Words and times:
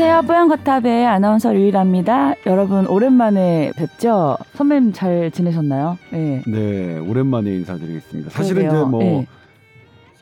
안녕하세요. 0.00 0.28
뽀얀거탑의 0.28 1.06
아나운서 1.06 1.52
류일합니다. 1.52 2.36
여러분 2.46 2.86
오랜만에 2.86 3.72
뵙죠? 3.74 4.36
선배님 4.54 4.92
잘 4.92 5.32
지내셨나요? 5.32 5.98
네. 6.12 6.40
네, 6.46 6.98
오랜만에 6.98 7.52
인사드리겠습니다. 7.56 8.30
사실은 8.30 8.68
그러게요. 8.68 8.80
이제 8.82 8.90
뭐 8.90 9.00
네. 9.00 9.26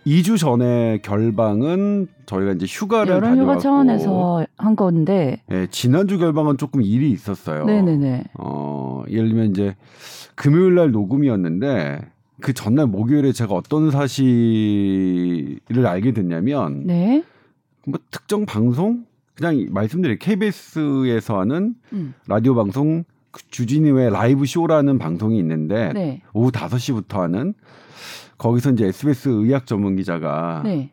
2주 0.07 0.39
전에 0.39 1.01
결방은 1.03 2.09
저희가 2.25 2.53
이제 2.53 2.65
휴가를 2.67 3.17
여름 3.17 3.33
휴가 3.33 3.37
다녀왔고 3.37 3.61
차원에서 3.61 4.47
한 4.57 4.77
건데, 4.77 5.43
예, 5.51 5.67
지난주 5.71 6.17
결방은 6.17 6.57
조금 6.57 6.81
일이 6.81 7.11
있었어요. 7.11 7.67
네네네. 7.67 8.25
어, 8.39 9.05
예를 9.11 9.29
들면 9.29 9.51
이제 9.51 9.77
금요일 10.37 10.77
날 10.77 10.91
녹음이었는데 10.91 12.01
그 12.41 12.55
전날 12.55 12.87
목요일에 12.87 13.33
제가 13.33 13.55
어떤 13.55 13.91
사실을 13.91 15.61
알게 15.85 16.13
됐냐면 16.13 16.87
네. 16.87 17.23
뭐 17.85 18.01
특정 18.11 18.47
방송 18.47 19.05
그냥 19.37 19.67
말씀드릴 19.71 20.19
KBS에서 20.19 21.39
하는 21.41 21.75
음. 21.93 22.15
라디오 22.27 22.55
방송 22.55 23.05
그 23.31 23.43
주진우의 23.51 24.11
라이브 24.11 24.47
쇼라는 24.47 24.99
방송이 24.99 25.39
있는데 25.39 25.93
네. 25.93 26.23
오후 26.33 26.51
5시부터 26.51 27.19
하는 27.19 27.55
거기서 28.39 28.73
이제 28.73 28.87
SBS 28.87 29.29
의학 29.29 29.67
전문 29.67 29.97
기자가 29.97 30.63
네. 30.65 30.91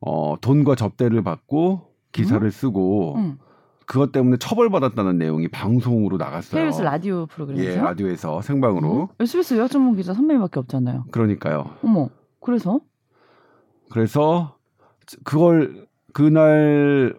어, 0.00 0.36
돈과 0.40 0.76
접대를 0.76 1.22
받고 1.22 1.92
기사를 2.12 2.48
쓰고 2.50 3.16
음. 3.16 3.38
그것 3.86 4.12
때문에 4.12 4.36
처벌받았다는 4.36 5.18
내용이 5.18 5.48
방송으로 5.48 6.16
나갔어요. 6.16 6.62
KBS 6.62 6.82
라디오 6.82 7.26
프로그램이죠? 7.26 7.68
예, 7.68 7.76
라디오에서 7.76 8.40
생방으로. 8.40 9.02
음? 9.02 9.06
SBS 9.18 9.54
의학 9.54 9.70
전문 9.70 9.96
기자 9.96 10.14
선배님밖에 10.14 10.60
없잖아요. 10.60 11.06
그러니까요. 11.10 11.64
어머, 11.82 12.08
그래서? 12.40 12.80
그래서 13.90 14.56
그걸 15.24 15.86
그날 16.12 17.14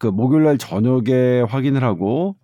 그 0.00 0.06
목요일 0.06 0.44
날 0.44 0.56
저녁에 0.56 1.42
확인을 1.46 1.84
하고 1.84 2.34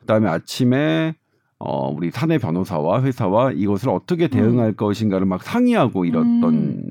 그다음에 0.00 0.28
아침에 0.28 1.16
어 1.58 1.88
우리 1.88 2.10
사내 2.10 2.36
변호사와 2.36 3.02
회사와 3.02 3.52
이것을 3.52 3.88
어떻게 3.88 4.28
대응할 4.28 4.74
것인가를 4.74 5.26
막 5.26 5.42
상의하고 5.42 6.04
이랬던 6.04 6.44
음. 6.44 6.82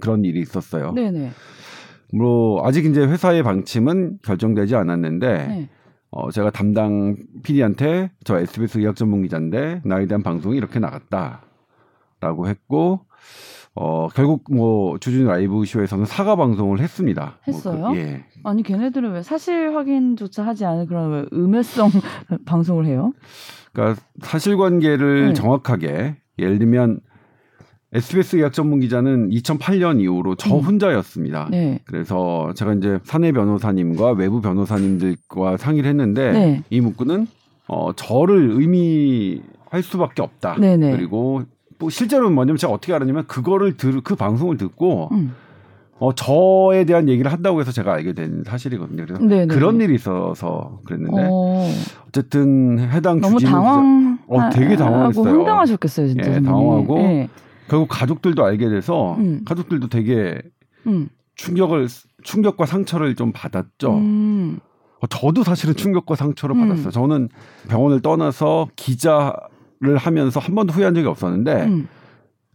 그런 0.00 0.24
일이 0.24 0.40
있었어요. 0.40 0.92
네네. 0.92 1.32
뭐 2.14 2.64
아직 2.64 2.86
이제 2.86 3.04
회사의 3.04 3.42
방침은 3.42 4.20
결정되지 4.22 4.76
않았는데 4.76 5.46
네. 5.48 5.68
어 6.10 6.30
제가 6.30 6.50
담당 6.50 7.16
PD한테 7.42 8.12
저 8.22 8.38
SBS 8.38 8.78
의학 8.78 8.94
전문 8.94 9.22
기자인데 9.22 9.82
나에 9.84 10.06
대한 10.06 10.22
방송이 10.22 10.56
이렇게 10.56 10.78
나갔다라고 10.78 12.46
했고 12.46 13.00
어 13.80 14.08
결국 14.08 14.42
뭐 14.50 14.98
주진 14.98 15.26
라이브 15.26 15.64
쇼에서는 15.64 16.04
사과 16.04 16.34
방송을 16.34 16.80
했습니다. 16.80 17.38
뭐 17.46 17.54
했어요? 17.54 17.90
그, 17.92 17.98
예. 17.98 18.24
아니, 18.42 18.64
걔네들은 18.64 19.12
왜 19.12 19.22
사실 19.22 19.72
확인조차 19.76 20.44
하지 20.44 20.64
않은 20.64 20.86
그런 20.86 21.12
왜 21.12 21.24
음해성 21.32 21.88
방송을 22.44 22.86
해요? 22.86 23.12
그러니까 23.72 24.00
사실관계를 24.22 25.28
네. 25.28 25.32
정확하게 25.34 26.16
예를 26.40 26.58
들면 26.58 27.00
SBS 27.92 28.36
의학 28.36 28.52
전문 28.52 28.80
기자는 28.80 29.30
2008년 29.30 30.00
이후로 30.00 30.34
저 30.34 30.56
음. 30.56 30.60
혼자였습니다. 30.60 31.46
네. 31.48 31.78
그래서 31.84 32.52
제가 32.56 32.74
이제 32.74 32.98
사내 33.04 33.30
변호사님과 33.30 34.10
외부 34.12 34.40
변호사님들과 34.40 35.56
상의를 35.56 35.88
했는데 35.88 36.32
네. 36.32 36.62
이 36.68 36.80
문구는 36.80 37.28
어 37.68 37.92
저를 37.92 38.50
의미할 38.50 39.82
수밖에 39.84 40.20
없다. 40.20 40.56
네네. 40.56 40.96
그리고 40.96 41.44
또 41.78 41.88
실제로는 41.90 42.34
뭐냐면 42.34 42.56
제가 42.58 42.72
어떻게 42.72 42.92
알았냐면 42.92 43.26
그거를 43.26 43.76
들 43.76 44.00
그 44.02 44.14
방송을 44.16 44.56
듣고 44.56 45.08
음. 45.12 45.34
어 46.00 46.12
저에 46.14 46.84
대한 46.84 47.08
얘기를 47.08 47.32
한다고 47.32 47.60
해서 47.60 47.72
제가 47.72 47.92
알게 47.94 48.12
된 48.12 48.44
사실이거든요. 48.46 49.04
그래서 49.04 49.22
네네. 49.24 49.46
그런 49.52 49.80
일이 49.80 49.94
있어서 49.96 50.80
그랬는데 50.84 51.26
어, 51.28 51.68
어쨌든 52.08 52.78
해당 52.78 53.20
너무 53.20 53.40
당황. 53.40 54.18
어, 54.28 54.50
되게 54.50 54.76
당황했어요. 54.76 55.24
하고 55.26 55.38
황당하셨겠어요, 55.38 56.08
진짜. 56.08 56.34
예. 56.36 56.40
당황하고 56.40 56.98
예. 57.00 57.28
결국 57.68 57.88
가족들도 57.88 58.44
알게 58.44 58.68
돼서 58.68 59.14
음. 59.16 59.42
가족들도 59.44 59.88
되게 59.88 60.40
음. 60.86 61.08
충격을 61.34 61.88
충격과 62.22 62.66
상처를 62.66 63.14
좀 63.16 63.32
받았죠. 63.32 63.94
음. 63.94 64.60
어, 65.00 65.06
저도 65.08 65.42
사실은 65.44 65.74
충격과 65.74 66.14
상처를 66.14 66.54
음. 66.56 66.68
받았어요. 66.68 66.90
저는 66.92 67.28
병원을 67.68 68.02
떠나서 68.02 68.68
기자 68.76 69.32
를 69.80 69.96
하면서 69.96 70.40
한 70.40 70.56
번도 70.56 70.72
후회한 70.72 70.94
적이 70.94 71.06
없었는데 71.06 71.64
음. 71.66 71.88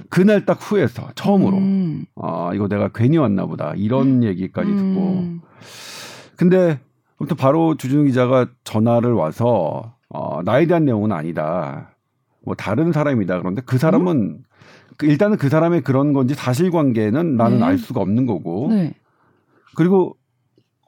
그날 0.10 0.46
딱 0.46 0.60
후회했어. 0.60 1.10
처음으로. 1.16 1.58
음. 1.58 2.06
아 2.22 2.52
이거 2.54 2.68
내가 2.68 2.90
괜히 2.94 3.18
왔나 3.18 3.46
보다 3.46 3.74
이런 3.78 4.24
얘기까지 4.24 4.70
듣고. 4.70 5.20
음. 5.20 5.42
근데 6.36 6.80
아무튼 7.18 7.38
바로 7.38 7.78
주준우 7.78 8.04
기자가 8.06 8.48
전화를 8.66 9.14
와서 9.14 9.96
어, 10.10 10.42
나에 10.44 10.68
대한 10.68 10.84
내용은 10.84 11.14
아니다. 11.14 11.96
뭐 12.46 12.56
다른 12.56 12.92
사람이다. 12.92 13.40
그런데 13.40 13.62
그 13.66 13.78
사람은 13.78 14.40
그 14.98 15.06
일단은 15.06 15.38
그 15.38 15.48
사람의 15.48 15.82
그런 15.82 16.12
건지 16.12 16.34
사실관계는 16.34 17.38
나는 17.38 17.60
네. 17.60 17.64
알 17.64 17.78
수가 17.78 18.02
없는 18.02 18.26
거고. 18.26 18.68
네. 18.70 18.94
그리고 19.76 20.18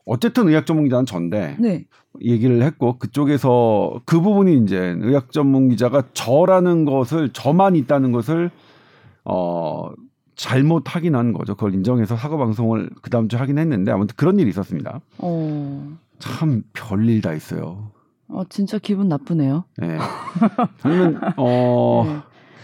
어쨌든 0.05 0.47
의학 0.47 0.65
전문 0.65 0.85
기자는 0.85 1.05
전데 1.05 1.57
네. 1.59 1.85
얘기를 2.21 2.61
했고 2.61 2.97
그쪽에서 2.97 4.01
그 4.05 4.21
부분이 4.21 4.57
이제 4.63 4.95
의학 4.99 5.31
전문 5.31 5.69
기자가 5.69 6.03
저라는 6.13 6.85
것을 6.85 7.29
저만 7.33 7.75
있다는 7.75 8.11
것을 8.11 8.51
어 9.25 9.89
잘못 10.35 10.83
확인한 10.93 11.33
거죠. 11.33 11.55
그걸 11.55 11.73
인정해서 11.73 12.15
사과 12.15 12.37
방송을 12.37 12.89
그 13.01 13.09
다음 13.09 13.27
주에 13.27 13.39
하긴 13.39 13.57
했는데 13.57 13.91
아무튼 13.91 14.13
그런 14.15 14.39
일이 14.39 14.49
있었습니다. 14.49 15.01
어. 15.17 15.97
참 16.19 16.63
별일 16.73 17.21
다 17.21 17.33
있어요. 17.33 17.91
어, 18.27 18.43
진짜 18.49 18.77
기분 18.77 19.07
나쁘네요. 19.07 19.65
예. 19.83 19.97
저는 20.79 21.19
어 21.37 22.03
네. 22.07 22.19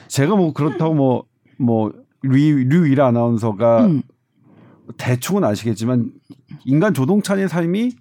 제가 0.07 0.35
뭐 0.35 0.53
그렇다고 0.53 1.25
뭐뭐 1.57 1.93
류일 2.21 3.01
아나운서가 3.01 3.85
음. 3.85 4.01
대충은 4.97 5.43
아시겠지만 5.43 6.11
인간 6.65 6.93
조동찬의 6.93 7.49
삶이 7.49 7.91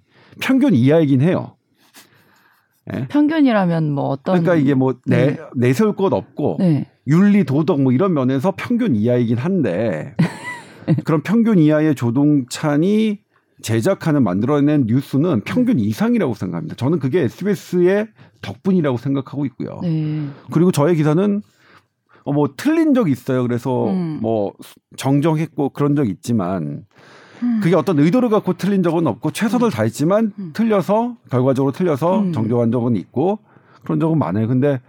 평균 0.41 0.75
이하이긴 0.75 1.21
해요. 1.21 1.57
예. 2.95 3.07
편견이라면 3.09 3.93
뭐 3.93 4.05
어떤. 4.09 4.41
그러니까 4.41 4.55
이게 4.55 4.75
뭐 4.75 4.95
내, 5.07 5.27
네. 5.27 5.39
내세울 5.55 5.95
것 5.95 6.13
없고 6.13 6.57
네. 6.61 6.87
윤리 7.07 7.45
도덕 7.45 7.81
뭐 7.83 7.93
이런 7.93 8.15
면에서 8.15 8.53
평균 8.57 8.97
이하이긴 8.97 9.37
한데 9.37 10.17
그런 11.05 11.23
평균 11.23 11.59
이하의 11.59 11.95
조동찬이 11.95 13.21
제작하는 13.63 14.23
만들어낸 14.23 14.85
뉴스는 14.87 15.43
평균 15.43 15.79
이상이라고 15.79 16.35
생각합니다. 16.35 16.77
저는 16.77 16.99
그게 16.99 17.21
SBS의 17.21 18.09
덕분이라고 18.41 18.97
생각하고 18.97 19.45
있고요. 19.47 19.81
네. 19.83 20.27
그리고 20.51 20.73
저의 20.73 20.97
기사는 20.97 21.43
어, 22.25 22.33
뭐 22.33 22.51
틀린 22.57 22.95
적 22.95 23.11
있어요. 23.11 23.43
그래서 23.43 23.91
음. 23.91 24.19
뭐 24.21 24.53
정정했고 24.97 25.71
그런 25.71 25.95
적 25.95 26.09
있지만 26.09 26.63
음. 26.63 26.85
그게 27.63 27.75
어떤 27.75 27.99
의도를 27.99 28.29
갖고 28.29 28.53
틀린 28.55 28.83
적은 28.83 29.07
없고 29.07 29.31
최선을 29.31 29.71
다했지만 29.71 30.33
음. 30.39 30.51
틀려서 30.53 31.17
결과적으로 31.31 31.73
틀려서 31.73 32.21
음. 32.21 32.33
정정한 32.33 32.71
적은 32.71 32.97
있고 32.97 33.39
그런 33.83 33.99
적은 34.01 34.19
많아요. 34.19 34.47
근데 34.49 34.81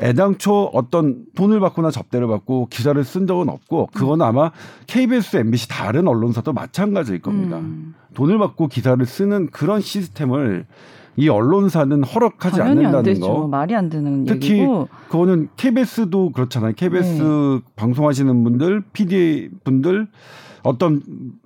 애당초 0.00 0.70
어떤 0.74 1.24
돈을 1.34 1.58
받거나 1.60 1.90
접대를 1.90 2.26
받고 2.26 2.68
기사를 2.70 3.02
쓴 3.04 3.26
적은 3.26 3.48
없고 3.48 3.88
그건 3.94 4.20
아마 4.22 4.50
KBS, 4.86 5.38
MBC 5.38 5.68
다른 5.68 6.06
언론사도 6.06 6.52
마찬가지일 6.52 7.20
겁니다. 7.20 7.58
음. 7.58 7.94
돈을 8.14 8.38
받고 8.38 8.68
기사를 8.68 9.04
쓰는 9.06 9.48
그런 9.50 9.80
시스템을 9.80 10.66
이 11.18 11.30
언론사는 11.30 12.04
허락하지 12.04 12.60
않는다는. 12.60 13.20
거. 13.20 13.48
말이 13.48 13.74
안 13.74 13.88
되는 13.88 14.26
특히 14.26 14.50
얘기고. 14.52 14.88
그거는 15.08 15.48
KBS도 15.56 16.32
그렇잖아요. 16.32 16.74
KBS 16.76 17.22
네. 17.22 17.60
방송하시는 17.74 18.44
분들, 18.44 18.82
PD 18.92 19.48
분들 19.64 20.08
어떤 20.66 21.00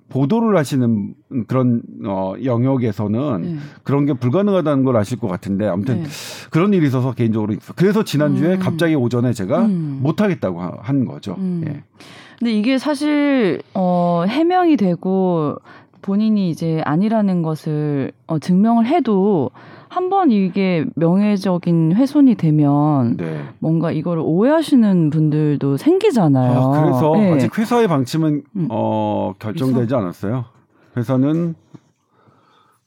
보도를 0.09 0.57
하시는 0.57 1.13
그런 1.47 1.81
어 2.05 2.33
영역에서는 2.43 3.41
네. 3.41 3.55
그런 3.83 4.05
게 4.05 4.13
불가능하다는 4.13 4.83
걸 4.83 4.97
아실 4.97 5.19
것 5.19 5.27
같은데 5.27 5.67
아무튼 5.67 6.03
네. 6.03 6.09
그런 6.49 6.73
일이 6.73 6.87
있어서 6.87 7.13
개인적으로. 7.13 7.55
그래서 7.75 8.03
지난주에 8.03 8.55
음. 8.55 8.59
갑자기 8.59 8.95
오전에 8.95 9.31
제가 9.33 9.65
음. 9.65 9.99
못 10.01 10.21
하겠다고 10.21 10.61
하- 10.61 10.77
한 10.81 11.05
거죠. 11.05 11.35
음. 11.37 11.63
예. 11.67 11.83
근데 12.39 12.53
이게 12.53 12.77
사실 12.79 13.61
어 13.75 14.25
해명이 14.27 14.75
되고 14.75 15.55
본인이 16.01 16.49
이제 16.49 16.81
아니라는 16.85 17.41
것을 17.41 18.11
어 18.27 18.39
증명을 18.39 18.85
해도 18.87 19.51
한 19.89 20.09
번 20.09 20.31
이게 20.31 20.85
명예적인 20.95 21.93
훼손이 21.95 22.35
되면 22.35 23.17
네. 23.17 23.41
뭔가 23.59 23.91
이거를 23.91 24.21
오해하시는 24.25 25.09
분들도 25.09 25.75
생기잖아요. 25.77 26.59
아, 26.59 26.81
그래서 26.81 27.11
네. 27.15 27.33
아직 27.33 27.57
회사의 27.57 27.87
방침은 27.89 28.43
음. 28.55 28.67
어, 28.71 29.33
결정되지 29.37 29.93
않았어요. 29.93 30.45
회사는 30.95 31.55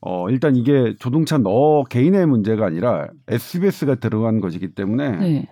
어, 0.00 0.28
일단 0.28 0.56
이게 0.56 0.94
조동찬 0.98 1.42
너 1.42 1.84
개인의 1.84 2.26
문제가 2.26 2.66
아니라 2.66 3.08
SBS가 3.28 3.96
들어간 3.96 4.40
것이기 4.40 4.74
때문에 4.74 5.10
네. 5.12 5.48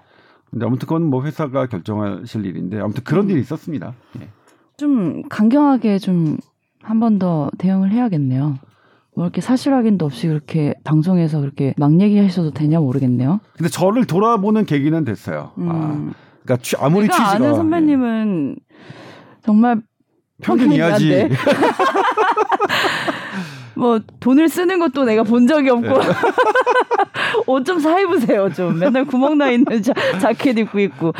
근데 0.51 0.67
아무튼 0.67 0.87
그건 0.87 1.05
뭐 1.09 1.23
회사가 1.25 1.67
결정하실 1.67 2.45
일인데 2.47 2.79
아무튼 2.81 3.05
그런 3.05 3.27
음. 3.27 3.31
일이 3.31 3.41
있었습니다. 3.41 3.95
예. 4.21 4.29
좀 4.77 5.23
강경하게 5.29 5.99
좀 5.99 6.37
한 6.83 6.99
번 7.01 7.19
더 7.19 7.51
대응을 7.59 7.91
해야겠네요. 7.93 8.59
뭐 9.15 9.25
이렇게 9.25 9.41
사실 9.41 9.73
확인도 9.75 10.07
없이 10.07 10.27
그렇게 10.27 10.75
방송에서 10.85 11.41
그렇게 11.41 11.75
막 11.77 12.01
얘기하셔도 12.01 12.51
되냐 12.53 12.81
모르겠네요. 12.81 13.41
근데 13.57 13.69
저를 13.69 14.07
돌아보는 14.07 14.65
계기는 14.65 15.05
됐어요. 15.05 15.53
음. 15.59 15.69
아, 15.71 16.13
그러니까 16.43 16.57
취- 16.63 16.77
아무리 16.79 17.07
제가 17.07 17.17
취지가 17.17 17.31
아는 17.37 17.55
선배님은 17.55 18.57
정말 19.45 19.83
평균 20.41 20.69
평균 20.71 20.77
이하지. 20.79 21.09
이하인데. 21.09 21.37
뭐 23.75 24.01
돈을 24.21 24.49
쓰는 24.49 24.79
것도 24.79 25.05
내가 25.05 25.23
본 25.23 25.47
적이 25.47 25.71
없고 25.71 25.89
네. 25.89 26.09
옷좀 27.47 27.79
사 27.81 27.99
입으세요 28.01 28.53
좀 28.53 28.79
맨날 28.79 29.05
구멍 29.07 29.39
나 29.39 29.51
있는 29.51 29.83
자, 29.83 29.93
자켓 30.21 30.59
입고 30.59 30.79
있고 30.81 31.13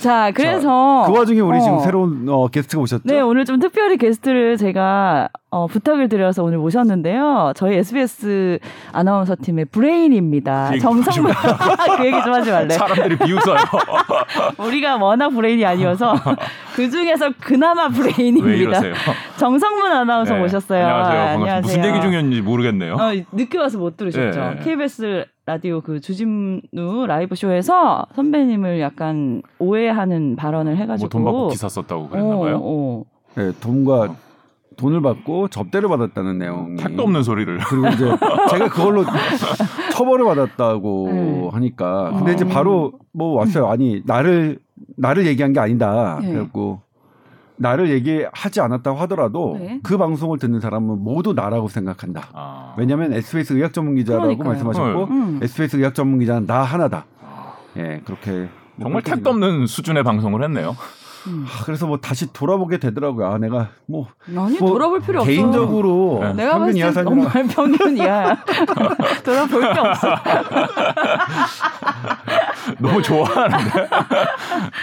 자 0.00 0.30
그래서 0.32 1.04
그 1.06 1.12
와중에 1.12 1.40
우리 1.40 1.58
어, 1.58 1.60
지금 1.60 1.80
새로운 1.80 2.28
어, 2.28 2.48
게스트가 2.48 2.82
오셨죠? 2.82 3.02
네 3.04 3.20
오늘 3.20 3.44
좀 3.44 3.58
특별히 3.58 3.96
게스트를 3.96 4.56
제가 4.56 5.28
어, 5.50 5.66
부탁을 5.66 6.10
드려서 6.10 6.44
오늘 6.44 6.58
모셨는데요 6.58 7.52
저희 7.56 7.76
SBS 7.76 8.58
아나운서 8.92 9.34
팀의 9.40 9.64
브레인입니다 9.66 10.70
그 10.72 10.78
정성문 10.78 11.32
그 11.96 12.06
얘기 12.06 12.22
좀 12.22 12.34
하지 12.34 12.50
말래 12.50 12.68
사람들이 12.76 13.16
비웃어요. 13.16 13.56
우리가 14.58 14.96
워낙 14.96 15.30
브레인이 15.30 15.64
아니어서 15.64 16.14
그 16.76 16.90
중에서 16.90 17.32
그나마 17.40 17.86
왜 17.86 17.92
브레인입니다 17.92 18.56
이러세요? 18.56 18.94
정성문 19.38 19.90
아나운서 19.90 20.34
네. 20.34 20.40
모셨어요. 20.40 20.86
안녕하세요. 20.86 21.38
반갑습니다. 21.38 21.60
무슨 21.60 21.84
얘기 21.84 22.00
중이었는지 22.02 22.42
모르겠네요. 22.42 22.94
어, 22.94 23.12
늦게 23.32 23.58
와서 23.58 23.78
못 23.78 23.96
들으셨죠. 23.96 24.40
네. 24.40 24.60
KBS 24.62 25.24
라디오 25.46 25.80
그 25.80 26.00
주진우 26.00 27.06
라이브 27.06 27.34
쇼에서 27.34 28.06
선배님을 28.14 28.80
약간 28.80 29.40
오해하는 29.58 30.36
발언을 30.36 30.76
해가지고 30.76 31.06
뭐 31.06 31.16
돈 31.16 31.24
받고 31.24 31.48
기사 31.48 31.68
썼다고 31.70 32.08
그랬나 32.10 32.36
봐요. 32.36 32.56
어, 32.56 32.60
어. 32.62 33.04
네, 33.34 33.52
돈과 33.60 34.14
돈을 34.78 35.02
받고 35.02 35.48
접대를 35.48 35.88
받았다는 35.88 36.38
내용. 36.38 36.76
택도 36.76 37.02
없는 37.02 37.22
소리를. 37.22 37.58
그리고 37.58 37.88
이제 37.88 38.04
제가 38.50 38.68
그걸로 38.70 39.04
처벌을 39.92 40.24
받았다고 40.24 41.08
네. 41.12 41.48
하니까 41.52 42.12
근데 42.12 42.32
이제 42.32 42.44
어. 42.44 42.48
바로 42.48 42.92
뭐 43.12 43.34
왔어요. 43.34 43.66
아니 43.68 44.02
나를 44.06 44.58
나를 44.96 45.26
얘기한 45.26 45.52
게 45.52 45.60
아니다. 45.60 46.18
네. 46.22 46.30
그래갖고 46.32 46.80
나를 47.56 47.90
얘기하지 47.90 48.60
않았다고 48.60 48.96
하더라도 49.00 49.56
네. 49.58 49.80
그 49.82 49.98
방송을 49.98 50.38
듣는 50.38 50.60
사람은 50.60 51.02
모두 51.02 51.32
나라고 51.34 51.68
생각한다. 51.68 52.28
아. 52.32 52.74
왜냐하면 52.78 53.12
SBS 53.12 53.54
의학 53.54 53.72
전문 53.72 53.96
기자라고 53.96 54.36
그러니까요. 54.38 54.48
말씀하셨고 54.48 55.04
음. 55.12 55.40
SBS 55.42 55.76
의학 55.76 55.94
전문 55.94 56.20
기자는 56.20 56.46
나 56.46 56.62
하나다. 56.62 57.04
예, 57.76 58.00
그렇게 58.04 58.48
정말 58.80 59.02
택도 59.02 59.30
없는 59.30 59.66
수준의 59.66 60.04
방송을 60.04 60.42
했네요. 60.44 60.76
음. 61.26 61.44
아, 61.46 61.64
그래서 61.64 61.86
뭐 61.86 61.98
다시 61.98 62.32
돌아보게 62.32 62.78
되더라고요. 62.78 63.26
아, 63.26 63.38
내가 63.38 63.68
뭐 63.86 64.08
아니 64.26 64.58
뭐 64.58 64.70
돌아볼 64.70 65.00
필요 65.00 65.20
없어. 65.20 65.30
개인적으로 65.30 66.20
네. 66.22 66.32
내가 66.34 66.58
봤을 66.58 66.74
때 66.74 66.92
정말 66.92 67.46
평균 67.48 67.96
이하야. 67.96 68.44
돌아볼 69.24 69.72
게 69.72 69.80
없어. 69.80 70.08
너무 72.78 73.02
좋아하는데. 73.02 73.72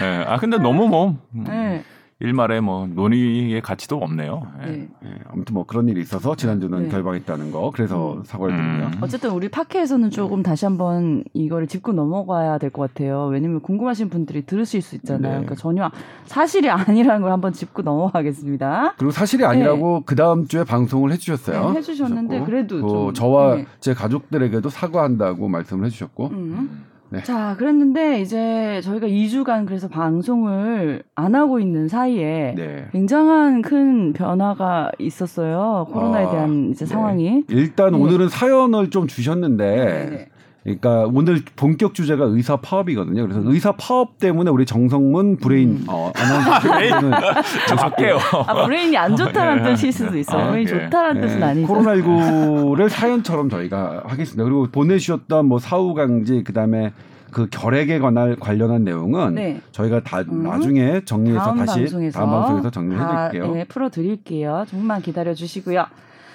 네. 0.00 0.24
아 0.26 0.36
근데 0.38 0.58
너무 0.58 0.88
뭐 0.88 1.16
음, 1.34 1.44
네. 1.44 1.84
일말에 2.18 2.60
뭐 2.60 2.86
논의의 2.86 3.60
가치도 3.60 3.98
없네요. 3.98 4.46
네. 4.60 4.66
네. 4.66 4.88
예, 5.04 5.08
아무튼 5.28 5.52
뭐 5.52 5.64
그런 5.66 5.86
일이 5.88 6.00
있어서 6.00 6.34
지난주는 6.34 6.84
네. 6.84 6.88
결방했다는 6.88 7.52
거 7.52 7.70
그래서 7.74 8.22
사과를 8.24 8.54
음. 8.54 8.78
드리고요. 8.80 8.90
어쨌든 9.02 9.30
우리 9.32 9.50
파케에서는 9.50 10.08
조금 10.08 10.42
다시 10.42 10.64
한번 10.64 11.24
이거를 11.34 11.66
짚고 11.66 11.92
넘어가야 11.92 12.56
될 12.58 12.70
것 12.70 12.92
같아요. 12.94 13.26
왜냐면 13.26 13.60
궁금하신 13.60 14.08
분들이 14.08 14.46
들으실 14.46 14.80
수 14.80 14.96
있잖아요. 14.96 15.20
네. 15.22 15.28
그러니까 15.40 15.54
전혀 15.56 15.90
사실이 16.24 16.70
아니라는 16.70 17.20
걸 17.20 17.32
한번 17.32 17.52
짚고 17.52 17.82
넘어가겠습니다. 17.82 18.94
그리고 18.96 19.10
사실이 19.12 19.44
아니라고 19.44 20.02
그 20.06 20.16
다음 20.16 20.46
주에 20.46 20.64
방송을 20.64 21.12
해주셨어요. 21.12 21.70
네, 21.72 21.78
해주셨는데 21.78 22.44
그래도 22.44 22.76
그 22.80 22.88
좀, 22.88 23.12
저와 23.14 23.56
네. 23.56 23.66
제 23.80 23.92
가족들에게도 23.92 24.68
사과한다고 24.70 25.48
말씀을 25.48 25.84
해주셨고 25.86 26.28
음. 26.28 26.84
네. 27.10 27.22
자, 27.22 27.54
그랬는데 27.56 28.20
이제 28.20 28.80
저희가 28.82 29.06
2주간 29.06 29.66
그래서 29.66 29.88
방송을 29.88 31.02
안 31.14 31.34
하고 31.34 31.60
있는 31.60 31.88
사이에 31.88 32.54
네. 32.56 32.88
굉장한 32.92 33.62
큰 33.62 34.12
변화가 34.12 34.92
있었어요. 34.98 35.86
코로나에 35.92 36.24
아, 36.26 36.30
대한 36.30 36.70
이제 36.70 36.84
네. 36.84 36.90
상황이. 36.92 37.44
일단 37.48 37.92
네. 37.92 37.98
오늘은 37.98 38.28
사연을 38.28 38.90
좀 38.90 39.06
주셨는데 39.06 39.64
네. 40.10 40.28
그러니까 40.66 41.08
오늘 41.14 41.42
본격 41.54 41.94
주제가 41.94 42.24
의사 42.24 42.56
파업이거든요. 42.56 43.22
그래서 43.22 43.40
의사 43.44 43.72
파업 43.72 44.18
때문에 44.18 44.50
우리 44.50 44.66
정성문 44.66 45.36
브레인 45.36 45.76
음. 45.76 45.84
어, 45.88 46.10
아나운서는 46.16 47.12
저 47.68 47.76
갈게요. 47.76 48.18
아, 48.48 48.64
브레인이 48.64 48.96
안 48.96 49.14
좋다는 49.14 49.62
네. 49.62 49.74
뜻일 49.74 49.92
수도 49.92 50.18
있어요. 50.18 50.42
아, 50.42 50.50
브레인이 50.50 50.72
예. 50.72 50.84
좋다는 50.84 51.20
뜻은 51.20 51.42
아니죠. 51.42 51.72
코로나19를 51.72 52.88
사연처럼 52.88 53.48
저희가 53.48 54.02
하겠습니다. 54.06 54.42
그리고 54.42 54.66
보내주셨던 54.72 55.46
뭐 55.46 55.60
사후 55.60 55.94
강제 55.94 56.42
그다음에 56.42 56.92
그 57.30 57.46
결핵에 57.48 58.00
관한 58.00 58.36
관련한 58.40 58.82
내용은 58.82 59.36
네. 59.36 59.60
저희가 59.70 60.00
다 60.00 60.20
음. 60.22 60.42
나중에 60.42 61.02
정리해서 61.04 61.54
다시 61.54 61.80
방송에서 61.80 62.18
다음 62.18 62.30
방송에서 62.30 62.70
정리해 62.70 62.98
다, 62.98 63.28
드릴게요. 63.28 63.54
네, 63.54 63.64
풀어 63.64 63.88
드릴게요. 63.88 64.64
조금만 64.68 65.00
기다려 65.00 65.32
주시고요. 65.32 65.86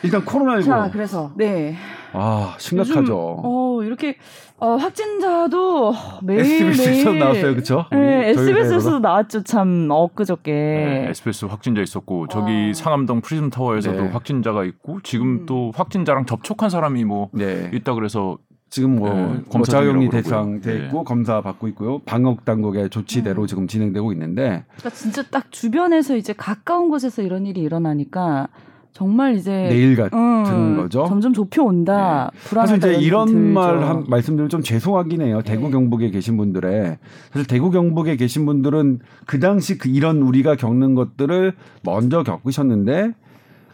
일단 0.03 0.24
코로나19 0.25 0.65
자, 0.65 0.89
그래서 0.92 1.31
네. 1.36 1.75
아 2.13 2.56
심각하죠. 2.57 3.00
요즘, 3.01 3.13
어 3.13 3.83
이렇게 3.83 4.18
어, 4.57 4.75
확진자도 4.75 5.94
매일 6.21 6.42
SBS에서 6.42 7.09
매일 7.09 7.19
나왔어요, 7.19 7.51
그렇죠? 7.53 7.86
네, 7.92 8.30
SBS에서도 8.30 9.00
나왔죠. 9.00 9.44
참 9.44 9.88
엊그저께. 9.89 10.51
네, 10.51 11.07
SBS 11.09 11.45
확진자 11.45 11.81
있었고 11.81 12.27
저기 12.27 12.69
어. 12.69 12.74
상암동 12.74 13.21
프리즘 13.21 13.50
타워에서도 13.50 14.01
네. 14.01 14.09
확진자가 14.09 14.63
있고 14.65 15.00
지금 15.01 15.27
음. 15.27 15.45
또 15.48 15.71
확진자랑 15.74 16.25
접촉한 16.25 16.69
사람이 16.69 17.06
뭐 17.06 17.30
네. 17.33 17.71
있다 17.74 17.95
그래서 17.95 18.38
지금 18.69 18.95
뭐 18.98 19.09
네, 19.09 19.15
검사 19.15 19.50
검사 19.50 19.71
자가격리 19.72 20.10
대상 20.09 20.62
돼. 20.62 20.86
있고 20.86 21.03
검사 21.03 21.42
받고 21.42 21.68
있고요. 21.69 22.00
방역 22.00 22.45
당국의 22.45 22.89
조치대로 22.89 23.42
음. 23.42 23.48
지금 23.48 23.68
진행되고 23.68 24.12
있는데 24.13 24.63
그러니까 24.77 24.89
진짜 24.92 25.24
딱 25.24 25.51
주변에서 25.51 26.15
이제 26.15 26.33
가까운 26.33 26.89
곳에서 26.89 27.21
이런 27.21 27.45
일이 27.45 27.62
일어나니까 27.62 28.48
정말 28.94 29.36
이제 29.36 29.52
내일 29.70 29.96
같은 29.96 30.18
음, 30.18 30.76
거죠. 30.78 31.06
점점 31.08 31.34
좁혀 31.34 31.64
온다. 31.64 32.30
불안하다. 32.44 32.75
사실 32.80 32.92
이제 32.96 33.06
이런 33.06 33.54
말. 33.54 33.84
한, 33.84 34.06
말씀드리면 34.08 34.50
좀 34.50 34.62
죄송하긴 34.62 35.22
해요. 35.22 35.42
대구 35.44 35.65
네. 35.65 35.72
경북에 35.72 36.12
계신 36.12 36.38
분들의 36.38 36.98
사실 37.32 37.48
대구 37.48 37.72
경북에 37.72 38.15
계신 38.18 38.46
분들은 38.46 39.00
그 39.25 39.39
당시 39.39 39.77
그 39.77 39.89
이런 39.89 40.22
우리가 40.22 40.56
겪는 40.56 40.96
것들을 40.96 41.54
먼저 41.84 42.24
겪으셨는데 42.24 43.13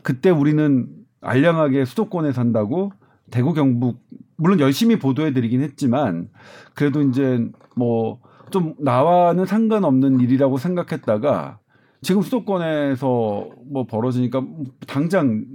그때 0.03 0.29
우리는 0.29 0.87
알량하게 1.21 1.85
수도권에 1.85 2.31
산다고 2.31 2.91
대구 3.31 3.53
경북 3.53 3.99
물론 4.37 4.59
열심히 4.59 4.99
보도해 4.99 5.33
드리긴 5.33 5.61
했지만 5.61 6.29
그래도 6.73 7.01
이제 7.01 7.45
뭐 7.75 8.19
좀 8.51 8.73
나와는 8.79 9.45
상관없는 9.45 10.19
일이라고 10.19 10.57
생각했다가 10.57 11.59
지금 12.01 12.21
수도권에서 12.21 13.49
뭐 13.65 13.85
벌어지니까 13.87 14.43
당장 14.85 15.45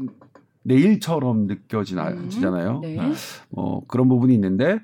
내일처럼 0.64 1.46
느껴지잖아요. 1.46 2.80
네. 2.80 2.98
어, 3.52 3.80
그런 3.86 4.08
부분이 4.08 4.34
있는데 4.34 4.78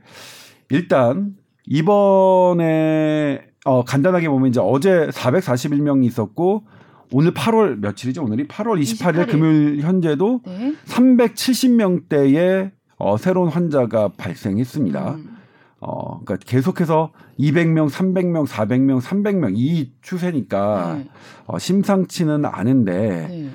일단 0.70 1.34
이번에 1.66 3.42
어, 3.64 3.84
간단하게 3.84 4.28
보면 4.28 4.48
이제 4.48 4.60
어제 4.62 5.08
441명이 5.08 6.04
있었고 6.04 6.64
오늘 7.12 7.32
8월 7.32 7.78
며칠이죠? 7.78 8.22
오늘이 8.22 8.46
8월 8.48 8.80
28일, 8.80 9.26
28일. 9.26 9.30
금요일 9.30 9.80
현재도 9.80 10.42
네. 10.46 10.74
370명대의 10.86 12.70
어, 12.98 13.16
새로운 13.16 13.48
환자가 13.48 14.08
발생했습니다. 14.16 15.14
음. 15.14 15.37
어, 15.80 16.20
그러니까 16.24 16.36
계속해서 16.44 17.12
200명, 17.38 17.88
300명, 17.88 18.46
400명, 18.46 19.00
300명 19.00 19.56
이 19.56 19.92
추세니까 20.02 20.94
네. 20.94 21.08
어, 21.46 21.58
심상치는 21.58 22.44
않은데 22.44 23.28
네. 23.28 23.50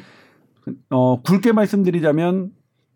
어, 0.90 1.22
굵게 1.22 1.52
말씀드리자면 1.52 2.52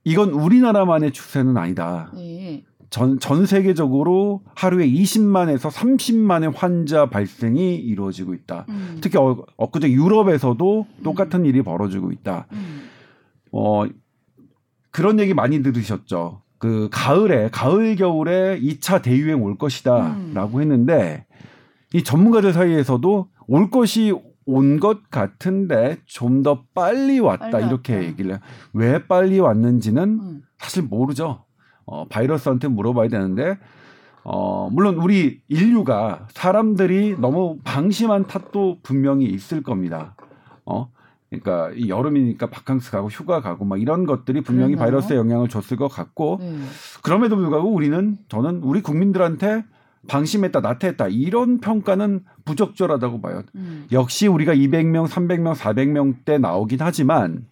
이건 0.05 0.29
우리나라만의 0.29 1.11
추세는 1.11 1.57
아니다. 1.57 2.11
네. 2.15 2.63
전, 2.89 3.19
전 3.19 3.45
세계적으로 3.45 4.43
하루에 4.55 4.87
20만에서 4.87 5.69
30만의 5.69 6.53
환자 6.55 7.09
발생이 7.09 7.75
이루어지고 7.75 8.33
있다. 8.33 8.65
음. 8.69 8.97
특히 9.01 9.17
어, 9.17 9.45
엊그제 9.57 9.91
유럽에서도 9.91 10.87
똑같은 11.03 11.45
일이 11.45 11.61
벌어지고 11.61 12.13
있다. 12.13 12.47
음. 12.53 12.89
어, 13.51 13.83
그런 14.91 15.19
얘기 15.19 15.33
많이 15.33 15.61
들으셨죠. 15.61 16.41
그 16.59 16.89
가을에, 16.91 17.49
가을, 17.51 17.95
겨울에 17.95 18.59
2차 18.59 19.01
대유행 19.01 19.43
올 19.43 19.57
것이다. 19.57 20.13
음. 20.13 20.31
라고 20.33 20.61
했는데 20.61 21.25
이 21.93 22.03
전문가들 22.03 22.53
사이에서도 22.53 23.27
올 23.47 23.69
것이 23.69 24.13
온 24.45 24.79
것 24.79 25.09
같은데 25.09 25.97
좀 26.05 26.41
더 26.43 26.63
빨리 26.73 27.19
왔다. 27.19 27.49
빨리 27.49 27.67
이렇게 27.67 27.95
왔다. 27.95 28.07
얘기를 28.07 28.31
해요. 28.31 28.39
왜 28.73 29.05
빨리 29.05 29.39
왔는지는 29.39 30.03
음. 30.03 30.41
사실 30.57 30.83
모르죠. 30.83 31.43
어, 31.85 32.05
바이러스한테 32.07 32.67
물어봐야 32.69 33.07
되는데, 33.09 33.57
어, 34.23 34.69
물론 34.71 34.95
우리 34.95 35.41
인류가 35.47 36.27
사람들이 36.33 37.15
너무 37.19 37.59
방심한 37.63 38.25
탓도 38.27 38.79
분명히 38.83 39.25
있을 39.25 39.63
겁니다. 39.63 40.15
어, 40.65 40.89
그러니까 41.29 41.71
이 41.75 41.89
여름이니까 41.89 42.49
바캉스 42.49 42.91
가고 42.91 43.09
휴가 43.09 43.41
가고 43.41 43.65
막 43.65 43.81
이런 43.81 44.05
것들이 44.05 44.41
분명히 44.41 44.75
그랬나요? 44.75 44.91
바이러스에 44.91 45.17
영향을 45.17 45.49
줬을 45.49 45.75
것 45.75 45.89
같고 45.89 46.37
네. 46.39 46.57
그럼에도 47.03 47.35
불구하고 47.35 47.69
우리는 47.69 48.17
저는 48.29 48.61
우리 48.63 48.81
국민들한테 48.81 49.65
방심했다 50.07 50.61
나태했다 50.61 51.07
이런 51.09 51.59
평가는 51.59 52.23
부적절하다고 52.45 53.21
봐요. 53.21 53.41
음. 53.55 53.87
역시 53.91 54.27
우리가 54.27 54.53
200명, 54.55 55.07
300명, 55.07 55.53
400명 55.53 56.23
대 56.23 56.37
나오긴 56.37 56.79
하지만 56.81 57.45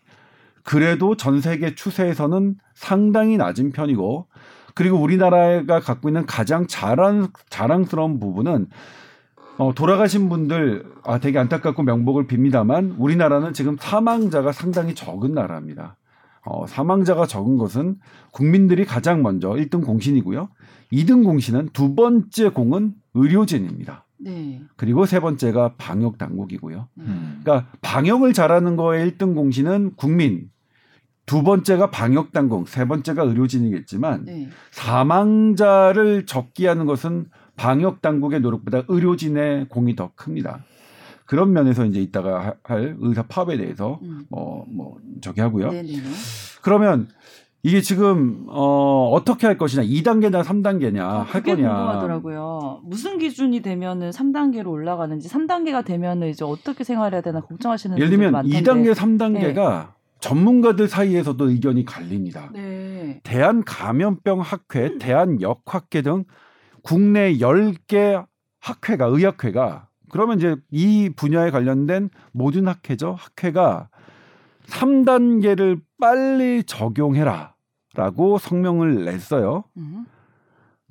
그래도 0.63 1.17
전 1.17 1.41
세계 1.41 1.75
추세에서는 1.75 2.55
상당히 2.73 3.37
낮은 3.37 3.71
편이고 3.71 4.27
그리고 4.73 4.97
우리나라가 4.97 5.79
갖고 5.79 6.09
있는 6.09 6.25
가장 6.25 6.67
자랑, 6.67 7.29
자랑스러운 7.49 8.19
부분은 8.19 8.67
어, 9.57 9.73
돌아가신 9.73 10.29
분들 10.29 10.85
아 11.03 11.19
되게 11.19 11.39
안타깝고 11.39 11.83
명복을 11.83 12.27
빕니다만 12.27 12.95
우리나라는 12.97 13.53
지금 13.53 13.77
사망자가 13.79 14.51
상당히 14.51 14.95
적은 14.95 15.33
나라입니다. 15.33 15.97
어, 16.45 16.67
사망자가 16.67 17.25
적은 17.25 17.57
것은 17.57 17.97
국민들이 18.31 18.85
가장 18.85 19.23
먼저 19.23 19.49
1등 19.49 19.83
공신이고요. 19.83 20.49
2등 20.91 21.23
공신은 21.23 21.69
두 21.73 21.95
번째 21.95 22.49
공은 22.49 22.93
의료진입니다. 23.13 24.05
네. 24.17 24.61
그리고 24.75 25.05
세 25.05 25.19
번째가 25.19 25.73
방역 25.77 26.17
당국이고요. 26.17 26.87
음. 26.99 27.39
그러니까 27.43 27.69
방역을 27.81 28.33
잘하는 28.33 28.75
거에 28.75 29.09
1등 29.09 29.35
공신은 29.35 29.93
국민, 29.95 30.49
두 31.25 31.41
번째가 31.43 31.89
방역 31.89 32.31
당국, 32.31 32.69
세 32.69 32.85
번째가 32.85 33.23
의료진이겠지만 33.23 34.25
네. 34.25 34.49
사망자를 34.71 36.25
적게 36.27 36.67
하는 36.67 36.85
것은 36.85 37.25
방역 37.55 38.01
당국의 38.01 38.41
노력보다 38.41 38.83
의료진의 38.87 39.69
공이 39.69 39.95
더 39.95 40.11
큽니다. 40.15 40.63
그런 41.25 41.53
면에서 41.53 41.85
이제 41.85 41.99
이따가 42.01 42.39
하- 42.47 42.53
할 42.63 42.95
의사 42.99 43.23
파업에 43.23 43.57
대해서 43.57 43.99
음. 44.03 44.25
뭐, 44.29 44.65
뭐, 44.69 44.97
저기 45.21 45.41
하고요. 45.41 45.71
네네네. 45.71 46.03
그러면 46.61 47.07
이게 47.63 47.81
지금, 47.81 48.45
어, 48.47 49.09
어떻게 49.11 49.47
할 49.47 49.57
것이냐, 49.57 49.81
2단계냐, 49.83 50.43
3단계냐, 50.43 50.99
아, 51.01 51.21
할 51.23 51.41
거냐. 51.41 51.55
궁금하더라고요. 51.67 52.81
무슨 52.83 53.17
기준이 53.17 53.61
되면은 53.61 54.11
3단계로 54.11 54.67
올라가는지 54.67 55.27
3단계가 55.29 55.83
되면은 55.83 56.27
이제 56.29 56.45
어떻게 56.45 56.83
생활해야 56.83 57.21
되나 57.21 57.41
걱정하시는 57.41 57.97
예를 57.97 58.11
들면 58.11 58.31
많던데. 58.33 58.61
2단계, 58.61 58.93
3단계가 58.93 59.93
전문가들 60.19 60.87
사이에서도 60.87 61.49
의견이 61.49 61.85
갈립니다. 61.85 62.51
네. 62.53 63.19
대한 63.23 63.63
감염병 63.63 64.41
학회, 64.41 64.99
대한 64.99 65.41
역학회 65.41 66.03
등 66.03 66.25
국내 66.85 67.33
10개 67.37 68.23
학회가 68.59 69.05
의학회가 69.05 69.89
그러면 70.11 70.37
이제 70.37 70.55
이 70.69 71.09
분야에 71.15 71.49
관련된 71.49 72.09
모든 72.31 72.67
학회죠. 72.67 73.15
학회가 73.17 73.89
3단계를 74.67 75.81
빨리 75.99 76.63
적용해라라고 76.63 78.37
성명을 78.39 79.05
냈어요. 79.05 79.63
음. 79.77 80.05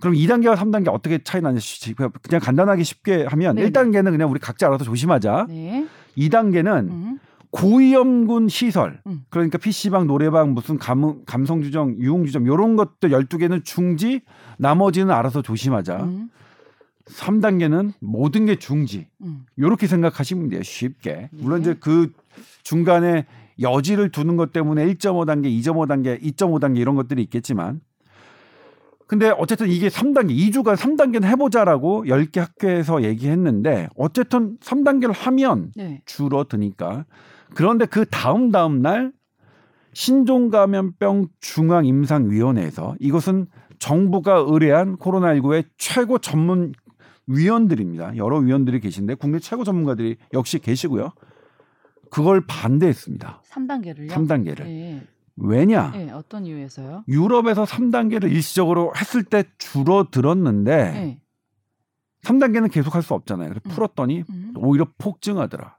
그럼 0.00 0.14
2단계와 0.16 0.56
3단계 0.56 0.92
어떻게 0.92 1.22
차이 1.22 1.40
나는지 1.40 1.94
그냥 1.94 2.40
간단하게 2.42 2.82
쉽게 2.82 3.24
하면 3.26 3.54
네네. 3.54 3.70
1단계는 3.70 4.10
그냥 4.10 4.30
우리 4.30 4.40
각자 4.40 4.66
알아서 4.66 4.84
조심하자. 4.84 5.46
네. 5.48 5.86
2단계는 6.18 6.90
음. 6.90 7.18
고위험군 7.54 8.48
시설 8.48 9.00
음. 9.06 9.24
그러니까 9.30 9.58
PC방 9.58 10.08
노래방 10.08 10.54
무슨 10.54 10.76
감, 10.76 11.24
감성주점 11.24 12.00
유흥주점 12.00 12.46
요런 12.46 12.74
것들 12.74 13.10
12개는 13.10 13.64
중지 13.64 14.22
나머지는 14.58 15.14
알아서 15.14 15.40
조심하자 15.40 16.02
음. 16.02 16.30
3단계는 17.06 17.92
모든 18.00 18.46
게 18.46 18.56
중지 18.56 19.06
음. 19.22 19.46
요렇게 19.56 19.86
생각하시면 19.86 20.48
돼요 20.48 20.62
쉽게 20.64 21.28
물론 21.30 21.62
네. 21.62 21.70
이제 21.70 21.76
그 21.78 22.12
중간에 22.64 23.24
여지를 23.60 24.10
두는 24.10 24.36
것 24.36 24.52
때문에 24.52 24.84
1.5단계 24.86 25.44
2.5단계 25.62 26.20
2.5단계 26.20 26.78
이런 26.78 26.96
것들이 26.96 27.22
있겠지만 27.22 27.80
근데 29.06 29.32
어쨌든 29.38 29.68
이게 29.68 29.88
3단계 29.88 30.30
2주간 30.50 30.74
3단계는 30.76 31.24
해보자라고 31.24 32.04
10개 32.06 32.40
학교에서 32.40 33.04
얘기했는데 33.04 33.88
어쨌든 33.94 34.56
3단계를 34.58 35.12
하면 35.14 35.72
네. 35.76 36.00
줄어드니까. 36.06 37.04
그런데 37.54 37.86
그 37.86 38.04
다음 38.06 38.50
다음 38.50 38.82
날 38.82 39.12
신종 39.92 40.50
감염병 40.50 41.28
중앙 41.40 41.86
임상위원회에서 41.86 42.96
이것은 43.00 43.46
정부가 43.78 44.44
의뢰한 44.46 44.96
코로나19의 44.96 45.66
최고 45.78 46.18
전문 46.18 46.72
위원들입니다. 47.26 48.16
여러 48.16 48.38
위원들이 48.38 48.80
계신데 48.80 49.14
국내 49.14 49.38
최고 49.38 49.64
전문가들이 49.64 50.16
역시 50.32 50.58
계시고요. 50.58 51.12
그걸 52.10 52.44
반대했습니다. 52.46 53.42
3단계를요? 53.48 54.08
3단계를. 54.10 54.64
네. 54.64 55.02
왜냐? 55.36 55.90
네. 55.90 56.10
어떤 56.12 56.46
이유에서요? 56.46 57.04
유럽에서 57.08 57.64
3단계를 57.64 58.30
일시적으로 58.30 58.92
했을 58.96 59.24
때 59.24 59.44
줄어들었는데 59.58 60.76
네. 60.92 61.20
3단계는 62.22 62.70
계속 62.70 62.94
할 62.94 63.02
수 63.02 63.14
없잖아요. 63.14 63.48
그래서 63.48 63.60
음. 63.66 63.70
풀었더니 63.70 64.24
음. 64.28 64.52
오히려 64.56 64.86
폭증하더라. 64.98 65.76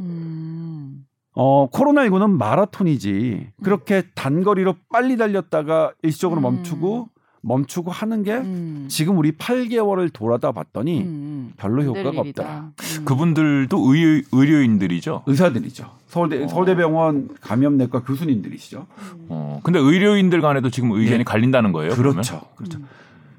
음. 0.00 1.05
어, 1.38 1.68
코로나19는 1.70 2.30
마라톤이지. 2.30 3.48
그렇게 3.62 4.04
단거리로 4.14 4.74
빨리 4.90 5.18
달렸다가 5.18 5.92
일시적으로 6.02 6.40
음. 6.40 6.42
멈추고 6.42 7.08
멈추고 7.42 7.90
하는 7.90 8.22
게 8.24 8.32
음. 8.38 8.86
지금 8.88 9.18
우리 9.18 9.32
8개월을 9.32 10.10
돌아다 10.12 10.50
봤더니 10.52 11.02
음, 11.02 11.04
음. 11.06 11.52
별로 11.58 11.82
안 11.82 11.88
효과가. 11.88 12.20
없더라. 12.20 12.72
음. 12.98 13.04
그분들도 13.04 13.94
의, 13.94 14.24
의료인들이죠. 14.32 15.24
의사들이죠. 15.26 15.90
서울대 16.08 16.42
어. 16.42 16.48
서울대병원 16.48 17.28
감염내과 17.42 18.02
교수님들이시죠. 18.02 18.86
어, 19.28 19.60
근데 19.62 19.78
의료인들 19.78 20.40
간에도 20.40 20.70
지금 20.70 20.92
의견이 20.92 21.20
예. 21.20 21.24
갈린다는 21.24 21.72
거예요. 21.72 21.92
그렇죠. 21.94 22.02
그러면? 22.02 22.46
그렇죠. 22.56 22.78
음. 22.78 22.88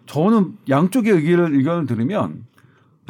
저는 0.06 0.54
양쪽의 0.70 1.12
의견을 1.14 1.56
의견을 1.56 1.88
들으면 1.88 2.46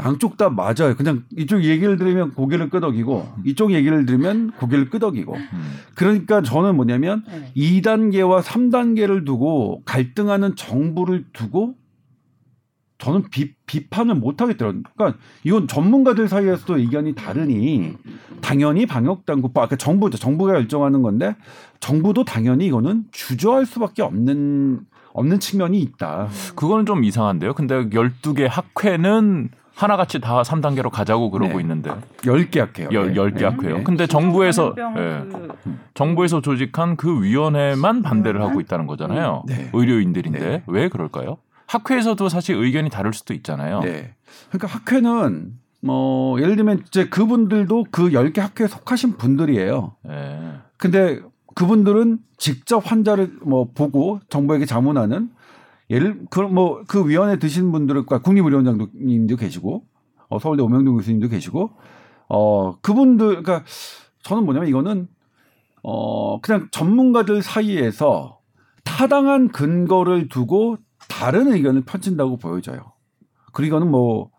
양쪽 0.03 0.37
다 0.37 0.49
맞아요. 0.49 0.95
그냥 0.95 1.23
이쪽 1.37 1.63
얘기를 1.63 1.97
들으면 1.97 2.31
고개를 2.33 2.69
끄덕이고 2.69 3.27
이쪽 3.45 3.73
얘기를 3.73 4.05
들으면 4.05 4.51
고개를 4.51 4.89
끄덕이고. 4.89 5.35
음. 5.35 5.79
그러니까 5.95 6.41
저는 6.41 6.75
뭐냐면 6.75 7.23
네. 7.27 7.51
2단계와 7.55 8.41
3단계를 8.41 9.25
두고 9.25 9.81
갈등하는 9.85 10.55
정부를 10.55 11.25
두고 11.33 11.75
저는 12.99 13.25
비, 13.29 13.53
비판을 13.67 14.15
못 14.15 14.41
하겠더라고요. 14.41 14.81
그러니까 14.95 15.19
이건 15.43 15.67
전문가들 15.67 16.27
사이에서도 16.27 16.77
의견이 16.77 17.13
다르니 17.13 17.93
당연히 18.41 18.85
방역 18.85 19.25
당국, 19.25 19.55
아까 19.57 19.75
정부죠. 19.75 20.17
정부가 20.17 20.53
결정하는 20.53 21.01
건데 21.01 21.35
정부도 21.79 22.25
당연히 22.25 22.65
이거는 22.65 23.05
주저할 23.11 23.65
수밖에 23.65 24.01
없는 24.01 24.81
없는 25.13 25.39
측면이 25.39 25.79
있다. 25.79 26.29
그거는 26.55 26.85
좀 26.85 27.03
이상한데요. 27.03 27.53
근데 27.53 27.89
12개 27.89 28.47
학회는 28.47 29.49
하나같이 29.77 30.19
다 30.19 30.41
3단계로 30.41 30.89
가자고 30.89 31.29
그러고 31.29 31.57
네. 31.57 31.61
있는데. 31.61 31.91
10개 32.21 32.57
학회요. 32.57 32.89
열, 32.91 33.13
네. 33.13 33.13
10개 33.13 33.37
네. 33.37 33.45
학회요. 33.45 33.77
네. 33.77 33.83
근데 33.83 34.07
정부에서 34.07 34.73
예. 34.77 35.23
그 35.29 35.55
정부에서 35.93 36.41
조직한 36.41 36.97
그 36.97 37.21
위원회만 37.21 38.01
반대를 38.01 38.41
하고 38.41 38.59
있다는 38.59 38.87
거잖아요. 38.87 39.43
네. 39.45 39.69
의료인들인데 39.73 40.39
네. 40.39 40.63
왜 40.65 40.89
그럴까요? 40.89 41.37
학회에서도 41.67 42.27
사실 42.27 42.55
의견이 42.55 42.89
다를 42.89 43.13
수도 43.13 43.35
있잖아요. 43.35 43.81
네. 43.81 44.15
그러니까 44.49 44.67
학회는 44.67 45.53
뭐 45.81 46.41
예를 46.41 46.55
들면 46.55 46.83
이제 46.87 47.07
그분들도 47.07 47.85
그 47.91 48.09
10개 48.09 48.39
학회에 48.39 48.67
속하신 48.67 49.17
분들이에요. 49.17 49.95
예. 50.09 50.39
근데 50.77 51.19
그분들은 51.53 52.17
직접 52.37 52.79
환자를 52.91 53.31
뭐 53.43 53.67
보고 53.75 54.19
정부에게 54.29 54.65
자문하는 54.65 55.29
예를 55.89 56.25
그뭐그 56.29 57.07
위원회 57.07 57.39
드신 57.39 57.71
분들은 57.71 58.05
그러니까 58.05 58.25
국립의료원장님도 58.25 59.35
계시고 59.37 59.85
어, 60.29 60.39
서울대 60.39 60.63
오명동 60.63 60.95
교수님도 60.95 61.29
계시고 61.29 61.71
어 62.29 62.77
그분들 62.81 63.41
그러니까 63.41 63.63
저는 64.23 64.43
뭐냐면 64.43 64.67
이거는 64.67 65.07
어 65.83 66.41
그냥 66.41 66.67
전문가들 66.71 67.41
사이에서 67.41 68.39
타당한 68.83 69.47
근거를 69.49 70.27
두고 70.27 70.77
다른 71.07 71.53
의견을 71.53 71.85
펼친다고 71.85 72.37
보여져요. 72.37 72.93
그리고 73.53 73.77
이거는 73.77 73.91
뭐 73.91 74.29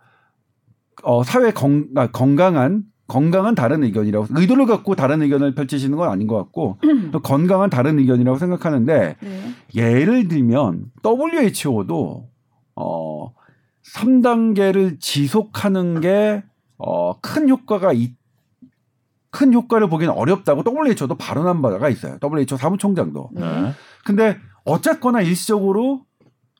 어, 1.02 1.22
사회 1.22 1.52
건, 1.52 1.88
아, 1.96 2.08
건강한 2.08 2.84
건강한 3.08 3.54
다른 3.54 3.82
의견이라고 3.82 4.26
의도를 4.30 4.66
갖고 4.66 4.94
다른 4.94 5.22
의견을 5.22 5.54
펼치시는 5.54 5.96
건 5.96 6.10
아닌 6.10 6.26
것 6.26 6.36
같고 6.36 6.78
또 7.10 7.20
건강한 7.20 7.70
다른 7.70 7.98
의견이라고 7.98 8.38
생각하는데 8.38 9.16
네. 9.20 9.54
예를 9.74 10.28
들면 10.28 10.92
WHO도 11.04 12.28
어 12.76 13.32
3단계를 13.94 15.00
지속하는 15.00 16.00
게 16.00 16.44
어, 16.76 17.18
큰 17.20 17.48
효과가 17.48 17.92
있, 17.92 18.12
큰 19.30 19.52
효과를 19.52 19.88
보기는 19.88 20.12
어렵다고 20.12 20.62
WHO도 20.66 21.16
발언한 21.16 21.60
바가 21.60 21.88
있어요. 21.88 22.18
WHO 22.22 22.56
사무총장도. 22.56 23.30
네. 23.32 23.40
네. 23.40 23.72
근데 24.04 24.38
어쨌거나 24.64 25.20
일시적으로 25.22 26.02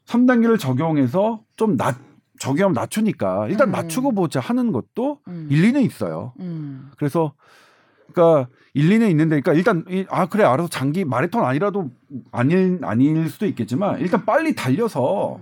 3단계를 0.07 0.59
적용해서 0.59 1.43
좀 1.57 1.77
낮, 1.77 1.97
적용 2.39 2.73
낮추니까 2.73 3.49
일단 3.49 3.69
음. 3.69 3.73
낮추고 3.73 4.13
보자 4.13 4.41
하는 4.41 4.73
것도 4.73 5.19
음. 5.29 5.49
일리는 5.51 5.81
있어요. 5.81 6.33
음. 6.41 6.91
그래서 6.97 7.33
그러니까 8.13 8.49
일리는 8.75 9.09
있는데, 9.11 9.41
그러니까 9.41 9.53
일단 9.55 9.85
이- 9.91 10.07
아 10.11 10.27
그래 10.27 10.45
알아서 10.45 10.69
장기 10.69 11.05
마라톤 11.05 11.45
아니라도 11.45 11.91
아닐 12.33 12.79
아닐 12.83 13.29
수도 13.29 13.47
있겠지만 13.47 14.01
일단 14.01 14.25
빨리 14.25 14.55
달려서 14.55 15.41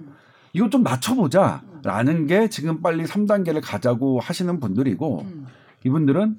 이거 0.52 0.70
좀 0.70 0.82
낮춰보자라는 0.82 2.26
게 2.26 2.48
지금 2.48 2.80
빨리 2.82 3.04
3단계를 3.04 3.60
가자고 3.62 4.20
하시는 4.20 4.58
분들이고 4.58 5.20
음. 5.22 5.46
이분들은 5.84 6.38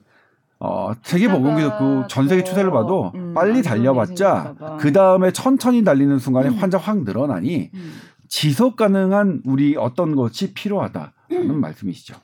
어 0.59 0.91
세계보건기구 1.03 2.05
전 2.09 2.27
세계 2.27 2.43
더, 2.43 2.49
추세를 2.49 2.71
봐도 2.71 3.11
음, 3.13 3.33
빨리 3.35 3.61
달려봤자. 3.61 4.55
그 4.79 4.91
다음에 4.91 5.31
천천히 5.31 5.83
달리는 5.83 6.17
순간에 6.17 6.49
음. 6.49 6.55
환자 6.55 6.79
확 6.79 7.03
늘어나니 7.03 7.69
음. 7.73 7.91
지속 8.27 8.75
가능한 8.75 9.41
우리 9.45 9.75
어떤 9.75 10.15
것이 10.15 10.53
필요하다는 10.53 11.59
말씀이시죠. 11.59 12.15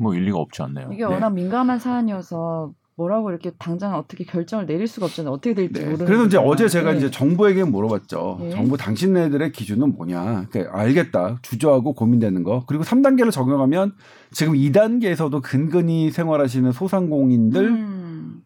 뭐 0.00 0.14
일리가 0.14 0.38
없지 0.38 0.62
않네요. 0.62 0.90
이게 0.92 1.06
네. 1.06 1.12
워낙 1.12 1.30
민감한 1.30 1.78
사안이어서 1.78 2.72
뭐라고 2.98 3.30
이렇게 3.30 3.52
당장 3.58 3.94
어떻게 3.94 4.24
결정을 4.24 4.66
내릴 4.66 4.88
수가 4.88 5.06
없잖아요. 5.06 5.32
어떻게 5.32 5.54
될지 5.54 5.80
네. 5.80 5.86
모르는. 5.86 6.04
그래서 6.04 6.24
이제 6.26 6.36
거잖아요. 6.36 6.50
어제 6.50 6.68
제가 6.68 6.92
네. 6.92 6.98
이제 6.98 7.10
정부에게 7.10 7.62
물어봤죠. 7.64 8.38
네. 8.40 8.50
정부 8.50 8.76
당신네들의 8.76 9.52
기준은 9.52 9.94
뭐냐. 9.96 10.46
그러니까 10.50 10.76
알겠다. 10.76 11.38
주저하고 11.42 11.92
고민되는 11.94 12.42
거. 12.42 12.64
그리고 12.66 12.82
3단계를 12.82 13.30
적용하면 13.30 13.92
지금 14.32 14.54
2단계에서도 14.54 15.40
근근히 15.42 16.10
생활하시는 16.10 16.72
소상공인들 16.72 17.68
음. 17.68 18.42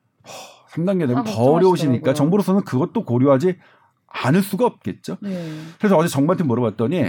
3단계 0.70 1.00
되면 1.06 1.18
아, 1.18 1.22
더. 1.24 1.52
어려우시니까 1.52 2.12
정부로서는 2.12 2.62
그것도 2.64 3.04
고려하지 3.04 3.56
않을 4.12 4.42
수가 4.42 4.66
없겠죠. 4.66 5.16
네. 5.20 5.52
그래서 5.78 5.96
어제 5.96 6.08
정부한테 6.08 6.44
물어봤더니 6.44 7.04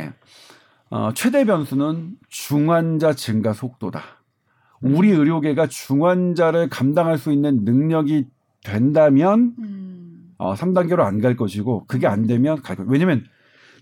어, 0.89 1.11
최대 1.13 1.43
변수는 1.45 2.15
중환자 2.29 3.13
증가 3.13 3.53
속도다. 3.53 4.01
우리 4.81 5.09
의료계가 5.11 5.67
중환자를 5.67 6.69
감당할 6.69 7.17
수 7.17 7.31
있는 7.31 7.63
능력이 7.63 8.25
된다면 8.63 9.53
음. 9.59 10.33
어, 10.37 10.53
3단계로 10.55 10.99
안 11.01 11.21
갈 11.21 11.35
것이고 11.35 11.85
그게 11.87 12.07
안 12.07 12.27
되면 12.27 12.61
갈 12.61 12.75
거. 12.75 12.83
왜냐면 12.87 13.23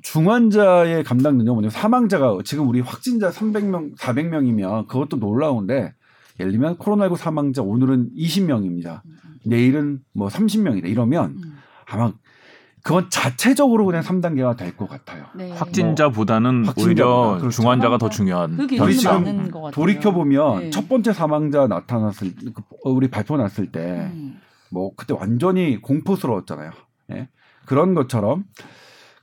중환자의 0.04 1.04
감당 1.04 1.38
능력은 1.38 1.70
사망자가 1.70 2.38
지금 2.44 2.68
우리 2.68 2.80
확진자 2.82 3.30
300명, 3.30 3.96
400명이면 3.98 4.88
그것도 4.88 5.18
놀라운데 5.18 5.94
예를 6.40 6.51
들면 6.51 6.78
코로나19 6.78 7.18
사망자 7.18 7.62
오늘은 7.62 8.12
20명입니다. 8.18 9.01
내일은 9.46 10.00
뭐 10.13 10.28
30명이다. 10.28 10.86
이러면 10.86 11.32
음. 11.44 11.58
아마 11.88 12.13
그건 12.83 13.09
자체적으로 13.09 13.85
그냥 13.85 14.01
3단계가 14.01 14.57
될 14.57 14.75
것 14.75 14.89
같아요. 14.89 15.25
네. 15.35 15.51
확진자보다는 15.51 16.65
확진자보다, 16.65 16.88
오히려 16.88 17.38
그렇죠. 17.39 17.50
중환자가 17.61 17.97
더 17.97 18.09
중요한. 18.09 18.55
그 18.57 18.75
우리 18.77 18.95
지금 18.97 19.23
맞는 19.23 19.51
것 19.51 19.61
같아요. 19.61 19.71
돌이켜 19.71 20.11
보면 20.11 20.59
네. 20.59 20.69
첫 20.71 20.89
번째 20.89 21.13
사망자 21.13 21.67
나타났을 21.67 22.33
그, 22.53 22.61
어, 22.83 22.89
우리 22.91 23.07
발표 23.09 23.38
났을 23.38 23.71
때뭐 23.71 24.01
음. 24.13 24.39
그때 24.97 25.13
완전히 25.13 25.79
공포스러웠잖아요. 25.81 26.71
예. 27.11 27.29
그런 27.65 27.93
것처럼 27.93 28.45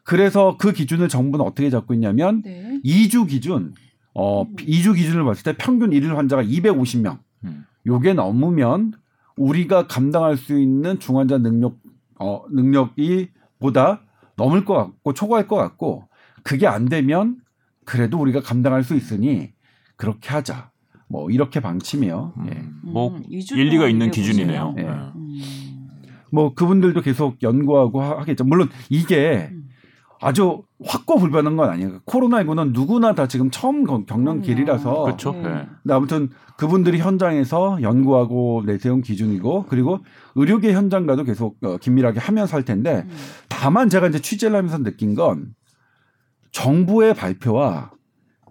그래서 0.04 0.56
그 0.58 0.72
기준을 0.72 1.08
정부는 1.08 1.44
어떻게 1.44 1.68
잡고 1.70 1.94
있냐면 1.94 2.42
네. 2.44 2.80
2주 2.84 3.28
기준 3.28 3.74
어 4.14 4.42
음. 4.42 4.56
2주 4.56 4.94
기준을 4.94 5.24
봤을 5.24 5.42
때 5.42 5.54
평균 5.58 5.92
일일 5.92 6.16
환자가 6.16 6.42
250명. 6.44 7.18
음. 7.44 7.64
요게 7.86 8.14
넘으면 8.14 8.92
우리가 9.36 9.86
감당할 9.86 10.36
수 10.36 10.58
있는 10.58 10.98
중환자 10.98 11.38
능력 11.38 11.76
어 12.20 12.42
능력이 12.50 13.30
보다 13.58 14.02
넘을 14.36 14.64
것 14.64 14.74
같고 14.74 15.12
초과할 15.14 15.46
것 15.48 15.56
같고 15.56 16.08
그게 16.42 16.66
안 16.66 16.88
되면 16.88 17.36
그래도 17.84 18.18
우리가 18.18 18.40
감당할 18.40 18.84
수 18.84 18.94
있으니 18.94 19.52
그렇게 19.96 20.30
하자. 20.30 20.70
뭐 21.08 21.30
이렇게 21.30 21.60
방침이요. 21.60 22.34
예. 22.46 22.50
음, 22.50 22.80
뭐 22.82 23.16
음, 23.16 23.22
일리가 23.28 23.88
있는 23.88 24.10
기준이네요. 24.10 24.72
네. 24.76 24.82
음. 24.84 25.88
뭐 26.30 26.54
그분들도 26.54 27.00
계속 27.00 27.42
연구하고 27.42 28.02
하- 28.02 28.18
하겠죠. 28.20 28.44
물론 28.44 28.68
이게 28.90 29.48
음. 29.50 29.68
아주 30.20 30.62
확고불변한 30.84 31.56
건 31.56 31.70
아니에요. 31.70 32.00
코로나19는 32.06 32.72
누구나 32.72 33.14
다 33.14 33.26
지금 33.28 33.50
처음 33.50 33.84
거- 33.84 34.04
겪는. 34.04 34.42
길이라서. 34.42 35.02
그렇죠. 35.04 35.32
네. 35.32 35.42
네. 35.42 35.66
근데 35.82 35.94
아무튼 35.94 36.30
그분들이 36.56 36.98
현장에서 36.98 37.78
연구하고 37.82 38.62
내세운 38.66 39.00
기준이고 39.00 39.66
그리고 39.68 40.00
의료계 40.34 40.72
현장과도 40.72 41.24
계속 41.24 41.56
어, 41.62 41.76
긴밀하게 41.78 42.18
하면서 42.18 42.56
할 42.56 42.64
텐데 42.64 43.04
음. 43.08 43.16
다만 43.48 43.88
제가 43.88 44.08
이제 44.08 44.18
취재를 44.20 44.56
하면서 44.56 44.78
느낀 44.82 45.14
건 45.14 45.54
정부의 46.50 47.14
발표와 47.14 47.92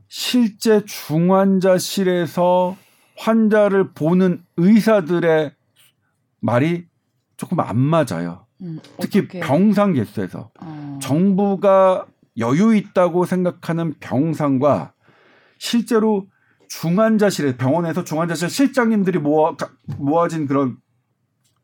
실제 0.07 0.85
중환자실에서 0.85 2.77
환자를 3.17 3.91
보는 3.93 4.41
의사들의 4.55 5.51
말이 6.39 6.85
조금 7.35 7.59
안 7.59 7.77
맞아요. 7.77 8.46
음. 8.61 8.79
특히 8.99 9.19
어떻게? 9.19 9.39
병상 9.39 9.93
개수에서 9.93 10.51
어. 10.59 10.99
정부가 11.01 12.05
여유 12.37 12.75
있다고 12.75 13.25
생각하는 13.25 13.93
병상과 13.99 14.93
실제로 15.57 16.27
중환자실에 16.69 17.57
병원에서 17.57 18.03
중환자실 18.03 18.49
실장님들이 18.49 19.19
모아 19.19 19.55
가- 19.55 19.71
모아진 19.97 20.45
그런 20.47 20.77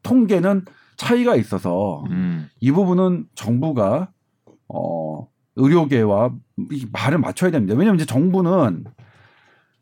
통계는 0.01 0.65
차이가 0.97 1.35
있어서 1.35 2.03
음. 2.09 2.49
이 2.59 2.71
부분은 2.71 3.27
정부가 3.35 4.11
어 4.67 5.27
의료계와 5.55 6.31
이 6.71 6.87
말을 6.91 7.17
맞춰야 7.19 7.51
됩니다. 7.51 7.75
왜냐하면 7.77 7.95
이제 7.99 8.05
정부는 8.05 8.85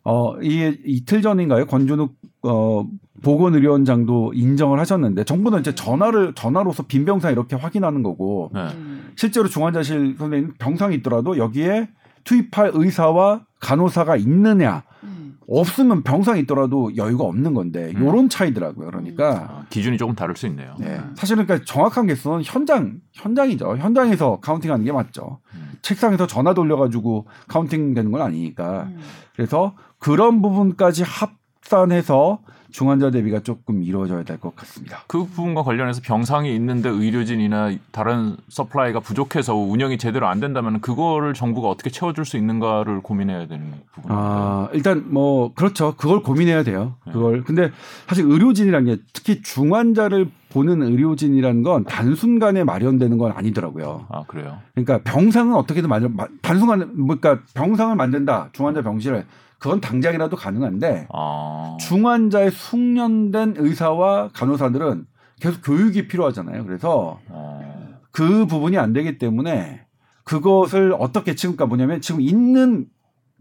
어 0.04 0.38
이게 0.42 0.78
이틀 0.86 1.22
전인가요? 1.22 1.66
권준욱 1.68 2.16
어 2.44 2.88
보건의료원장도 3.24 4.34
인정을 4.34 4.80
하셨는데 4.80 5.24
정부는 5.26 5.60
이제 5.60 5.76
전화를 5.76 6.34
전화로서 6.34 6.84
빈 6.84 7.06
병상 7.06 7.32
이렇게 7.32 7.56
확인하는 7.56 8.02
거고 8.02 8.50
네. 8.54 8.62
음. 8.74 9.12
실제로 9.16 9.48
중환자실 9.48 10.16
선생님 10.18 10.54
병상이 10.58 10.96
있더라도 10.98 11.38
여기에 11.38 11.90
투입할 12.24 12.72
의사와 12.74 13.46
간호사가 13.60 14.16
있느냐 14.18 14.84
음. 15.04 15.38
없으면 15.48 16.04
병상이 16.04 16.42
있더라도 16.42 16.96
여유가 16.96 17.26
없는 17.26 17.54
건데 17.54 17.94
음. 17.96 18.06
요런 18.06 18.30
차이더라고요. 18.30 18.88
그러니까 18.88 19.48
아, 19.50 19.66
기준이 19.70 19.98
조금 19.98 20.16
다를 20.16 20.36
수 20.36 20.48
있네요. 20.48 20.76
네. 20.80 21.00
사실은 21.16 21.46
그러니까 21.46 21.66
정확한 21.66 22.08
개수는 22.08 22.42
현장 22.44 23.00
현장이죠. 23.14 23.78
현장에서 23.78 24.40
counting하는 24.40 24.86
게 24.86 24.92
맞죠. 24.92 25.40
음. 25.54 25.74
책상에서 25.82 26.26
전화 26.26 26.54
돌려가지고 26.54 27.28
counting 27.48 27.94
되는 27.94 28.12
건 28.12 28.22
아니니까. 28.22 28.84
음. 28.84 29.00
그래서 29.36 29.76
그런 30.00 30.42
부분까지 30.42 31.04
합 31.04 31.41
산해서 31.64 32.40
중환자 32.72 33.12
대비가 33.12 33.42
조금 33.42 33.84
이루어져야 33.84 34.24
될 34.24 34.38
것 34.40 34.56
같습니다. 34.56 35.00
그 35.08 35.26
부분과 35.26 35.62
관련해서 35.64 36.00
병상이 36.02 36.56
있는데 36.56 36.88
의료진이나 36.88 37.74
다른 37.92 38.38
supply가 38.48 39.02
부족해서 39.02 39.56
운영이 39.56 39.98
제대로 39.98 40.28
안 40.28 40.40
된다면 40.40 40.80
그거를 40.80 41.34
정부가 41.34 41.68
어떻게 41.68 41.90
채워줄 41.90 42.24
수 42.24 42.38
있는가를 42.38 43.02
고민해야 43.02 43.48
되는 43.48 43.74
부분인데. 43.92 44.14
아, 44.18 44.70
일단 44.72 45.04
뭐 45.10 45.52
그렇죠. 45.54 45.96
그걸 45.98 46.22
고민해야 46.24 46.64
돼요. 46.64 46.96
네. 47.06 47.12
그걸. 47.12 47.44
근데 47.44 47.72
사실 48.08 48.24
의료진이라는 48.26 48.96
게 48.96 49.02
특히 49.12 49.42
중환자를 49.42 50.30
보는 50.54 50.82
의료진이라는 50.82 51.64
건 51.64 51.84
단순간에 51.84 52.64
마련되는 52.64 53.18
건 53.18 53.34
아니더라고요. 53.36 54.06
아 54.10 54.24
그래요. 54.28 54.60
그러니까 54.76 55.00
병상은 55.04 55.56
어떻게든 55.56 55.90
마련 55.90 56.16
마- 56.16 56.28
단순간 56.42 56.92
뭐 56.98 57.18
그러니까 57.20 57.44
병상을 57.54 57.94
만든다. 57.98 58.50
중환자 58.54 58.82
병실을 58.82 59.26
그건 59.62 59.80
당장이라도 59.80 60.36
가능한데 60.38 61.08
아. 61.14 61.78
중환자의 61.80 62.50
숙련된 62.50 63.54
의사와 63.58 64.30
간호사들은 64.34 65.06
계속 65.40 65.62
교육이 65.64 66.08
필요하잖아요. 66.08 66.66
그래서 66.66 67.20
어. 67.28 68.00
그 68.12 68.48
부분이 68.48 68.80
안 68.80 68.92
되기 68.92 69.20
때문에 69.20 69.86
그것을 70.24 70.96
어떻게 70.98 71.36
지금 71.36 71.56
그러니까 71.56 71.68
뭐냐면 71.68 72.02
지금 72.02 72.22
있는 72.22 72.88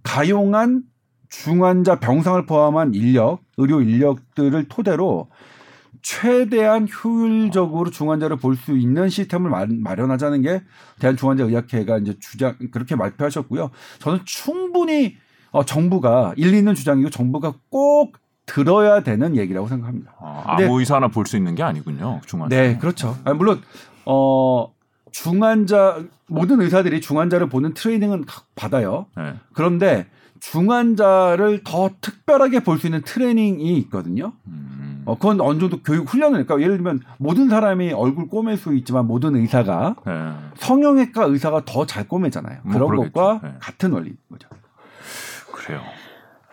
가용한 0.02 0.82
중환자 1.30 2.00
병상을 2.00 2.44
포함한 2.44 2.92
인력, 2.92 3.40
의료 3.56 3.80
인력들을 3.80 4.68
토대로 4.68 5.30
최대한 6.02 6.86
효율적으로 6.86 7.90
중환자를 7.90 8.36
볼 8.36 8.56
수 8.56 8.76
있는 8.76 9.08
시스템을 9.08 9.48
마- 9.50 9.66
마련하자는 9.66 10.42
게 10.42 10.62
대한중환자의학회가 10.98 11.98
이제 11.98 12.14
주장 12.20 12.56
그렇게 12.72 12.94
발표하셨고요. 12.96 13.70
저는 14.00 14.20
충분히 14.26 15.16
어, 15.52 15.64
정부가 15.64 16.32
일리 16.36 16.58
있는 16.58 16.74
주장이고 16.74 17.10
정부가 17.10 17.54
꼭 17.70 18.16
들어야 18.46 19.02
되는 19.02 19.36
얘기라고 19.36 19.68
생각합니다. 19.68 20.12
아, 20.20 20.44
근데- 20.56 20.64
아무 20.66 20.80
의사나 20.80 21.08
볼 21.08 21.26
수 21.26 21.36
있는 21.36 21.54
게 21.54 21.62
아니군요. 21.62 22.20
중환자. 22.26 22.56
네, 22.56 22.78
그렇죠. 22.78 23.16
아니, 23.24 23.36
물론 23.36 23.60
어 24.06 24.72
중환자 25.12 26.02
모든 26.26 26.60
의사들이 26.60 27.00
중환자를 27.00 27.48
보는 27.48 27.74
트레이닝은 27.74 28.24
가- 28.26 28.42
받아요. 28.54 29.06
네. 29.16 29.34
그런데 29.52 30.06
중환자를 30.40 31.62
더 31.64 31.90
특별하게 32.00 32.60
볼 32.60 32.78
수 32.78 32.86
있는 32.86 33.02
트레이닝이 33.02 33.76
있거든요. 33.78 34.32
음. 34.46 35.02
어, 35.06 35.14
그건 35.16 35.40
어느 35.40 35.58
정도 35.58 35.80
교육 35.82 36.08
훈련을, 36.12 36.44
그러니까 36.44 36.62
예를 36.64 36.76
들면 36.76 37.00
모든 37.18 37.48
사람이 37.48 37.92
얼굴 37.92 38.28
꼬맬 38.28 38.56
수 38.56 38.74
있지만 38.74 39.06
모든 39.06 39.34
의사가 39.36 39.96
네. 40.06 40.12
성형외과 40.56 41.24
의사가 41.24 41.64
더 41.64 41.84
잘 41.86 42.06
꼬매잖아요. 42.06 42.58
뭐 42.62 42.72
그런 42.74 42.88
그러겠죠. 42.90 43.12
것과 43.12 43.40
네. 43.48 43.54
같은 43.60 43.92
원리인 43.92 44.16
거죠. 44.30 44.48
그래요. 45.60 45.82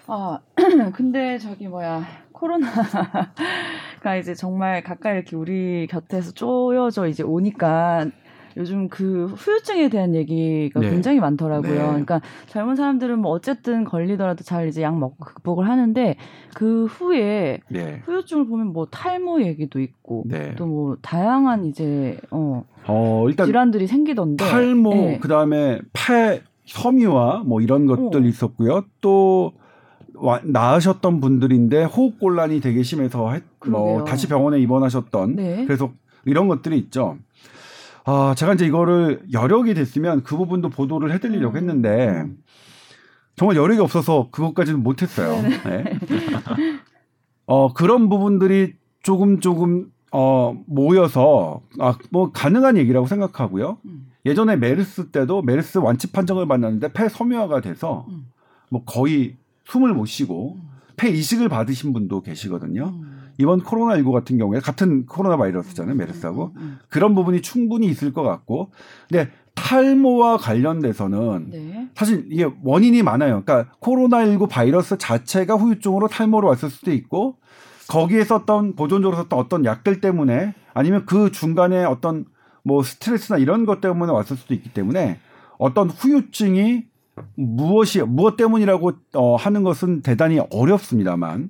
아 0.07 0.39
근데 0.93 1.37
저기 1.37 1.67
뭐야 1.67 2.03
코로나가 2.33 4.15
이제 4.19 4.35
정말 4.35 4.83
가까이 4.83 5.15
이렇게 5.15 5.35
우리 5.35 5.87
곁에서 5.87 6.31
쪼여져 6.31 7.07
이제 7.07 7.23
오니까 7.23 8.05
요즘 8.57 8.89
그 8.89 9.27
후유증에 9.27 9.89
대한 9.89 10.15
얘기가 10.15 10.79
네. 10.79 10.89
굉장히 10.89 11.19
많더라고요. 11.19 11.71
네. 11.71 11.85
그러니까 11.85 12.21
젊은 12.47 12.75
사람들은 12.75 13.19
뭐 13.19 13.31
어쨌든 13.31 13.83
걸리더라도 13.83 14.43
잘 14.43 14.67
이제 14.67 14.81
약 14.81 14.97
먹고 14.97 15.23
극복을 15.23 15.69
하는데 15.69 16.15
그 16.55 16.85
후에 16.85 17.59
네. 17.69 18.01
후유증을 18.05 18.47
보면 18.47 18.67
뭐 18.73 18.87
탈모 18.87 19.41
얘기도 19.43 19.79
있고 19.79 20.23
네. 20.25 20.55
또뭐 20.55 20.97
다양한 21.01 21.65
이제 21.65 22.17
어 22.31 22.65
어, 22.87 23.25
일단 23.29 23.45
질환들이 23.45 23.85
생기던데 23.85 24.43
탈모 24.43 24.89
네. 24.89 25.19
그다음에 25.19 25.79
폐 25.93 26.41
섬유화 26.67 27.43
뭐 27.45 27.61
이런 27.61 27.85
것들 27.85 28.21
어. 28.21 28.25
있었고요. 28.25 28.83
또 29.01 29.53
와, 30.15 30.41
나으셨던 30.43 31.21
분들인데 31.21 31.83
호흡 31.85 32.19
곤란이 32.19 32.59
되게 32.59 32.83
심해서 32.83 33.31
했, 33.31 33.43
뭐. 33.67 34.03
다시 34.03 34.27
병원에 34.27 34.59
입원하셨던 34.59 35.35
네. 35.35 35.65
그래서 35.65 35.91
이런 36.25 36.47
것들이 36.47 36.77
있죠. 36.77 37.17
아, 38.03 38.33
제가 38.35 38.53
이제 38.53 38.65
이거를 38.65 39.21
여력이 39.31 39.73
됐으면 39.73 40.23
그 40.23 40.37
부분도 40.37 40.69
보도를 40.69 41.11
해드리려고 41.13 41.55
음. 41.55 41.57
했는데 41.57 42.25
정말 43.35 43.55
여력이 43.57 43.79
없어서 43.79 44.29
그것까지는 44.31 44.81
못했어요. 44.81 45.41
네. 45.65 45.99
어, 47.45 47.73
그런 47.73 48.09
부분들이 48.09 48.73
조금 49.03 49.39
조금 49.39 49.91
어, 50.11 50.55
모여서 50.65 51.61
아, 51.79 51.97
뭐 52.11 52.31
가능한 52.31 52.77
얘기라고 52.77 53.07
생각하고요. 53.07 53.77
음. 53.85 54.07
예전에 54.27 54.57
메르스 54.57 55.09
때도 55.09 55.41
메르스 55.41 55.77
완치 55.77 56.11
판정을 56.11 56.47
받았는데 56.47 56.93
폐 56.93 57.07
섬유화가 57.09 57.61
돼서 57.61 58.05
음. 58.09 58.27
뭐 58.69 58.83
거의 58.85 59.37
숨을 59.65 59.93
못 59.93 60.05
쉬고 60.05 60.57
폐 60.97 61.09
이식을 61.09 61.49
받으신 61.49 61.93
분도 61.93 62.21
계시거든요. 62.21 62.93
음. 62.93 63.17
이번 63.37 63.61
코로나19 63.61 64.11
같은 64.11 64.37
경우에 64.37 64.59
같은 64.59 65.05
코로나 65.05 65.37
바이러스잖아요, 65.37 65.95
메르스하고. 65.95 66.51
음. 66.57 66.79
그런 66.89 67.15
부분이 67.15 67.41
충분히 67.41 67.87
있을 67.87 68.11
것 68.11 68.23
같고. 68.23 68.71
근데 69.07 69.29
탈모와 69.53 70.37
관련돼서는 70.37 71.49
네. 71.49 71.89
사실 71.95 72.27
이게 72.29 72.47
원인이 72.63 73.01
많아요. 73.03 73.43
그러니까 73.43 73.71
코로나19 73.79 74.49
바이러스 74.49 74.97
자체가 74.97 75.55
후유증으로 75.55 76.07
탈모로 76.07 76.47
왔을 76.47 76.69
수도 76.69 76.91
있고 76.91 77.37
거기에 77.87 78.23
썼던 78.23 78.75
보존적으로 78.75 79.17
썼던 79.17 79.39
어떤 79.39 79.65
약들 79.65 80.01
때문에 80.01 80.53
아니면 80.73 81.05
그 81.05 81.31
중간에 81.31 81.83
어떤 81.85 82.25
뭐 82.67 82.83
스트레스나 82.83 83.37
이런 83.39 83.65
것 83.65 83.79
때문에 83.79 84.11
왔을 84.11 84.35
수도 84.35 84.53
있기 84.53 84.73
때문에 84.73 85.19
어떤 85.57 85.89
후유증이 85.89 86.83
무엇이 87.35 88.01
무엇 88.03 88.35
때문이라고 88.35 88.91
어, 89.15 89.35
하는 89.37 89.63
것은 89.63 90.01
대단히 90.01 90.39
어렵습니다만 90.51 91.49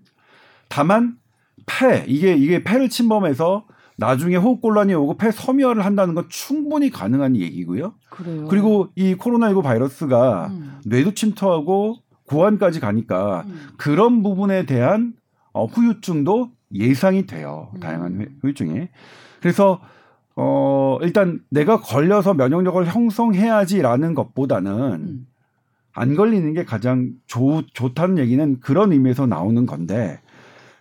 다만 0.69 1.17
폐 1.65 2.06
이게 2.08 2.36
이게 2.36 2.63
폐를 2.63 2.88
침범해서 2.89 3.65
나중에 3.97 4.36
호흡곤란이 4.36 4.93
오고 4.93 5.17
폐 5.17 5.32
섬유화를 5.32 5.84
한다는 5.84 6.13
건 6.13 6.25
충분히 6.30 6.91
가능한 6.91 7.36
얘기고요. 7.36 7.95
그래요. 8.12 8.45
그리고 8.47 8.89
이 8.95 9.15
코로나19 9.15 9.63
바이러스가 9.63 10.47
음. 10.51 10.80
뇌도 10.86 11.15
침투하고 11.15 11.95
고환까지 12.27 12.80
가니까 12.80 13.43
음. 13.47 13.69
그런 13.77 14.21
부분에 14.21 14.67
대한 14.67 15.13
어, 15.51 15.65
후유증도 15.65 16.51
예상이 16.75 17.25
돼요. 17.25 17.71
음. 17.73 17.80
다양한 17.80 18.21
후- 18.21 18.25
후유증이. 18.43 18.88
그래서 19.41 19.82
어 20.39 21.00
일단 21.02 21.41
내가 21.50 21.82
걸려서 21.82 22.34
면역력을 22.36 22.86
형성해야지라는 22.86 24.13
것보다는 24.13 24.71
음. 24.93 25.28
안 25.93 26.15
걸리는 26.15 26.54
게 26.54 26.63
가장 26.63 27.10
좋, 27.26 27.63
좋다는 27.73 28.19
얘기는 28.19 28.60
그런 28.60 28.91
의미에서 28.91 29.26
나오는 29.26 29.65
건데 29.65 30.21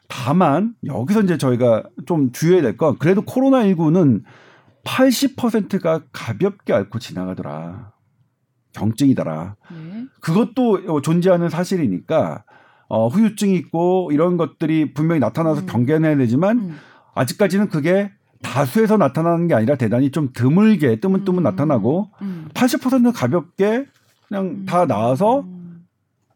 다만 0.08 0.74
여기서 0.84 1.22
이제 1.22 1.38
저희가 1.38 1.84
좀 2.06 2.32
주의해야 2.32 2.62
될 2.62 2.76
건 2.76 2.98
그래도 2.98 3.22
코로나19는 3.22 4.22
80%가 4.84 6.02
가볍게 6.12 6.72
앓고 6.72 6.98
지나가더라. 6.98 7.92
경증이더라. 8.72 9.56
네. 9.72 10.04
그것도 10.20 11.00
존재하는 11.00 11.48
사실이니까 11.48 12.44
어, 12.88 13.08
후유증이 13.08 13.54
있고 13.56 14.10
이런 14.12 14.36
것들이 14.36 14.92
분명히 14.92 15.18
나타나서 15.18 15.62
음. 15.62 15.66
경계해야 15.66 16.16
되지만 16.18 16.58
음. 16.58 16.76
아직까지는 17.14 17.68
그게 17.68 18.12
다수에서 18.42 18.96
나타나는 18.96 19.48
게 19.48 19.54
아니라 19.54 19.76
대단히 19.76 20.10
좀 20.10 20.30
드물게 20.32 21.00
뜨문뜨문 21.00 21.42
음. 21.42 21.44
나타나고 21.44 22.10
음. 22.22 22.48
80%는 22.54 23.12
가볍게 23.12 23.86
그냥 24.28 24.64
다 24.66 24.86
나아서 24.86 25.40
음. 25.40 25.84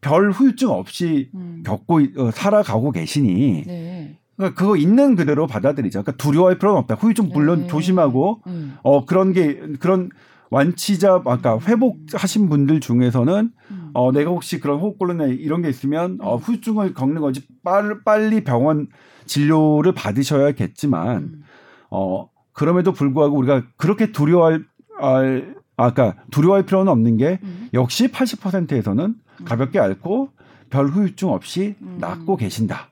별 0.01 0.31
후유증 0.31 0.69
없이 0.69 1.29
음. 1.35 1.61
겪고 1.65 1.99
있- 2.01 2.17
어, 2.17 2.31
살아가고 2.31 2.91
계시니 2.91 3.63
네. 3.67 4.17
그러니까 4.35 4.59
그거 4.59 4.75
있는 4.75 5.15
그대로 5.15 5.45
받아들이죠. 5.45 6.01
그러니까 6.01 6.23
두려워할 6.23 6.57
필요는 6.57 6.79
없다. 6.79 6.95
후유증 6.95 7.29
물론 7.33 7.61
네. 7.61 7.67
조심하고 7.67 8.41
음. 8.47 8.75
어 8.81 9.05
그런 9.05 9.33
게 9.33 9.59
그런 9.79 10.09
완치자 10.49 11.21
아까 11.25 11.59
회복하신 11.59 12.49
분들 12.49 12.79
중에서는 12.79 13.51
음. 13.71 13.89
어 13.93 14.11
내가 14.11 14.31
혹시 14.31 14.59
그런 14.59 14.79
호흡곤란 14.79 15.29
이런 15.29 15.61
게 15.61 15.69
있으면 15.69 16.17
어 16.21 16.37
후유증을 16.37 16.93
겪는 16.93 17.21
거지 17.21 17.41
빨, 17.63 18.01
빨리 18.03 18.43
병원 18.43 18.87
진료를 19.27 19.93
받으셔야겠지만 19.93 21.17
음. 21.17 21.43
어 21.91 22.29
그럼에도 22.53 22.91
불구하고 22.93 23.37
우리가 23.37 23.63
그렇게 23.77 24.11
두려워할 24.11 24.65
알, 24.99 25.55
아까 25.77 26.15
두려워할 26.31 26.65
필요는 26.65 26.91
없는 26.91 27.17
게 27.17 27.39
음. 27.43 27.69
역시 27.73 28.07
80%에서는 28.11 29.15
가볍게 29.45 29.79
앓고 29.79 30.29
별 30.69 30.87
후유증 30.87 31.29
없이 31.29 31.75
음. 31.81 31.97
낫고 31.99 32.37
계신다. 32.37 32.89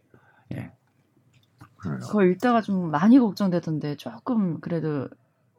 그래요. 1.79 1.97
그거 2.01 2.23
읽다가 2.25 2.61
좀 2.61 2.91
많이 2.91 3.17
걱정되던데 3.19 3.95
조금 3.95 4.59
그래도 4.59 5.07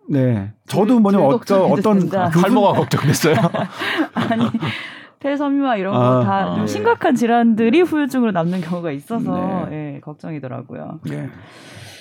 네. 0.09 0.53
저도 0.67 0.95
덜- 0.95 1.01
뭐냐 1.01 1.19
덜 1.19 1.35
어떤 1.35 1.73
어떤 1.73 2.09
탈모가 2.09 2.73
걱정됐어요. 2.75 3.35
아니 4.15 4.45
폐섬유화 5.21 5.77
이런 5.77 5.95
아, 5.95 5.99
거다좀 6.21 6.63
아. 6.63 6.67
심각한 6.67 7.15
질환들이 7.15 7.83
후유증으로 7.83 8.33
남는 8.33 8.61
경우가 8.61 8.91
있어서 8.93 9.67
네. 9.71 9.95
예, 9.97 10.01
걱정이더라고요. 10.01 11.01
네. 11.05 11.31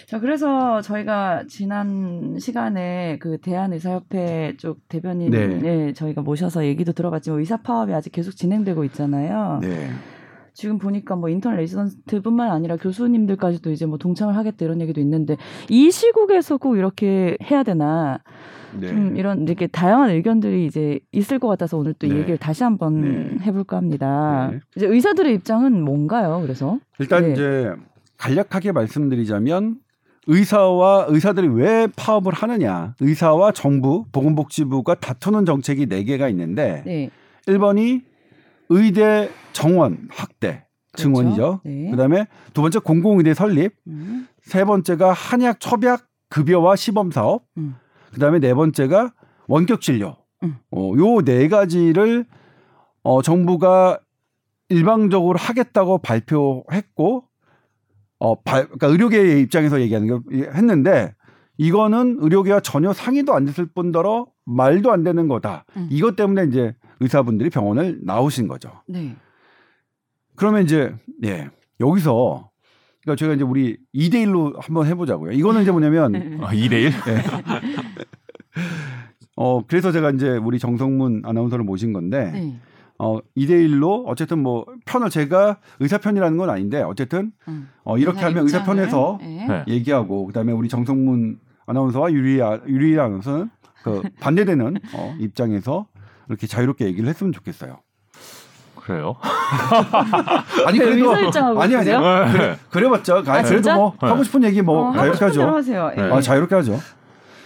자 0.10 0.20
그래서 0.20 0.82
저희가 0.82 1.44
지난 1.48 2.36
시간에 2.40 3.20
그 3.20 3.38
대한의사협회 3.38 4.56
쪽 4.58 4.80
대변인 4.90 5.30
네. 5.30 5.62
예, 5.64 5.94
저희가 5.94 6.24
모셔서 6.24 6.66
얘기도 6.66 6.94
들어봤지만 6.94 7.38
의사 7.38 7.58
파업이 7.58 7.94
아직 7.94 8.12
계속 8.12 8.32
진행되고 8.32 8.84
있잖아요. 8.86 9.60
네. 9.62 9.92
지금 10.56 10.80
보니까 10.80 11.16
뭐 11.16 11.30
인턴 11.30 11.56
레지던트뿐만 11.58 12.50
아니라 12.50 12.76
교수님들까지도 12.78 13.70
이제 13.70 13.86
뭐 13.86 14.00
동참을 14.00 14.36
하겠다 14.36 14.66
이런 14.66 14.82
얘기도 14.82 15.00
있는데 15.00 15.38
이 15.70 15.92
시국에서 15.92 16.58
꼭 16.58 16.78
이렇게 16.78 17.38
해야 17.44 17.62
되나 17.62 18.24
네. 18.80 18.88
좀 18.88 19.16
이런 19.16 19.44
이렇게 19.44 19.68
다양한 19.68 20.10
의견들이 20.10 20.66
이제 20.66 21.00
있을 21.12 21.38
것 21.38 21.48
같아서 21.50 21.78
오늘 21.78 21.94
또이 21.94 22.10
네. 22.10 22.18
얘기를 22.18 22.40
다시 22.40 22.64
한번 22.64 23.02
네. 23.02 23.46
해볼까 23.46 23.78
합니다. 23.78 24.50
네. 24.54 24.60
이제 24.76 24.88
의사들의 24.88 25.36
입장은 25.36 25.84
뭔가요? 25.84 26.42
그래서 26.42 26.80
일단 26.98 27.26
네. 27.26 27.32
이제 27.34 27.76
간략하게 28.18 28.72
말씀드리자면 28.72 29.78
의사와 30.32 31.08
의사들이 31.10 31.48
왜 31.48 31.88
파업을 31.96 32.34
하느냐. 32.34 32.94
의사와 33.00 33.52
정부, 33.52 34.06
보건복지부가 34.12 34.94
다투는 34.96 35.46
정책이 35.46 35.88
네 35.88 36.04
개가 36.04 36.30
있는데 36.30 36.84
네 36.86 37.10
1번이 37.48 38.04
의대 38.70 39.32
정원 39.54 40.08
확대 40.12 40.66
그렇죠. 40.92 41.04
증원이죠. 41.04 41.62
네. 41.66 41.90
그다음에 41.90 42.28
두 42.54 42.62
번째 42.62 42.78
공공의대 42.78 43.34
설립, 43.34 43.74
음, 43.88 44.28
세 44.44 44.64
번째가 44.66 45.14
한약 45.14 45.60
첩약 45.60 46.06
급여와 46.30 46.76
시범 46.76 47.10
사업, 47.10 47.44
음. 47.58 47.76
그다음에 48.14 48.38
네 48.40 48.54
번째가 48.54 49.12
원격 49.48 49.82
진료. 49.82 50.16
음. 50.44 50.58
어, 50.72 50.94
요 50.96 51.22
네 51.24 51.48
가지를 51.48 52.26
어, 53.02 53.24
정부가 53.24 54.00
일방적으로 54.70 55.40
하겠다고 55.40 55.98
발표했고, 55.98 57.24
어, 58.20 58.42
발, 58.42 58.66
그러니까 58.66 58.88
의료계의 58.88 59.42
입장에서 59.42 59.82
얘기하는 59.82 60.08
거 60.08 60.22
했는데 60.32 61.14
이거는 61.58 62.18
의료계와 62.20 62.62
전혀 62.62 62.94
상의도 62.94 63.34
안 63.34 63.46
됐을 63.46 63.66
뿐더러 63.66 64.28
말도 64.46 64.92
안 64.92 65.04
되는 65.04 65.28
거다. 65.28 65.66
음. 65.78 65.88
이것 65.90 66.16
때문에 66.16 66.46
이제 66.46 66.76
의사분들이 67.00 67.50
병원을 67.50 68.00
나오신 68.04 68.48
거죠. 68.48 68.72
네. 68.88 69.16
그러면 70.36 70.64
이제 70.64 70.94
예 71.26 71.50
여기서 71.80 72.50
그러니까 73.02 73.20
저희가 73.20 73.36
이제 73.36 73.44
우리 73.44 73.78
2대 73.94 74.26
1로 74.26 74.60
한번 74.62 74.88
해 74.88 74.96
보자고요. 74.96 75.32
이거는 75.32 75.62
이제 75.62 75.72
뭐냐면 75.72 76.16
아, 76.44 76.54
2대1? 76.54 76.92
어 79.36 79.66
그래서 79.66 79.92
제가 79.92 80.12
이제 80.12 80.30
우리 80.30 80.60
정성문 80.60 81.22
아나운서를 81.24 81.64
모신 81.64 81.94
건데 81.94 82.32
네. 82.32 82.60
어 83.02 83.18
2대 83.38 83.52
1로 83.52 84.04
어쨌든 84.08 84.40
뭐 84.40 84.66
편을 84.86 85.10
제가 85.10 85.58
의사 85.80 85.98
편이라는 85.98 86.38
건 86.38 86.50
아닌데 86.50 86.82
어쨌든 86.82 87.32
음. 87.48 87.70
어 87.86 87.98
이렇게 87.98 88.20
하면 88.20 88.44
의사 88.44 88.60
입장을, 88.60 88.76
편에서 88.82 89.18
네. 89.22 89.46
네. 89.48 89.64
얘기하고 89.70 90.26
그다음에 90.28 90.52
우리 90.52 90.68
정성문 90.68 91.40
아나운서와 91.66 92.12
유리 92.12 92.42
아- 92.42 92.60
유리 92.68 93.00
아나운서는 93.00 93.50
그 93.84 94.02
반대되는 94.20 94.78
어 94.94 95.16
입장에서 95.20 95.88
이렇게 96.28 96.46
자유롭게 96.46 96.86
얘기를 96.86 97.08
했으면 97.08 97.32
좋겠어요. 97.32 97.78
그래요? 98.76 99.16
아니 100.66 100.78
그 100.80 100.86
그래도 100.86 101.12
아니 101.62 101.76
아니야. 101.76 102.26
네. 102.26 102.32
그래, 102.32 102.58
그래봤자 102.70 103.18
아, 103.18 103.22
그래도 103.22 103.48
진짜? 103.48 103.76
뭐 103.76 103.94
네. 104.02 104.08
하고 104.10 104.24
싶은 104.24 104.44
얘기 104.44 104.62
뭐 104.62 104.90
어, 104.90 104.94
자유롭게 104.94 105.26
하죠. 105.26 105.48
하세요. 105.48 105.92
예. 105.98 106.02
아 106.02 106.20
자유롭게 106.20 106.56
하죠. 106.56 106.78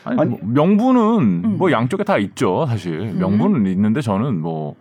아니, 0.05 0.19
아니- 0.19 0.29
뭐 0.31 0.39
명분은 0.41 1.01
음. 1.45 1.57
뭐 1.57 1.71
양쪽에 1.71 2.03
다 2.03 2.17
있죠, 2.17 2.65
사실. 2.67 3.13
명분은 3.13 3.67
있는데 3.71 4.01
저는 4.01 4.41
뭐 4.41 4.75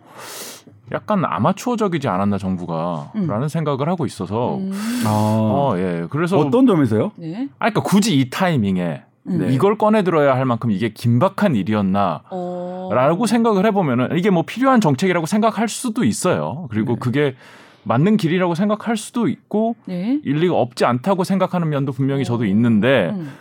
약간 0.91 1.23
아마추어적이지 1.25 2.07
않았나 2.07 2.37
정부가 2.37 3.11
음. 3.15 3.27
라는 3.27 3.47
생각을 3.47 3.87
하고 3.87 4.05
있어서 4.05 4.57
음. 4.57 4.71
아, 5.05 5.09
어, 5.09 5.73
예. 5.77 6.05
그래서 6.09 6.37
어떤 6.37 6.67
점에서요? 6.67 7.11
네. 7.15 7.47
아 7.59 7.69
그러니까 7.69 7.81
굳이 7.81 8.19
이 8.19 8.29
타이밍에 8.29 9.03
음. 9.27 9.39
네. 9.39 9.53
이걸 9.53 9.77
꺼내 9.77 10.03
들어야 10.03 10.35
할 10.35 10.45
만큼 10.45 10.71
이게 10.71 10.89
긴박한 10.89 11.55
일이었나 11.55 12.23
어. 12.29 12.89
라고 12.91 13.25
생각을 13.25 13.65
해 13.65 13.71
보면은 13.71 14.17
이게 14.17 14.29
뭐 14.29 14.43
필요한 14.43 14.81
정책이라고 14.81 15.25
생각할 15.25 15.69
수도 15.69 16.03
있어요. 16.03 16.67
그리고 16.69 16.93
네. 16.93 16.99
그게 16.99 17.35
맞는 17.83 18.17
길이라고 18.17 18.55
생각할 18.55 18.97
수도 18.97 19.27
있고 19.27 19.75
네. 19.85 20.19
일리가 20.23 20.55
없지 20.55 20.85
않다고 20.85 21.23
생각하는 21.23 21.69
면도 21.69 21.91
분명히 21.91 22.23
저도 22.23 22.45
있는데 22.45 23.11
음. 23.13 23.31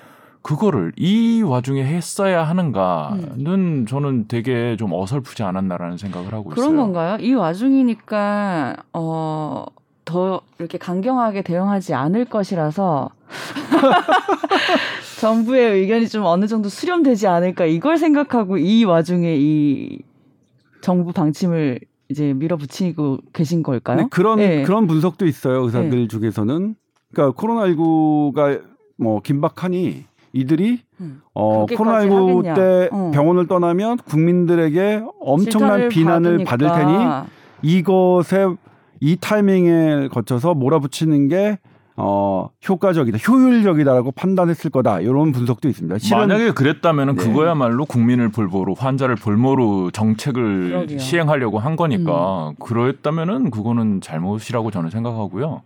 그거를 0.43 0.93
이 0.97 1.43
와중에 1.43 1.85
했어야 1.85 2.43
하는가는 2.43 3.47
음. 3.47 3.87
저는 3.87 4.27
되게 4.29 4.77
좀 4.77 4.93
어설프지 4.93 5.43
않았나라는 5.43 5.97
생각을 5.97 6.33
하고 6.33 6.53
있어요. 6.53 6.67
그런 6.67 6.77
건가요? 6.77 7.17
이 7.21 7.33
와중이니까 7.35 8.77
어. 8.93 9.67
더 10.05 10.41
이렇게 10.59 10.79
강경하게 10.79 11.43
대응하지 11.43 11.95
않을 11.95 12.25
것이라서 12.25 13.11
정부의 15.21 15.81
의견이 15.81 16.09
좀 16.09 16.25
어느 16.25 16.49
정도 16.49 16.69
수렴되지 16.69 17.29
않을까 17.29 17.67
이걸 17.67 17.97
생각하고 17.97 18.59
이 18.59 18.85
와중에 18.85 19.37
이 19.39 20.01
정부 20.81 21.13
방침을 21.13 21.79
이제 22.09 22.33
밀어붙이고 22.35 23.19
계신 23.33 23.63
걸까요? 23.63 23.97
근데 23.97 24.09
그런 24.11 24.39
네. 24.39 24.65
그런 24.65 24.87
분석도 24.87 25.25
있어요. 25.27 25.63
의사들 25.63 26.09
중에서는 26.09 26.75
그러니까 27.13 27.41
코로나 27.41 27.67
19가 27.69 28.61
뭐 28.97 29.21
긴박하니 29.21 30.05
이들이 30.33 30.81
음. 31.01 31.21
어 31.35 31.67
그렇게까지 31.67 32.09
코로나19 32.09 32.37
하겠냐. 32.39 32.55
때 32.55 32.89
어. 32.93 33.11
병원을 33.15 33.47
떠나면 33.47 33.99
국민들에게 33.99 35.03
엄청난 35.21 35.89
비난을 35.89 36.45
받을 36.45 36.69
테니. 36.69 36.93
이것에 37.63 38.49
이 39.01 39.17
타이밍에 39.21 40.09
거쳐서 40.09 40.55
몰아붙이는 40.55 41.29
게 41.29 41.59
어, 41.97 42.49
효과적이다, 42.67 43.19
효율적이다라고 43.19 44.13
판단했을 44.13 44.71
거다. 44.71 45.01
이런 45.01 45.33
분석도 45.33 45.69
있습니다. 45.69 45.99
실은 45.99 46.19
만약에 46.19 46.53
그랬다면 46.53 47.11
은 47.11 47.17
네. 47.17 47.25
그거야말로 47.25 47.85
국민을 47.85 48.31
볼모로 48.31 48.75
환자를 48.75 49.17
볼모로 49.17 49.91
정책을 49.91 50.69
그러게요. 50.71 50.99
시행하려고 50.99 51.59
한 51.59 51.77
거니까 51.77 52.53
그랬다면은 52.61 53.51
그거는 53.51 54.01
잘못이라고 54.01 54.71
저는 54.71 54.91
생각하고요. 54.91 55.63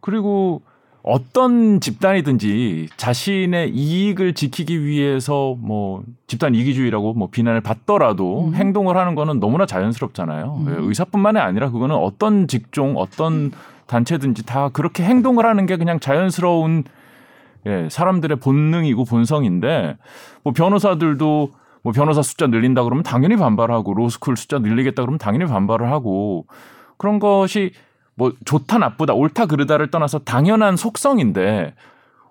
그리고 0.00 0.62
어떤 1.02 1.80
집단이든지 1.80 2.88
자신의 2.96 3.70
이익을 3.70 4.34
지키기 4.34 4.84
위해서 4.84 5.56
뭐 5.58 6.02
집단 6.26 6.54
이기주의라고 6.54 7.14
뭐 7.14 7.28
비난을 7.30 7.60
받더라도 7.60 8.48
음. 8.48 8.54
행동을 8.54 8.96
하는 8.96 9.14
거는 9.14 9.40
너무나 9.40 9.64
자연스럽잖아요. 9.64 10.64
음. 10.66 10.70
예, 10.70 10.86
의사뿐만이 10.86 11.38
아니라 11.38 11.70
그거는 11.70 11.96
어떤 11.96 12.48
직종, 12.48 12.96
어떤 12.96 13.52
단체든지 13.86 14.44
다 14.44 14.68
그렇게 14.68 15.02
행동을 15.02 15.46
하는 15.46 15.66
게 15.66 15.76
그냥 15.76 15.98
자연스러운 16.00 16.84
예, 17.66 17.88
사람들의 17.90 18.38
본능이고 18.38 19.04
본성인데 19.04 19.96
뭐 20.42 20.52
변호사들도 20.52 21.50
뭐 21.82 21.92
변호사 21.92 22.22
숫자 22.22 22.46
늘린다 22.46 22.82
그러면 22.82 23.02
당연히 23.02 23.36
반발하고 23.36 23.94
로스쿨 23.94 24.36
숫자 24.36 24.58
늘리겠다 24.58 25.02
그러면 25.02 25.18
당연히 25.18 25.46
반발을 25.46 25.90
하고 25.90 26.46
그런 26.96 27.18
것이 27.18 27.72
뭐 28.18 28.32
좋다 28.44 28.78
나쁘다 28.78 29.14
옳다 29.14 29.46
그르다를 29.46 29.90
떠나서 29.90 30.18
당연한 30.18 30.76
속성인데 30.76 31.72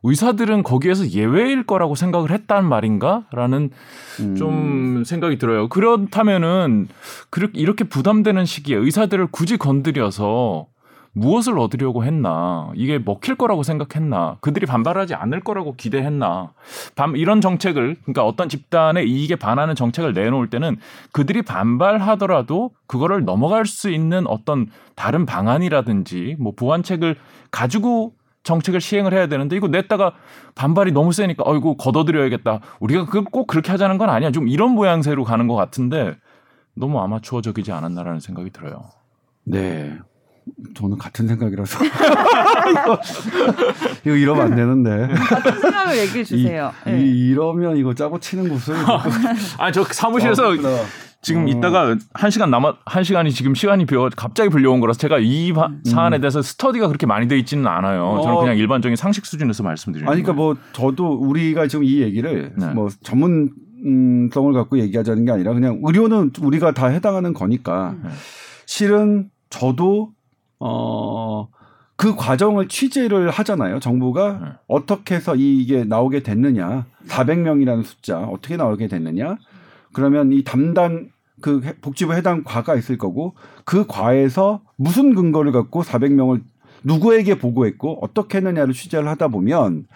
의사들은 0.03 0.63
거기에서 0.63 1.07
예외일 1.11 1.63
거라고 1.65 1.95
생각을 1.95 2.29
했단 2.31 2.67
말인가라는 2.67 3.71
음, 4.19 4.35
좀 4.35 5.03
생각이 5.05 5.37
들어요. 5.37 5.69
그렇다면은 5.69 6.87
그렇게 7.29 7.59
이렇게 7.59 7.83
부담되는 7.85 8.45
시기에 8.45 8.75
의사들을 8.77 9.27
굳이 9.31 9.57
건드려서 9.57 10.67
무엇을 11.13 11.57
얻으려고 11.57 12.03
했나? 12.03 12.69
이게 12.75 12.99
먹힐 12.99 13.33
거라고 13.35 13.63
생각했나? 13.63 14.37
그들이 14.39 14.67
반발하지 14.67 15.15
않을 15.15 15.39
거라고 15.39 15.73
기대했나? 15.75 16.51
반- 16.95 17.15
이런 17.15 17.41
정책을 17.41 17.95
그러니까 18.03 18.23
어떤 18.23 18.49
집단의 18.49 19.09
이익에 19.09 19.35
반하는 19.35 19.73
정책을 19.73 20.13
내놓을 20.13 20.51
때는 20.51 20.77
그들이 21.11 21.41
반발하더라도 21.41 22.69
그거를 22.85 23.25
넘어갈 23.25 23.65
수 23.65 23.89
있는 23.89 24.27
어떤 24.27 24.67
다른 24.97 25.27
방안이라든지 25.27 26.35
뭐 26.39 26.53
보완책을 26.55 27.15
가지고 27.51 28.15
정책을 28.41 28.81
시행을 28.81 29.13
해야 29.13 29.27
되는데 29.27 29.55
이거 29.55 29.67
냈다가 29.67 30.13
반발이 30.55 30.91
너무 30.91 31.13
세니까 31.13 31.43
어이구 31.45 31.77
걷어들여야겠다. 31.77 32.61
우리가 32.79 33.05
그걸 33.05 33.23
꼭 33.25 33.45
그렇게 33.45 33.71
하자는 33.71 33.99
건 33.99 34.09
아니야. 34.09 34.31
좀 34.31 34.47
이런 34.47 34.71
모양새로 34.71 35.23
가는 35.23 35.47
것 35.47 35.55
같은데 35.55 36.17
너무 36.73 36.99
아마추어적이지 36.99 37.71
않았나라는 37.71 38.19
생각이 38.19 38.49
들어요. 38.49 38.89
네. 39.43 39.97
저는 40.75 40.97
같은 40.97 41.27
생각이라서 41.27 41.85
이거, 41.85 42.99
이거 44.05 44.15
이러면 44.15 44.45
안 44.45 44.55
되는데 44.55 45.13
같은 45.13 45.59
생각을 45.59 45.97
얘기해 45.97 46.23
주세요. 46.23 46.71
이, 46.87 46.89
네. 46.89 47.05
이, 47.05 47.29
이러면 47.29 47.77
이거 47.77 47.93
짜고 47.93 48.19
치는 48.19 48.49
곳을 48.49 48.75
아니 49.59 49.73
저 49.73 49.83
사무실에서 49.83 50.47
어, 50.47 50.53
지금 51.21 51.45
어. 51.45 51.47
이따가 51.47 51.95
한 52.13 52.31
시간 52.31 52.49
남아 52.51 52.75
한 52.85 53.03
시간이 53.03 53.31
지금 53.31 53.55
시간이 53.55 53.85
비어 53.85 54.09
갑자기 54.15 54.49
불려온 54.49 54.79
거라서 54.79 54.99
제가 54.99 55.17
이 55.19 55.51
바- 55.53 55.69
사안에 55.85 56.19
대해서 56.19 56.41
스터디가 56.41 56.87
그렇게 56.87 57.05
많이 57.05 57.27
돼 57.27 57.37
있지는 57.39 57.67
않아요. 57.67 58.19
저는 58.23 58.37
어. 58.37 58.39
그냥 58.39 58.57
일반적인 58.57 58.95
상식 58.95 59.25
수준에서 59.25 59.63
말씀드리는 59.63 60.09
아니 60.11 60.21
그러니까 60.21 60.35
거예요. 60.41 60.53
뭐 60.53 60.63
저도 60.73 61.13
우리가 61.13 61.67
지금 61.67 61.83
이 61.83 62.01
얘기를 62.01 62.53
네. 62.57 62.67
뭐 62.73 62.89
전문 63.03 63.51
성을 64.33 64.51
갖고 64.53 64.79
얘기하자는 64.79 65.25
게 65.25 65.31
아니라 65.31 65.53
그냥 65.53 65.79
의료는 65.83 66.31
우리가 66.41 66.71
다 66.73 66.87
해당하는 66.87 67.33
거니까 67.33 67.95
네. 68.03 68.09
실은 68.65 69.29
저도 69.49 70.11
어. 70.59 71.47
그 71.95 72.15
과정을 72.15 72.67
취재를 72.67 73.31
하잖아요. 73.31 73.79
정부가 73.79 74.39
네. 74.39 74.47
어떻게 74.67 75.15
해서 75.15 75.35
이게 75.35 75.83
나오게 75.83 76.21
됐느냐. 76.21 76.85
400명이라는 77.07 77.83
숫자 77.83 78.19
어떻게 78.19 78.55
나오게 78.55 78.87
됐느냐. 78.87 79.37
그러면 79.97 80.31
이 80.31 80.43
담당 80.43 81.09
그 81.41 81.61
해- 81.63 81.75
복지부 81.81 82.13
해당 82.13 82.43
과가 82.43 82.75
있을 82.75 82.99
거고 82.99 83.35
그 83.65 83.87
과에서 83.87 84.61
무슨 84.75 85.15
근거를 85.15 85.51
갖고 85.51 85.81
400명을 85.81 86.43
누구에게 86.83 87.39
보고했고 87.39 87.97
어떻게 88.05 88.37
했느냐를 88.37 88.75
취재를 88.75 89.07
하다 89.07 89.29
보면 89.29 89.87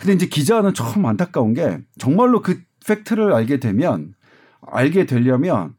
근데 0.00 0.14
이제 0.14 0.26
기자는 0.26 0.74
참 0.74 1.06
안타까운 1.06 1.54
게 1.54 1.78
정말로 1.96 2.42
그 2.42 2.60
팩트를 2.84 3.32
알게 3.32 3.60
되면 3.60 4.14
알게 4.72 5.06
되려면 5.06 5.74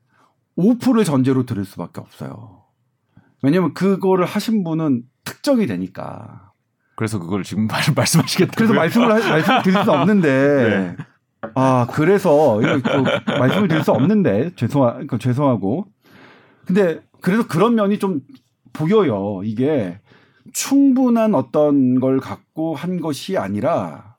5%를 0.58 1.04
전제로 1.04 1.46
들을 1.46 1.66
수밖에 1.66 2.00
없어요. 2.00 2.62
왜냐면 3.44 3.74
그거를 3.74 4.26
하신 4.26 4.64
분은 4.64 5.04
특정이 5.26 5.68
되니까. 5.68 6.52
그래서 6.96 7.20
그걸 7.20 7.44
지금 7.44 7.68
말, 7.68 7.82
말씀하시겠다고요? 7.94 8.56
그래서 8.56 8.74
말씀을 8.74 9.12
하- 9.12 9.30
말씀을 9.30 9.62
드릴 9.64 9.84
수 9.84 9.92
없는데 9.92 10.96
네. 10.98 11.04
아 11.56 11.88
그래서 11.92 12.62
이거 12.62 12.80
또 12.82 13.04
말씀을 13.40 13.68
드릴 13.68 13.84
수 13.84 13.92
없는데 13.92 14.52
죄송하 14.56 14.94
그러니까 14.94 15.18
죄송하고 15.18 15.88
근데 16.66 17.02
그래서 17.20 17.48
그런 17.48 17.76
면이 17.76 18.00
좀 18.00 18.22
보여요 18.74 19.42
이게 19.44 20.00
충분한 20.54 21.36
어떤 21.36 22.00
걸 22.00 22.20
갖고 22.20 22.76
한 22.76 23.00
것이 23.02 23.38
아니라 23.38 24.18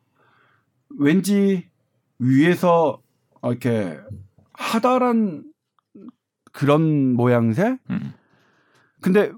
왠지 0.99 1.69
위에서 2.19 3.01
이렇게 3.45 3.99
하달한 4.53 5.45
그런 6.53 7.15
모양새 7.15 7.79
음. 7.91 8.13
근데 9.01 9.33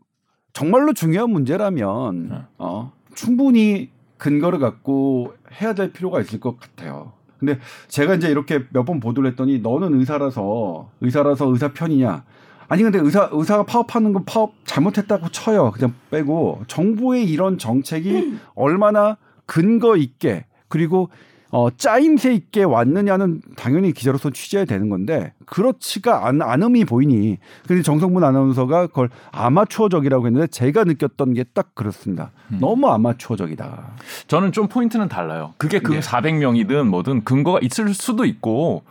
정말로 0.53 0.93
중요한 0.93 1.31
문제라면 1.31 2.29
네. 2.29 2.37
어, 2.59 2.93
충분히 3.15 3.91
근거를 4.19 4.59
갖고 4.59 5.35
해야 5.61 5.75
될 5.75 5.93
필요가 5.93 6.21
있을 6.21 6.39
것 6.41 6.59
같아요. 6.59 7.13
근데 7.45 7.59
제가 7.89 8.15
이제 8.15 8.29
이렇게 8.31 8.65
몇 8.71 8.85
번 8.85 9.01
보도를 9.01 9.31
했더니 9.31 9.59
너는 9.61 9.99
의사라서 10.01 10.89
의사라서 11.01 11.47
의사 11.47 11.73
편이냐? 11.73 12.25
아니 12.69 12.83
근데 12.83 12.99
의사 12.99 13.29
의사가 13.33 13.65
파업하는 13.65 14.13
건 14.13 14.25
파업 14.25 14.55
잘못했다고 14.65 15.29
쳐요. 15.31 15.71
그냥 15.73 15.95
빼고 16.11 16.63
정부의 16.67 17.25
이런 17.31 17.59
정책이 17.59 18.39
얼마나 18.55 19.17
근거 19.47 19.97
있게 19.97 20.47
그리고 20.69 21.09
어, 21.57 21.71
짜임새 21.71 22.35
있게 22.35 22.65
왔느냐는 22.65 23.41
당연히 23.55 23.93
기자로서 23.93 24.31
취재해야 24.31 24.65
되는 24.65 24.89
건데 24.89 25.33
그렇지가 25.47 26.27
않, 26.27 26.43
않음이 26.43 26.85
보이니 26.85 27.39
근데 27.69 27.81
정성문 27.81 28.25
아나운서가 28.25 28.89
그걸 28.89 29.09
아마추어적이라고 29.31 30.27
했는데 30.27 30.49
제가 30.49 30.83
느꼈던 30.83 31.35
게 31.35 31.45
딱 31.55 31.73
그렇습니다. 31.77 32.33
음. 32.51 32.59
너무 32.61 32.89
아마추어적이다. 32.89 33.93
저는 34.27 34.51
좀 34.51 34.67
포인트는 34.67 35.09
달라요. 35.09 35.55
그게 35.57 35.79
그 35.79 35.93
네. 35.93 36.01
400명이든 36.01 36.89
뭐든 36.89 37.23
근거가 37.23 37.61
있을 37.63 37.95
수도 37.95 38.25
있고 38.25 38.83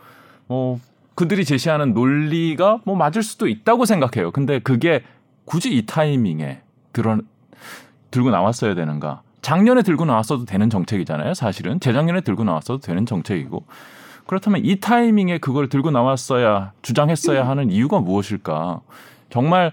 어 0.48 0.80
그들이 1.14 1.44
제시하는 1.44 1.92
논리가 1.92 2.80
뭐 2.84 2.96
맞을 2.96 3.22
수도 3.22 3.46
있다고 3.46 3.84
생각해요. 3.84 4.30
근데 4.30 4.58
그게 4.58 5.02
굳이 5.44 5.76
이 5.76 5.84
타이밍에 5.84 6.62
들어 6.94 7.18
들고 8.10 8.30
나왔어야 8.30 8.74
되는가? 8.74 9.20
작년에 9.44 9.82
들고 9.82 10.06
나왔어도 10.06 10.46
되는 10.46 10.70
정책이잖아요. 10.70 11.34
사실은 11.34 11.78
재작년에 11.78 12.22
들고 12.22 12.44
나왔어도 12.44 12.80
되는 12.80 13.04
정책이고 13.04 13.66
그렇다면 14.26 14.62
이 14.64 14.80
타이밍에 14.80 15.36
그걸 15.36 15.68
들고 15.68 15.90
나왔어야 15.90 16.72
주장했어야 16.80 17.46
하는 17.46 17.70
이유가 17.70 18.00
무엇일까? 18.00 18.80
정말 19.28 19.72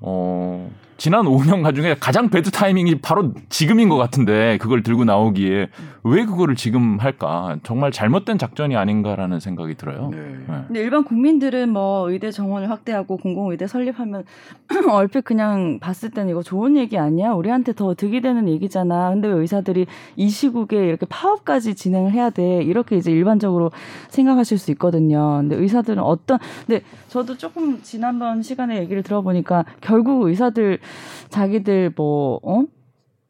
어 0.00 0.70
지난 0.96 1.24
5년간 1.24 1.74
중에 1.74 1.96
가장 1.98 2.30
배드 2.30 2.50
타이밍이 2.50 3.00
바로 3.00 3.32
지금인 3.48 3.88
것 3.88 3.96
같은데 3.96 4.58
그걸 4.58 4.82
들고 4.82 5.04
나오기에 5.04 5.68
왜 6.04 6.24
그거를 6.24 6.54
지금 6.54 6.98
할까? 6.98 7.56
정말 7.62 7.90
잘못된 7.90 8.38
작전이 8.38 8.76
아닌가라는 8.76 9.40
생각이 9.40 9.74
들어요. 9.74 10.10
네. 10.12 10.18
네. 10.18 10.54
근데 10.66 10.80
일반 10.80 11.02
국민들은 11.02 11.70
뭐 11.70 12.10
의대 12.10 12.30
정원을 12.30 12.70
확대하고 12.70 13.16
공공 13.16 13.50
의대 13.50 13.66
설립하면 13.66 14.24
얼핏 14.90 15.24
그냥 15.24 15.78
봤을 15.80 16.10
때는 16.10 16.30
이거 16.30 16.42
좋은 16.42 16.76
얘기 16.76 16.98
아니야? 16.98 17.32
우리한테 17.32 17.72
더 17.72 17.94
득이 17.94 18.20
되는 18.20 18.48
얘기잖아. 18.48 19.10
근데 19.10 19.28
왜 19.28 19.40
의사들이 19.40 19.86
이 20.16 20.28
시국에 20.28 20.86
이렇게 20.86 21.06
파업까지 21.06 21.74
진행을 21.74 22.12
해야 22.12 22.30
돼? 22.30 22.62
이렇게 22.62 22.96
이제 22.96 23.10
일반적으로 23.10 23.72
생각하실 24.10 24.58
수 24.58 24.70
있거든요. 24.72 25.38
근데 25.40 25.56
의사들은 25.56 26.02
어떤 26.02 26.38
근데 26.66 26.82
저도 27.08 27.36
조금 27.38 27.80
지난번 27.82 28.42
시간에 28.42 28.78
얘기를 28.78 29.02
들어보니까 29.02 29.64
결국 29.80 30.24
의사들 30.24 30.78
자기들 31.28 31.92
뭐 31.96 32.40
어? 32.42 32.64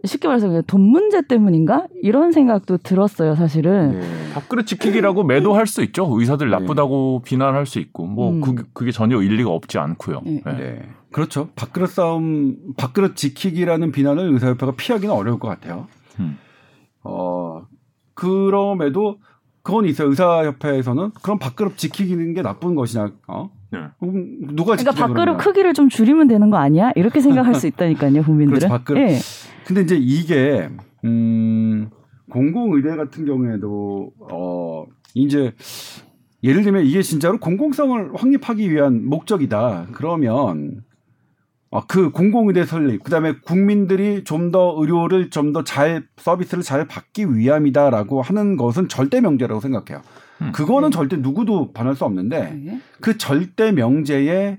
쉽게 0.04 0.28
말해서 0.28 0.48
그냥 0.48 0.62
돈 0.66 0.82
문제 0.82 1.22
때문인가? 1.26 1.86
이런 2.02 2.32
생각도 2.32 2.76
들었어요, 2.76 3.34
사실은. 3.34 4.00
네. 4.00 4.32
밥그릇 4.34 4.66
지키기라고 4.66 5.24
매도할 5.24 5.66
수 5.66 5.82
있죠. 5.84 6.06
의사들 6.10 6.50
네. 6.50 6.58
나쁘다고 6.58 7.22
비난할 7.24 7.64
수 7.66 7.78
있고 7.78 8.06
뭐 8.06 8.32
음. 8.32 8.40
그, 8.40 8.64
그게 8.72 8.90
전혀 8.90 9.22
일리가 9.22 9.50
없지 9.50 9.78
않고요. 9.78 10.20
네. 10.24 10.42
네. 10.44 10.52
네. 10.52 10.82
그렇죠. 11.10 11.48
밥그릇 11.56 11.90
싸움, 11.90 12.56
밥그릇 12.76 13.16
지키기라는 13.16 13.92
비난을 13.92 14.32
의사협회가 14.32 14.72
피하기는 14.76 15.14
어려울 15.14 15.38
것 15.38 15.48
같아요. 15.48 15.86
음. 16.20 16.38
어, 17.02 17.62
그럼에도 18.14 19.18
그건 19.62 19.86
있어요. 19.86 20.08
의사협회에서는 20.08 21.12
그럼 21.22 21.38
밥그릇 21.38 21.78
지키는 21.78 22.34
게 22.34 22.42
나쁜 22.42 22.74
것이냐, 22.74 23.10
어? 23.28 23.50
네. 23.74 24.08
누가 24.54 24.76
그러니까 24.76 24.92
밥그릇 24.92 25.14
그러면. 25.24 25.36
크기를 25.38 25.74
좀 25.74 25.88
줄이면 25.88 26.28
되는 26.28 26.50
거 26.50 26.56
아니야? 26.56 26.92
이렇게 26.96 27.20
생각할 27.20 27.54
수 27.54 27.66
있다니까요, 27.68 28.22
국민들은. 28.22 28.58
그렇죠, 28.58 28.68
밥그릇. 28.68 29.00
예. 29.00 29.18
근데 29.66 29.82
이제 29.82 29.96
이게 29.96 30.68
음 31.04 31.90
공공의대 32.30 32.96
같은 32.96 33.24
경우에도 33.26 34.10
어 34.30 34.84
이제 35.14 35.52
예를 36.42 36.62
들면 36.62 36.84
이게 36.84 37.00
진짜로 37.02 37.38
공공성을 37.38 38.10
확립하기 38.14 38.70
위한 38.70 39.04
목적이다. 39.06 39.86
그러면 39.92 40.82
어, 41.70 41.80
그 41.88 42.10
공공의대 42.12 42.64
설립, 42.66 43.02
그 43.02 43.10
다음에 43.10 43.34
국민들이 43.44 44.22
좀 44.24 44.52
더 44.52 44.74
의료를 44.78 45.30
좀 45.30 45.52
더 45.52 45.64
잘 45.64 46.06
서비스를 46.18 46.62
잘 46.62 46.86
받기 46.86 47.34
위함이다라고 47.34 48.22
하는 48.22 48.56
것은 48.56 48.88
절대 48.88 49.20
명제라고 49.20 49.60
생각해요. 49.60 50.02
음. 50.42 50.52
그거는 50.52 50.90
네. 50.90 50.94
절대 50.96 51.16
누구도 51.16 51.72
반할 51.72 51.94
수 51.94 52.04
없는데 52.04 52.50
네. 52.52 52.80
그 53.00 53.18
절대 53.18 53.72
명제에 53.72 54.58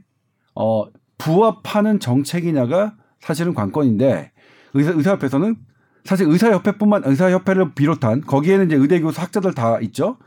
어 0.56 0.86
부합하는 1.18 2.00
정책이냐가 2.00 2.96
사실은 3.20 3.54
관건인데 3.54 4.32
의사 4.74 4.92
의사협회에서는 4.92 5.56
사실 6.04 6.28
의사협회뿐만 6.30 7.04
의사협회를 7.06 7.74
비롯한 7.74 8.22
거기에는 8.22 8.68
이제 8.68 8.76
의대 8.76 9.00
교수 9.00 9.22
학자들 9.22 9.54
다 9.54 9.80
있죠. 9.82 10.18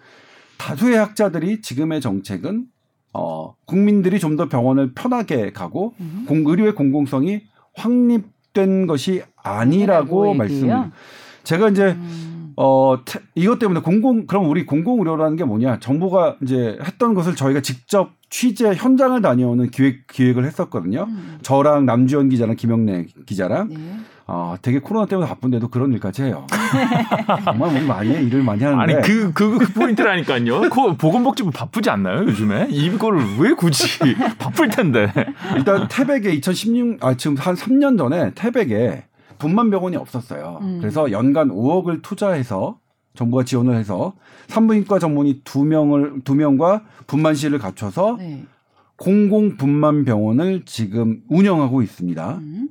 다수의 0.58 0.98
학자들이 0.98 1.60
지금의 1.62 2.00
정책은 2.00 2.66
어 3.14 3.54
국민들이 3.64 4.18
좀 4.18 4.36
더 4.36 4.48
병원을 4.48 4.92
편하게 4.94 5.52
가고 5.52 5.94
음. 6.00 6.24
공 6.28 6.44
의료의 6.46 6.74
공공성이 6.74 7.42
확립된 7.74 8.86
것이 8.86 9.22
아니라고? 9.36 10.34
말씀을 10.34 10.90
제가 11.44 11.70
이제 11.70 11.92
음. 11.92 12.47
어 12.60 12.98
태- 13.04 13.20
이것 13.36 13.60
때문에 13.60 13.80
공공 13.80 14.26
그럼 14.26 14.48
우리 14.50 14.66
공공 14.66 14.98
의료라는 14.98 15.36
게 15.36 15.44
뭐냐? 15.44 15.78
정부가 15.78 16.34
이제 16.42 16.76
했던 16.82 17.14
것을 17.14 17.36
저희가 17.36 17.60
직접 17.60 18.10
취재 18.30 18.72
현장을 18.74 19.22
다녀오는 19.22 19.70
기획 19.70 20.08
기획을 20.08 20.44
했었거든요. 20.44 21.06
음. 21.08 21.38
저랑 21.42 21.86
남주현 21.86 22.30
기자랑 22.30 22.56
김영래 22.56 23.06
기자랑 23.26 23.68
네. 23.68 23.76
아 24.26 24.56
되게 24.60 24.80
코로나 24.80 25.06
때문에 25.06 25.28
바쁜데도 25.28 25.68
그런 25.68 25.92
일까지 25.92 26.24
해요. 26.24 26.48
정말 27.44 27.76
우리 27.76 27.86
많이 27.86 28.10
해, 28.10 28.22
일을 28.24 28.42
많이 28.42 28.64
하는데 28.64 28.82
아니 28.96 29.06
그, 29.06 29.32
그, 29.32 29.56
그 29.58 29.72
포인트라니까요. 29.72 30.62
그 30.62 30.96
보건복지부 30.96 31.52
바쁘지 31.52 31.90
않나요 31.90 32.24
요즘에? 32.24 32.66
이걸 32.70 33.18
왜 33.38 33.52
굳이 33.54 33.86
바쁠 34.38 34.68
텐데. 34.70 35.12
일단 35.56 35.86
태백에 35.88 36.34
2016, 36.34 37.04
아, 37.04 37.14
지금 37.16 37.36
한 37.36 37.54
3년 37.54 37.96
전에 37.96 38.32
태백에 38.34 39.04
분만 39.38 39.70
병원이 39.70 39.96
없었어요. 39.96 40.58
음. 40.62 40.78
그래서 40.80 41.10
연간 41.10 41.48
5억을 41.48 42.02
투자해서 42.02 42.78
정부가 43.14 43.44
지원을 43.44 43.74
해서 43.74 44.14
산부인과 44.46 44.98
전문의 44.98 45.40
두 45.44 45.64
명을 45.64 46.20
두 46.24 46.34
명과 46.34 46.84
분만실을 47.06 47.58
갖춰서 47.58 48.16
네. 48.18 48.44
공공 48.96 49.56
분만 49.56 50.04
병원을 50.04 50.64
지금 50.64 51.22
운영하고 51.28 51.82
있습니다. 51.82 52.38
음. 52.38 52.68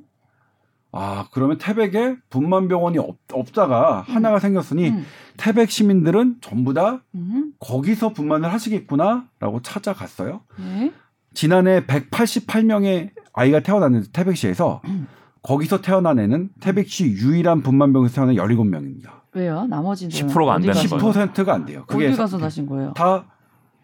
아 0.90 1.26
그러면 1.32 1.58
태백에 1.58 2.16
분만 2.30 2.68
병원이 2.68 2.98
없, 2.98 3.18
없다가 3.30 4.00
하나가 4.06 4.38
생겼으니 4.38 4.88
음. 4.88 5.04
태백 5.36 5.70
시민들은 5.70 6.36
전부 6.40 6.72
다 6.72 7.02
음. 7.14 7.52
거기서 7.60 8.14
분만을 8.14 8.50
하시겠구나라고 8.52 9.60
찾아갔어요. 9.62 10.40
네. 10.58 10.92
지난해 11.34 11.84
188명의 11.84 13.10
아이가 13.34 13.60
태어났는데 13.60 14.08
태백시에서 14.12 14.80
음. 14.86 15.06
거기서 15.42 15.80
태어난 15.80 16.18
애는 16.18 16.50
태백시 16.60 17.04
유일한 17.06 17.62
분만병에서 17.62 18.14
태어난 18.14 18.34
17명입니다. 18.36 19.10
왜요? 19.34 19.66
나머지는 19.66 20.10
10%가 20.10 20.54
안 20.54 20.60
되는 20.62 20.74
가신 20.74 20.90
거예요. 20.90 21.02
거예요? 21.12 21.26
10%가 21.32 21.54
안 21.54 21.64
돼요. 21.66 21.84
그게 21.86 22.08
어디 22.08 22.16
가서 22.16 22.38
나신 22.38 22.66
거예요? 22.66 22.92
다 22.94 23.26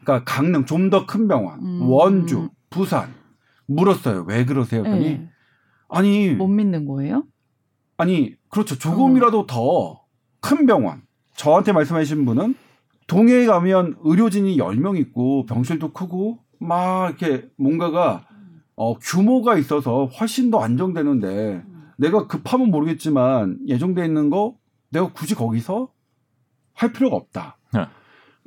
그러니까 0.03 0.25
강릉 0.31 0.65
좀 0.67 0.91
더 0.91 1.07
큰 1.07 1.29
병원, 1.29 1.61
음. 1.61 1.83
원주, 1.89 2.51
부산 2.71 3.15
물었어요. 3.67 4.25
왜 4.27 4.45
그러세요? 4.45 4.83
그랬더니 4.83 5.09
네. 5.11 5.29
아니 5.89 6.31
못 6.31 6.49
믿는 6.49 6.87
거예요? 6.87 7.25
아니 7.97 8.35
그렇죠. 8.49 8.77
조금이라도 8.79 9.47
더큰 9.47 10.67
병원. 10.67 11.03
저한테 11.37 11.73
말씀하신 11.73 12.25
분은 12.25 12.55
동해에 13.07 13.47
가면 13.47 13.97
의료진이 14.03 14.57
10명 14.57 14.99
있고 14.99 15.47
병실도 15.47 15.93
크고 15.93 16.39
막 16.59 17.09
이렇게 17.21 17.47
뭔가가 17.59 18.27
어, 18.77 18.95
규모가 18.99 19.57
있어서 19.59 20.07
훨씬 20.07 20.51
더 20.51 20.61
안정되는데 20.61 21.63
내가 21.97 22.27
급하면 22.27 22.71
모르겠지만 22.71 23.59
예정돼 23.67 24.05
있는 24.05 24.31
거 24.31 24.57
내가 24.91 25.13
굳이 25.13 25.35
거기서 25.35 25.89
할 26.73 26.93
필요가 26.93 27.17
없다. 27.17 27.57
네. 27.73 27.87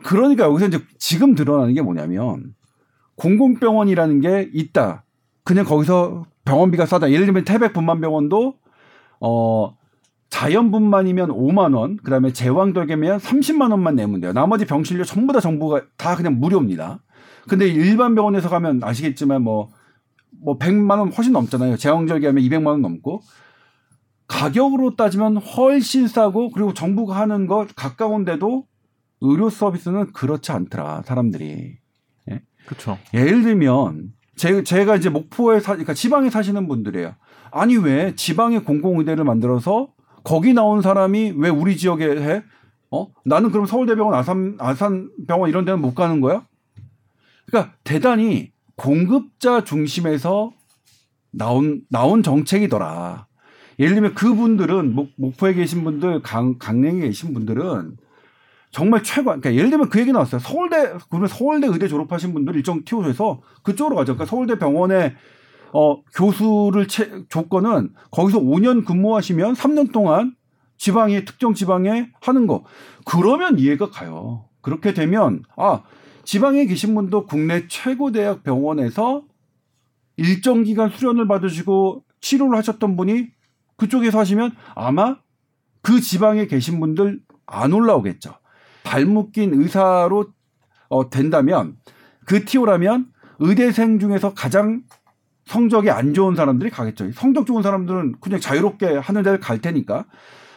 그러니까 0.04 0.46
여기서 0.46 0.68
이제 0.68 0.80
지금 0.98 1.34
드러나는 1.34 1.74
게 1.74 1.82
뭐냐면 1.82 2.54
공공병원이라는 3.16 4.22
게 4.22 4.50
있다. 4.54 5.06
그냥 5.44 5.66
거기서 5.66 6.26
병원비가 6.46 6.86
싸다. 6.86 7.12
예를 7.12 7.26
들면 7.26 7.46
태백 7.46 7.74
분만병원도 7.74 8.56
어 9.22 9.78
자연분만이면 10.30 11.30
5만 11.30 11.76
원, 11.76 11.98
그다음에 11.98 12.34
제왕절개면 12.34 13.20
30만 13.20 13.72
원만 13.72 13.96
내면 13.96 14.20
돼요. 14.20 14.34
나머지 14.34 14.66
병실료 14.66 15.04
전부 15.04 15.34
다 15.34 15.40
정부가 15.40 15.84
다 15.98 16.16
그냥 16.16 16.40
무료입니다. 16.40 17.00
근데 17.48 17.68
일반 17.68 18.14
병원에서 18.14 18.50
가면 18.50 18.84
아시겠지만 18.84 19.42
뭐, 19.42 19.70
뭐 20.32 20.58
100만 20.58 21.00
원 21.00 21.12
훨씬 21.12 21.34
넘잖아요. 21.34 21.78
제왕절개 21.78 22.28
하면 22.28 22.44
200만 22.44 22.68
원 22.68 22.82
넘고. 22.82 23.22
가격으로 24.28 24.96
따지면 24.96 25.38
훨씬 25.38 26.08
싸고 26.08 26.52
그리고 26.52 26.74
정부가 26.74 27.16
하는 27.16 27.48
거 27.48 27.66
가까운데도 27.76 28.66
의료 29.22 29.50
서비스는 29.50 30.12
그렇지 30.12 30.52
않더라, 30.52 31.04
사람들이. 31.06 31.78
그렇죠. 32.68 32.98
예를 33.14 33.44
들면 33.44 34.12
제, 34.36 34.64
제가 34.64 34.98
이제 34.98 35.10
목포에 35.10 35.60
사, 35.60 35.72
그러니까 35.72 35.94
지방에 35.94 36.30
사시는 36.30 36.68
분들이에요. 36.68 37.16
아니 37.52 37.78
왜 37.78 38.14
지방에 38.16 38.60
공공의대를 38.60 39.24
만들어서 39.24 39.94
거기 40.24 40.54
나온 40.54 40.82
사람이 40.82 41.36
왜 41.38 41.50
우리 41.50 41.78
지역에 41.78 42.06
해? 42.06 42.44
어? 42.92 43.08
나는 43.26 43.52
그럼 43.52 43.66
서울대병원, 43.66 44.14
아산 44.14 44.58
아산병원 44.60 45.50
이런 45.50 45.66
데는 45.66 45.82
못 45.82 45.96
가는 45.96 46.20
거야? 46.20 46.46
그러니까 47.46 47.74
대단히 47.84 48.52
공급자 48.78 49.64
중심에서 49.64 50.54
나온 51.32 51.82
나온 51.90 52.24
정책이더라. 52.24 53.28
예를 53.80 53.96
들면 53.96 54.16
그분들은 54.16 54.96
목, 54.96 55.12
목포에 55.18 55.54
계신 55.54 55.84
분들, 55.84 56.22
강, 56.22 56.58
강릉에 56.58 57.02
계신 57.02 57.34
분들은 57.34 57.98
정말 58.72 59.04
최고. 59.04 59.26
그러니까 59.26 59.54
예를 59.54 59.70
들면 59.70 59.90
그 59.90 60.00
얘기 60.00 60.12
나왔어요. 60.12 60.40
서울대 60.40 60.94
그러면 61.10 61.28
서울대 61.28 61.68
의대 61.68 61.88
졸업하신 61.88 62.34
분들 62.34 62.56
일정 62.56 62.84
튀어줘서 62.86 63.42
그쪽으로 63.64 63.96
가죠. 63.96 64.14
그러니까 64.14 64.30
서울대 64.30 64.58
병원에 64.58 65.16
어 65.74 66.02
교수를 66.16 66.88
채, 66.88 67.26
조건은 67.30 67.94
거기서 68.12 68.40
5년 68.40 68.86
근무하시면 68.86 69.54
3년 69.54 69.92
동안 69.92 70.36
지방에 70.78 71.26
특정 71.26 71.54
지방에 71.54 72.10
하는 72.22 72.48
거. 72.48 72.64
그러면 73.06 73.58
이해가 73.60 73.90
가요. 73.90 74.46
그렇게 74.62 74.94
되면 74.94 75.44
아 75.56 75.84
지방에 76.28 76.66
계신 76.66 76.94
분도 76.94 77.26
국내 77.26 77.70
최고 77.70 78.12
대학 78.12 78.44
병원에서 78.44 79.24
일정 80.18 80.64
기간 80.64 80.90
수련을 80.90 81.26
받으시고 81.26 82.04
치료를 82.20 82.58
하셨던 82.58 82.98
분이 82.98 83.30
그쪽에서 83.78 84.20
하시면 84.20 84.52
아마 84.76 85.20
그 85.82 86.02
지방에 86.02 86.48
계신 86.48 86.82
분들 86.82 87.22
안 87.46 87.72
올라오겠죠. 87.72 88.34
낀 89.32 89.54
의사로 89.54 90.34
어, 90.90 91.10
된다면 91.10 91.78
그 92.26 92.44
티오라면 92.44 93.08
의대생 93.40 93.98
중에서 93.98 94.34
가장 94.34 94.84
성적이 95.46 95.92
안 95.92 96.14
좋은 96.14 96.36
사람들이 96.36 96.70
가겠죠. 96.72 97.10
성적 97.14 97.46
좋은 97.46 97.64
사람들은 97.64 98.16
그냥 98.20 98.42
자유롭게 98.42 98.98
하는 98.98 99.24
데를 99.24 99.40
갈 99.40 99.62
테니까 99.62 100.06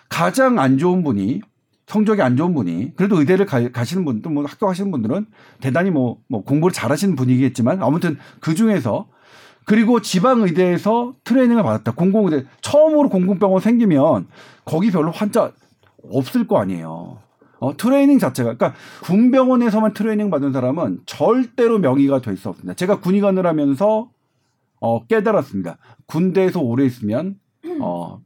가장 0.08 0.58
안 0.58 0.78
좋은 0.78 1.04
분이 1.04 1.42
성적이 1.90 2.22
안 2.22 2.36
좋은 2.36 2.54
분이 2.54 2.94
그래도 2.94 3.18
의대를 3.18 3.46
가, 3.46 3.84
시는 3.84 4.04
분들 4.04 4.30
뭐 4.30 4.44
학교 4.46 4.66
가시는 4.66 4.92
분들은 4.92 5.26
대단히 5.60 5.90
뭐, 5.90 6.18
뭐 6.28 6.44
공부를 6.44 6.72
잘하시는 6.72 7.16
분이겠지만 7.16 7.82
아무튼 7.82 8.16
그 8.38 8.54
중에서 8.54 9.08
그리고 9.64 10.00
지방 10.00 10.42
의대에서 10.42 11.14
트레이닝을 11.24 11.62
받았다. 11.64 11.92
공공 11.92 12.26
의대 12.26 12.46
처음으로 12.60 13.08
공공병원 13.08 13.60
생기면 13.60 14.28
거기 14.64 14.90
별로 14.92 15.10
환자 15.10 15.52
없을 16.12 16.46
거 16.46 16.58
아니에요. 16.58 17.18
어, 17.58 17.76
트레이닝 17.76 18.18
자체가 18.20 18.54
그러니까 18.54 18.78
군병원에서만 19.02 19.92
트레이닝 19.92 20.30
받은 20.30 20.52
사람은 20.52 21.00
절대로 21.06 21.78
명의가 21.80 22.20
될 22.20 22.36
수 22.36 22.48
없습니다. 22.50 22.74
제가 22.74 23.00
군의관을 23.00 23.46
하면서 23.46 24.08
어, 24.80 25.04
깨달았습니다. 25.06 25.76
군대에서 26.06 26.60
오래 26.60 26.84
있으면 26.86 27.34
어, 27.80 28.20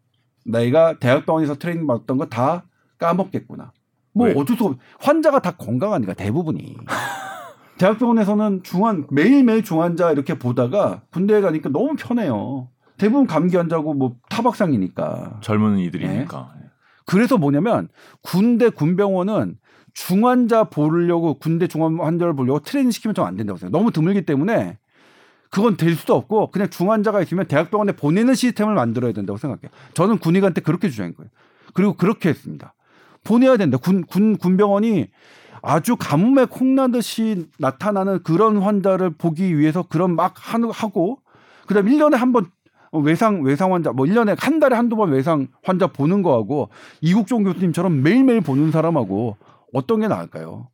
내가 0.45 0.99
대학병원에서 0.99 1.55
트레이닝 1.57 1.87
받았던 1.87 2.19
거 2.19 2.27
다 2.29 2.67
까먹겠구나. 3.07 3.73
뭐 4.13 4.27
왜? 4.29 4.35
어쩔 4.37 4.57
수 4.57 4.65
없. 4.65 4.79
환자가 5.01 5.41
다 5.41 5.53
건강하니까 5.53 6.15
대부분이. 6.15 6.77
대학병원에서는 7.79 8.63
중환 8.63 9.07
매일매일 9.11 9.65
중환자 9.65 10.13
이렇게 10.13 10.39
보다가 10.39 11.03
군대에 11.11 11.41
가니까 11.41 11.69
너무 11.71 11.95
편해요. 11.99 12.69
대부분 12.97 13.27
감기 13.27 13.57
환자고 13.57 13.95
뭐 13.95 14.17
타박상이니까. 14.31 15.41
젊은 15.41 15.79
이들이니까. 15.79 16.53
네. 16.61 16.67
그래서 17.07 17.37
뭐냐면 17.37 17.89
군대 18.23 18.69
군병원은 18.71 19.59
중환자 19.93 20.65
보려고 20.65 21.35
군대 21.39 21.67
중환 21.67 21.99
환자를 21.99 22.35
보려고 22.35 22.61
트레이닝 22.61 22.91
시키면 22.93 23.15
좀 23.15 23.27
안 23.27 23.37
된다고 23.37 23.59
생각해요. 23.59 23.77
너무 23.79 23.91
드물기 23.91 24.23
때문에 24.25 24.79
그건 25.51 25.77
될 25.77 25.95
수도 25.95 26.15
없고 26.15 26.51
그냥 26.51 26.69
중환자가 26.71 27.21
있으면 27.23 27.47
대학병원에 27.47 27.93
보내는 27.93 28.35
시스템을 28.35 28.75
만들어야 28.75 29.13
된다고 29.13 29.37
생각해요. 29.37 29.71
저는 29.95 30.19
군의관 30.19 30.55
때 30.55 30.61
그렇게 30.61 30.89
주장한 30.89 31.15
거예요. 31.15 31.31
그리고 31.75 31.95
그렇게 31.95 32.29
했습니다. 32.29 32.75
보내야 33.25 33.57
된다. 33.57 33.79
군, 33.79 34.05
군, 34.05 34.37
군병원이 34.37 35.09
아주 35.63 35.97
가뭄에 35.97 36.45
콩나듯이 36.45 37.47
나타나는 37.59 38.23
그런 38.23 38.59
환자를 38.59 39.11
보기 39.11 39.59
위해서 39.59 39.83
그런 39.83 40.15
막 40.15 40.35
하고 40.37 41.19
그 41.67 41.75
다음 41.75 41.87
1년에 41.87 42.17
한 42.17 42.33
번 42.33 42.47
외상 42.93 43.43
외상 43.43 43.73
환자 43.75 43.91
뭐 43.93 44.07
1년에 44.07 44.37
한 44.39 44.61
달에 44.61 44.77
한두 44.77 44.95
번 44.95 45.11
외상 45.11 45.49
환자 45.65 45.89
보는 45.89 46.23
거하고 46.23 46.69
이국종 47.01 47.43
교수님처럼 47.43 48.03
매일매일 48.03 48.41
보는 48.41 48.71
사람하고 48.71 49.37
어떤 49.73 50.01
게 50.01 50.07
나을까요? 50.07 50.69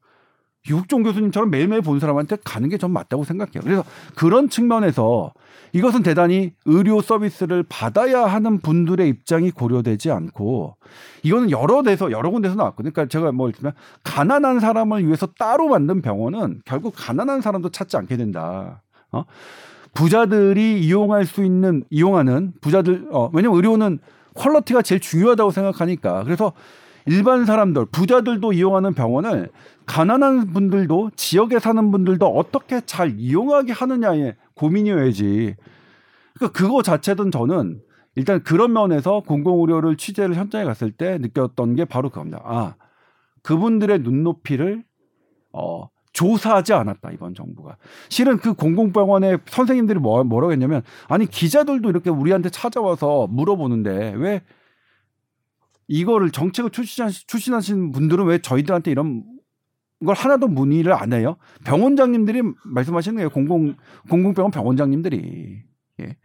이국종 0.68 1.03
교수님처럼 1.05 1.51
매일매일 1.51 1.80
보는 1.80 1.98
사람한테 2.01 2.36
가는 2.44 2.68
게 2.68 2.76
전 2.76 2.90
맞다고 2.90 3.24
생각해요. 3.24 3.62
그래서 3.62 3.84
그런 4.16 4.51
측면에서 4.51 5.32
이것은 5.72 6.02
대단히 6.02 6.52
의료 6.64 7.00
서비스를 7.00 7.64
받아야 7.68 8.26
하는 8.26 8.58
분들의 8.60 9.08
입장이 9.08 9.50
고려되지 9.50 10.10
않고 10.10 10.76
이거는 11.22 11.50
여러 11.50 11.82
데서 11.82 12.10
여러 12.10 12.30
군데서 12.30 12.54
나왔거든요. 12.54 12.92
그러니까 12.92 13.10
제가 13.10 13.32
뭐 13.32 13.48
일단 13.48 13.72
가난한 14.04 14.60
사람을 14.60 15.04
위해서 15.06 15.26
따로 15.38 15.68
만든 15.68 16.02
병원은 16.02 16.62
결국 16.64 16.94
가난한 16.96 17.40
사람도 17.40 17.70
찾지 17.70 17.96
않게 17.96 18.16
된다. 18.16 18.82
어? 19.12 19.24
부자들이 19.94 20.80
이용할 20.80 21.26
수 21.26 21.44
있는 21.44 21.84
이용하는 21.90 22.52
부자들 22.60 23.08
어 23.10 23.30
왜냐면 23.32 23.56
의료는 23.56 23.98
퀄러티가 24.34 24.82
제일 24.82 25.00
중요하다고 25.00 25.50
생각하니까 25.50 26.24
그래서 26.24 26.52
일반 27.06 27.44
사람들 27.44 27.86
부자들도 27.86 28.52
이용하는 28.52 28.94
병원을 28.94 29.50
가난한 29.86 30.52
분들도 30.52 31.10
지역에 31.16 31.58
사는 31.58 31.90
분들도 31.90 32.26
어떻게 32.26 32.80
잘 32.86 33.14
이용하게 33.18 33.72
하느냐에 33.72 34.36
고민이어야지. 34.61 35.56
그러니까 36.34 36.58
그거 36.58 36.82
자체든 36.82 37.30
저는 37.30 37.80
일단 38.14 38.42
그런 38.42 38.72
면에서 38.72 39.20
공공의료를 39.20 39.96
취재를 39.96 40.34
현장에 40.34 40.64
갔을 40.64 40.92
때 40.92 41.16
느꼈던 41.18 41.76
게 41.76 41.84
바로 41.86 42.11
그겁니다. 42.11 42.42
아, 42.44 42.74
그분들의 43.42 44.00
눈높이를 44.00 44.84
어, 45.52 45.88
조사하지 46.12 46.72
않았다 46.72 47.12
이번 47.12 47.34
정부가 47.34 47.76
실은 48.08 48.36
그 48.36 48.52
공공병원의 48.52 49.38
선생님들이 49.46 49.98
뭐, 49.98 50.22
뭐라고 50.24 50.52
했냐면 50.52 50.82
아니 51.08 51.26
기자들도 51.26 51.88
이렇게 51.88 52.11
우리한테 52.11 52.50
찾아와서 52.50 53.28
물어보는데 53.28 54.14
왜 54.16 54.42
이거를 55.88 56.30
정책을 56.30 56.70
출신하시, 56.70 57.26
출신하신 57.26 57.92
분들은 57.92 58.26
왜 58.26 58.38
저희들한테 58.38 58.90
이런 58.90 59.24
걸 60.05 60.14
하나도 60.14 60.48
문의를 60.48 60.92
안 60.92 61.12
해요. 61.12 61.36
병원장님들이 61.64 62.42
말씀하시는 62.64 63.16
거예요. 63.16 63.30
공공 63.30 63.76
공공병원 64.09 64.51
병원장님들이 64.51 65.62
예. 66.01 66.16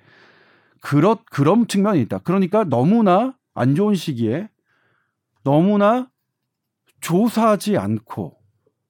그런 0.82 1.18
그런 1.32 1.68
측면이 1.68 2.02
있다. 2.02 2.20
그러니까 2.20 2.64
너무나 2.64 3.36
안 3.54 3.76
좋은 3.76 3.96
시기에 3.96 4.50
너무나 5.44 6.10
조사하지 7.02 7.78
않고 7.78 8.36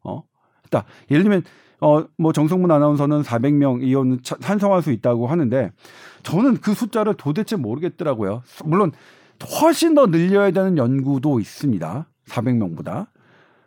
어, 0.04 0.24
딱 0.70 0.86
예를 1.10 1.24
들면 1.24 1.44
어 1.82 2.06
뭐 2.18 2.32
정성문 2.32 2.72
아나운서는 2.72 3.22
400명 3.22 3.84
이혼 3.84 4.22
찬성할 4.24 4.82
수 4.82 4.92
있다고 4.92 5.28
하는데 5.28 5.72
저는 6.24 6.58
그 6.58 6.74
숫자를 6.74 7.14
도대체 7.16 7.56
모르겠더라고요. 7.56 8.44
물론 8.64 8.92
훨씬 9.62 9.94
더 9.94 10.08
늘려야 10.08 10.52
되는 10.52 10.78
연구도 10.78 11.40
있습니다. 11.40 12.08
400명보다. 12.28 13.08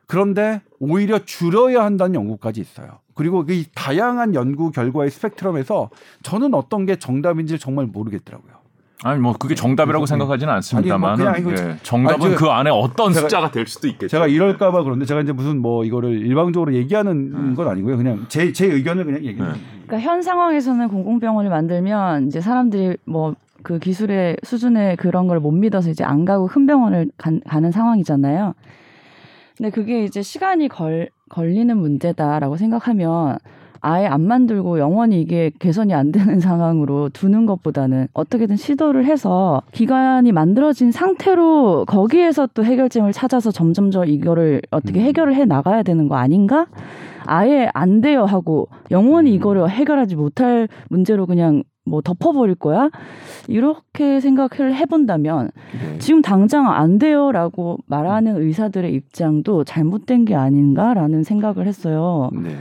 그런데 0.09 0.63
오히려 0.81 1.21
줄여야 1.25 1.85
한다는 1.85 2.17
연구까지 2.17 2.61
있어요. 2.61 2.99
그리고 3.15 3.45
이 3.49 3.67
다양한 3.75 4.35
연구 4.35 4.71
결과의 4.73 5.11
스펙트럼에서 5.11 5.91
저는 6.23 6.55
어떤 6.55 6.87
게 6.87 6.97
정답인지 6.97 7.59
정말 7.59 7.87
모르겠더라고요. 7.87 8.59
아니 9.05 9.21
뭐 9.21 9.33
그게 9.35 9.55
정답이라고 9.55 10.07
네. 10.07 10.09
생각하지는 10.09 10.53
않습니다만 10.55 11.19
뭐 11.45 11.53
예. 11.53 11.77
정답은 11.85 12.27
아니, 12.27 12.35
그 12.35 12.47
안에 12.47 12.71
어떤 12.71 13.13
제가, 13.13 13.29
숫자가 13.29 13.51
될 13.53 13.67
수도 13.67 13.87
있겠죠. 13.87 14.09
제가 14.09 14.27
이럴까봐 14.27 14.83
그런데 14.83 15.05
제가 15.05 15.21
이제 15.21 15.31
무슨 15.33 15.61
뭐 15.61 15.85
이거를 15.85 16.27
일방적으로 16.27 16.75
얘기하는 16.75 17.13
음. 17.35 17.55
건 17.55 17.69
아니고요. 17.69 17.97
그냥 17.97 18.25
제 18.29 18.53
제 18.53 18.67
의견을 18.67 19.05
그냥 19.05 19.25
얘기해요. 19.25 19.53
네. 19.53 19.59
그러니까 19.87 20.01
현 20.01 20.23
상황에서는 20.23 20.89
공공병원을 20.89 21.49
만들면 21.51 22.27
이제 22.27 22.41
사람들이 22.41 22.97
뭐 23.05 23.35
그 23.63 23.79
기술의 23.79 24.37
수준에 24.45 24.97
그런 24.97 25.27
걸 25.27 25.41
못 25.41 25.51
믿어서 25.51 25.91
이제 25.91 26.05
안 26.05 26.25
가고 26.25 26.47
큰 26.47 26.67
병원을 26.67 27.11
간, 27.19 27.41
가는 27.47 27.71
상황이잖아요. 27.71 28.55
근데 29.59 29.71
그게 29.71 30.05
이제 30.05 30.23
시간이 30.23 30.69
걸, 30.69 31.11
걸리는 31.31 31.77
문제다라고 31.77 32.57
생각하면 32.57 33.39
아예 33.81 34.07
안 34.07 34.23
만들고 34.23 34.79
영원히 34.79 35.21
이게 35.21 35.51
개선이 35.59 35.93
안 35.95 36.13
되는 36.13 36.39
상황으로 36.41 37.09
두는 37.11 37.45
것보다는 37.45 38.07
어떻게든 38.13 38.57
시도를 38.57 39.05
해서 39.05 39.63
기관이 39.73 40.31
만들어진 40.31 40.93
상태로 40.93 41.87
거기에서 41.87 42.49
또 42.55 42.65
해결점을 42.65 43.13
찾아서 43.13 43.51
점점점 43.51 44.07
이거를 44.07 44.63
어떻게 44.71 45.01
음. 45.01 45.05
해결을 45.05 45.35
해 45.35 45.45
나가야 45.45 45.83
되는 45.83 46.09
거 46.09 46.17
아닌가? 46.17 46.67
아예 47.27 47.69
안 47.75 48.01
돼요 48.01 48.25
하고 48.25 48.69
영원히 48.91 49.35
이거를 49.35 49.69
해결하지 49.69 50.17
못할 50.17 50.69
문제로 50.89 51.27
그냥 51.27 51.63
뭐 51.89 52.01
덮어버릴 52.01 52.55
거야? 52.55 52.91
이렇게 53.49 54.21
생각을 54.21 54.75
해본다면 54.75 55.51
네. 55.73 55.99
지금 55.99 56.23
당장 56.23 56.71
안 56.71 56.99
돼요라고 56.99 57.79
말하는 57.87 58.41
의사들의 58.41 58.93
입장도 58.95 59.65
잘못된 59.65 60.25
게 60.25 60.35
아닌가라는 60.35 61.23
생각을 61.25 61.67
했어요. 61.67 62.31
네. 62.33 62.57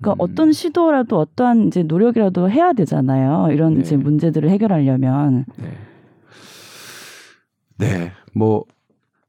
그러니까 0.00 0.12
음. 0.12 0.16
어떤 0.18 0.52
시도라도 0.52 1.18
어떠한 1.18 1.66
이제 1.68 1.82
노력이라도 1.82 2.50
해야 2.50 2.72
되잖아요. 2.72 3.48
이런 3.52 3.74
네. 3.74 3.80
이제 3.80 3.96
문제들을 3.96 4.48
해결하려면. 4.48 5.44
네. 5.56 5.70
네. 7.78 8.12
뭐 8.34 8.64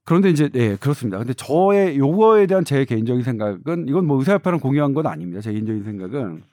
그런데 0.04 0.30
이제 0.30 0.50
네 0.50 0.76
그렇습니다. 0.76 1.18
근데 1.18 1.34
저의 1.34 1.98
요거에 1.98 2.48
대한 2.48 2.66
제 2.66 2.86
개인적인 2.86 3.24
생각은 3.24 3.88
이건 3.88 4.06
뭐 4.06 4.18
의사협회랑 4.20 4.60
공유한 4.60 4.94
건 4.94 5.08
아닙니다. 5.08 5.42
제 5.42 5.52
개인적인 5.52 5.84
생각은 5.84 6.44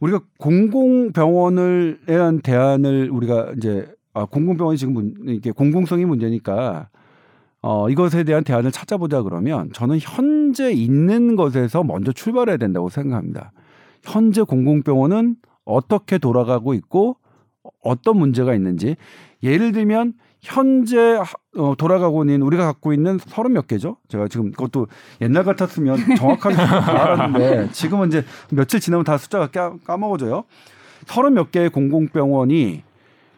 우리가 0.00 0.20
공공병원을 0.38 2.00
대한 2.06 2.40
대안을 2.40 3.10
우리가 3.10 3.52
이제 3.56 3.86
아, 4.12 4.24
공공병원이 4.24 4.76
지금 4.76 4.94
문, 4.94 5.14
이게 5.28 5.50
공공성이 5.52 6.04
문제니까 6.04 6.88
어, 7.62 7.88
이것에 7.90 8.24
대한 8.24 8.42
대안을 8.42 8.72
찾아보자 8.72 9.22
그러면 9.22 9.70
저는 9.72 9.98
현재 10.00 10.72
있는 10.72 11.36
것에서 11.36 11.84
먼저 11.84 12.10
출발해야 12.12 12.56
된다고 12.56 12.88
생각합니다. 12.88 13.52
현재 14.02 14.42
공공병원은 14.42 15.36
어떻게 15.64 16.18
돌아가고 16.18 16.74
있고 16.74 17.16
어떤 17.82 18.18
문제가 18.18 18.54
있는지 18.54 18.96
예를 19.42 19.72
들면 19.72 20.14
현재 20.42 21.20
어, 21.56 21.74
돌아가고 21.76 22.22
있는 22.24 22.42
우리가 22.42 22.64
갖고 22.64 22.92
있는 22.92 23.18
서른 23.18 23.52
몇 23.52 23.66
개죠. 23.66 23.98
제가 24.08 24.28
지금 24.28 24.50
그것도 24.52 24.86
옛날 25.20 25.44
같았으면 25.44 25.98
정확하게 26.16 26.56
알았는데 26.56 27.70
지금은 27.72 28.08
이제 28.08 28.24
며칠 28.50 28.80
지나면 28.80 29.04
다 29.04 29.18
숫자가 29.18 29.48
까, 29.48 29.76
까먹어져요. 29.84 30.44
서른 31.06 31.34
몇 31.34 31.50
개의 31.50 31.70
공공병원이 31.70 32.82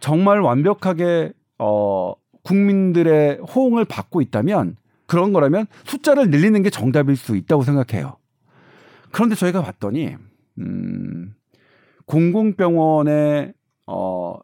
정말 0.00 0.40
완벽하게 0.40 1.32
어 1.58 2.14
국민들의 2.42 3.38
호응을 3.38 3.84
받고 3.84 4.20
있다면 4.20 4.76
그런 5.06 5.32
거라면 5.32 5.66
숫자를 5.84 6.30
늘리는 6.30 6.60
게 6.62 6.70
정답일 6.70 7.16
수 7.16 7.36
있다고 7.36 7.62
생각해요. 7.62 8.16
그런데 9.10 9.34
저희가 9.34 9.62
봤더니 9.62 10.16
음 10.58 11.34
공공병원에 12.06 13.52
어 13.86 14.38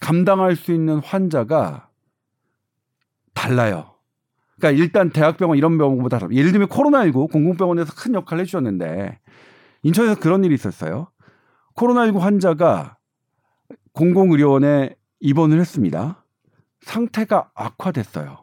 감당할 0.00 0.56
수 0.56 0.72
있는 0.72 0.98
환자가 0.98 1.85
달라요. 3.36 3.92
그러니까 4.56 4.82
일단 4.82 5.10
대학병원 5.10 5.58
이런 5.58 5.78
병원보다 5.78 6.18
예를 6.32 6.50
들면 6.50 6.68
코로나19 6.68 7.30
공공병원에서 7.30 7.92
큰 7.94 8.14
역할을 8.14 8.40
해주셨는데 8.42 9.20
인천에서 9.82 10.18
그런 10.18 10.42
일이 10.42 10.54
있었어요. 10.54 11.08
코로나19 11.76 12.18
환자가 12.18 12.96
공공의료원에 13.92 14.96
입원을 15.20 15.60
했습니다. 15.60 16.24
상태가 16.80 17.50
악화됐어요. 17.54 18.38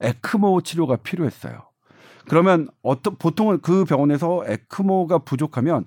에크모 0.00 0.62
치료가 0.62 0.96
필요했어요. 0.96 1.62
그러면 2.28 2.68
어떤 2.82 3.16
보통은 3.16 3.60
그 3.60 3.84
병원에서 3.84 4.44
에크모가 4.46 5.18
부족하면 5.18 5.84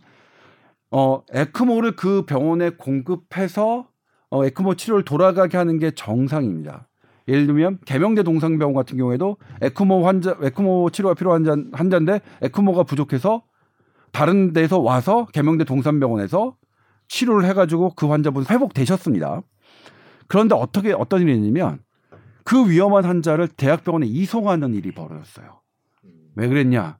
어 0.91 1.23
에크모를 1.31 1.95
그 1.95 2.25
병원에 2.25 2.71
공급해서 2.71 3.87
어 4.29 4.45
에크모 4.45 4.75
치료를 4.75 5.05
돌아가게 5.05 5.57
하는 5.57 5.79
게 5.79 5.91
정상입니다. 5.91 6.87
예를 7.27 7.45
들면 7.47 7.79
개명대 7.85 8.23
동상병원 8.23 8.73
같은 8.75 8.97
경우에도 8.97 9.37
에크모 9.61 10.05
환자 10.05 10.37
에크모 10.41 10.89
치료가 10.91 11.13
필요한 11.13 11.45
환자, 11.45 11.69
환자인데 11.71 12.21
에크모가 12.41 12.83
부족해서 12.83 13.43
다른 14.11 14.53
데서 14.53 14.79
와서 14.79 15.25
개명대 15.33 15.63
동산병원에서 15.63 16.55
치료를 17.07 17.47
해가지고 17.49 17.93
그 17.95 18.07
환자분 18.07 18.45
회복되셨습니다. 18.49 19.41
그런데 20.27 20.55
어떻게 20.55 20.93
어떤 20.93 21.21
일이 21.21 21.35
있냐면 21.35 21.79
그 22.43 22.69
위험한 22.69 23.05
환자를 23.05 23.47
대학병원에 23.47 24.05
이송하는 24.07 24.73
일이 24.73 24.91
벌어졌어요. 24.91 25.61
왜 26.35 26.47
그랬냐? 26.47 26.97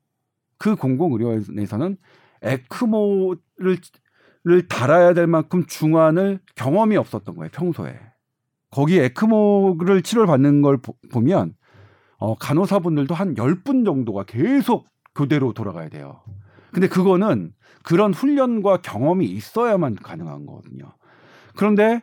그 0.57 0.76
공공의료원에서는 0.76 1.97
에크모를 2.41 3.78
를 4.45 4.67
달아야 4.67 5.13
될 5.13 5.26
만큼 5.26 5.65
중환을 5.65 6.39
경험이 6.55 6.97
없었던 6.97 7.36
거예요 7.36 7.49
평소에 7.53 7.97
거기 8.74 8.97
에크모를 8.99 10.01
치료를 10.01 10.26
받는 10.26 10.63
걸 10.63 10.78
보, 10.78 11.19
면 11.21 11.53
어, 12.17 12.36
간호사분들도 12.36 13.13
한열분 13.13 13.86
정도가 13.86 14.24
계속 14.24 14.88
교대로 15.13 15.53
돌아가야 15.53 15.89
돼요 15.89 16.21
근데 16.71 16.88
그거는 16.88 17.53
그런 17.84 18.13
훈련과 18.13 18.78
경험이 18.78 19.28
있어야만 19.28 19.97
가능한 19.97 20.47
거거든요 20.47 20.91
그런데 21.55 22.01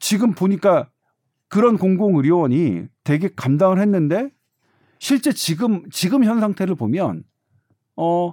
지금 0.00 0.32
보니까 0.32 0.88
그런 1.48 1.78
공공의료원이 1.78 2.86
되게 3.04 3.28
감당을 3.36 3.78
했는데 3.78 4.30
실제 4.98 5.32
지금 5.32 5.88
지금 5.90 6.24
현 6.24 6.40
상태를 6.40 6.74
보면 6.74 7.22
어 7.96 8.32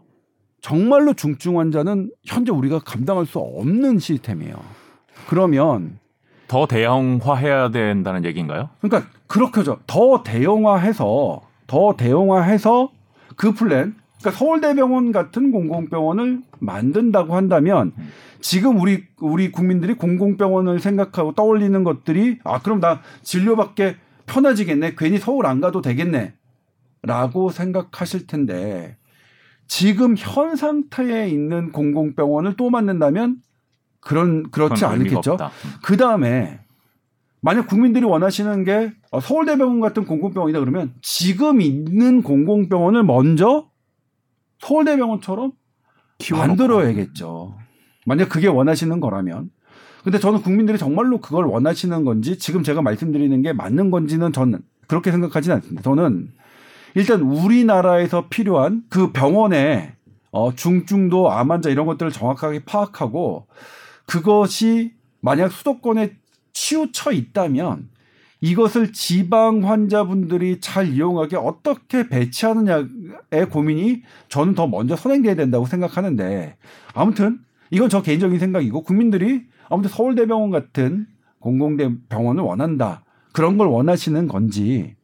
정말로 0.61 1.13
중증 1.13 1.59
환자는 1.59 2.11
현재 2.23 2.51
우리가 2.51 2.79
감당할 2.79 3.25
수 3.25 3.39
없는 3.39 3.99
시스템이에요. 3.99 4.55
그러면 5.27 5.98
더 6.49 6.65
대형화해야 6.65 7.69
된다는 7.69 8.25
얘기인가요? 8.25 8.69
그러니까 8.81 9.09
그렇게죠. 9.27 9.79
더 9.87 10.23
대형화해서 10.23 11.41
더 11.67 11.95
대형화해서 11.95 12.91
그 13.37 13.53
플랜 13.53 13.95
그러니까 14.19 14.37
서울대병원 14.37 15.13
같은 15.13 15.51
공공병원을 15.51 16.41
만든다고 16.59 17.35
한다면 17.35 17.93
지금 18.41 18.79
우리 18.79 19.03
우리 19.21 19.51
국민들이 19.51 19.93
공공병원을 19.93 20.79
생각하고 20.79 21.33
떠올리는 21.33 21.83
것들이 21.83 22.39
아 22.43 22.59
그럼 22.61 22.79
나 22.79 23.01
진료받게 23.21 23.97
편해지겠네. 24.25 24.95
괜히 24.97 25.19
서울 25.19 25.45
안 25.45 25.61
가도 25.61 25.81
되겠네.라고 25.81 27.51
생각하실 27.51 28.27
텐데 28.27 28.97
지금 29.67 30.15
현 30.17 30.55
상태에 30.55 31.27
있는 31.29 31.71
공공병원을 31.71 32.55
또 32.57 32.69
만든다면 32.71 33.37
그런 33.99 34.49
그렇지 34.51 34.85
않겠죠. 34.85 35.37
그 35.83 35.97
다음에 35.97 36.59
만약 37.41 37.67
국민들이 37.67 38.05
원하시는 38.05 38.63
게 38.63 38.93
어, 39.11 39.19
서울대병원 39.19 39.79
같은 39.79 40.05
공공병원이다 40.05 40.59
그러면 40.59 40.93
지금 41.01 41.61
있는 41.61 42.21
공공병원을 42.21 43.03
먼저 43.03 43.69
서울대병원처럼 44.59 45.53
만들어야겠죠. 46.31 47.55
만약 48.05 48.29
그게 48.29 48.47
원하시는 48.47 48.99
거라면. 48.99 49.51
근데 50.03 50.17
저는 50.17 50.41
국민들이 50.41 50.77
정말로 50.77 51.19
그걸 51.19 51.45
원하시는 51.45 52.05
건지 52.05 52.37
지금 52.37 52.63
제가 52.63 52.81
말씀드리는 52.81 53.41
게 53.41 53.53
맞는 53.53 53.91
건지는 53.91 54.31
저는 54.33 54.59
그렇게 54.87 55.11
생각하지는 55.11 55.57
않습니다. 55.57 55.81
저는 55.81 56.29
일단 56.95 57.21
우리나라에서 57.21 58.27
필요한 58.29 58.83
그 58.89 59.11
병원에 59.11 59.95
어, 60.31 60.53
중증도 60.53 61.31
암 61.31 61.51
환자 61.51 61.69
이런 61.69 61.85
것들을 61.85 62.11
정확하게 62.11 62.63
파악하고 62.65 63.47
그것이 64.09 64.93
만약 65.21 65.51
수도권에 65.51 66.15
치우쳐 66.51 67.11
있다면 67.11 67.89
이것을 68.41 68.91
지방 68.91 69.69
환자분들이 69.69 70.59
잘 70.59 70.87
이용하게 70.87 71.35
어떻게 71.35 72.09
배치하느냐의 72.09 73.49
고민이 73.51 74.01
저는 74.27 74.55
더 74.55 74.65
먼저 74.65 74.95
선행돼야 74.95 75.35
된다고 75.35 75.67
생각하는데 75.67 76.57
아무튼 76.95 77.39
이건 77.69 77.89
저 77.89 78.01
개인적인 78.01 78.39
생각이고 78.39 78.81
국민들이 78.81 79.45
아무튼 79.69 79.91
서울대병원 79.91 80.49
같은 80.49 81.05
공공대 81.37 81.91
병원을 82.09 82.41
원한다 82.43 83.03
그런 83.31 83.59
걸 83.59 83.67
원하시는 83.67 84.27
건지 84.27 84.95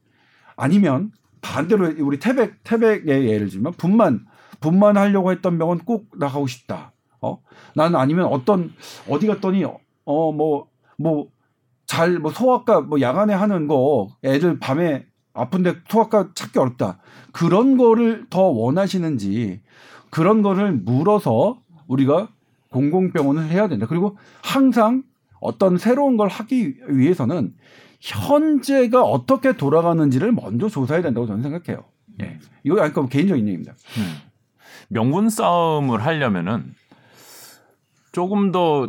아니면 0.56 1.12
반대로 1.41 1.93
우리 1.99 2.18
태백 2.18 2.64
태백의 2.64 3.28
예를 3.28 3.49
들면 3.49 3.74
분만 3.74 4.26
분만 4.62 4.97
하려고 4.97 5.32
했던 5.32 5.60
병원 5.60 5.78
꼭 5.78 6.10
나가고 6.18 6.47
싶다. 6.47 6.95
어? 7.26 7.41
나는 7.76 7.97
아니면 7.99 8.26
어떤 8.28 8.73
어디 9.09 9.28
갔더니 9.28 9.63
어 9.63 9.78
뭐 10.05 10.67
뭐 10.97 11.28
잘뭐 11.88 12.19
뭐 12.19 12.32
소아과 12.32 12.82
뭐 12.82 13.01
야간에 13.01 13.34
하는 13.34 13.67
거 13.67 14.07
애들 14.23 14.59
밤에 14.59 15.05
아픈데 15.34 15.82
소아과 15.89 16.30
찾기 16.34 16.57
어렵다. 16.59 16.99
그런 17.32 17.78
거를 17.78 18.26
더 18.30 18.41
원하시는지 18.43 19.61
그런 20.09 20.41
거를 20.41 20.71
물어서 20.71 21.59
우리가 21.88 22.30
공공병원을 22.71 23.49
해야 23.49 23.67
된다. 23.67 23.86
그리고 23.88 24.17
항상 24.41 25.03
어떤 25.41 25.78
새로운 25.78 26.17
걸 26.17 26.30
하기 26.30 26.78
위해서는 26.88 27.53
현재가 27.99 29.03
어떻게 29.03 29.53
돌아가는지를 29.57 30.32
먼저 30.32 30.69
조사해야 30.69 31.03
된다고 31.03 31.28
저는 31.28 31.43
생각해요. 31.43 31.84
예. 32.21 32.39
이거 32.63 32.80
약간 32.80 33.09
개인적인 33.09 33.45
얘기입니다. 33.45 33.73
음. 33.97 34.15
명분 34.88 35.30
싸움을 35.30 36.05
하려면은 36.05 36.73
조금 38.16 38.53
더 38.53 38.88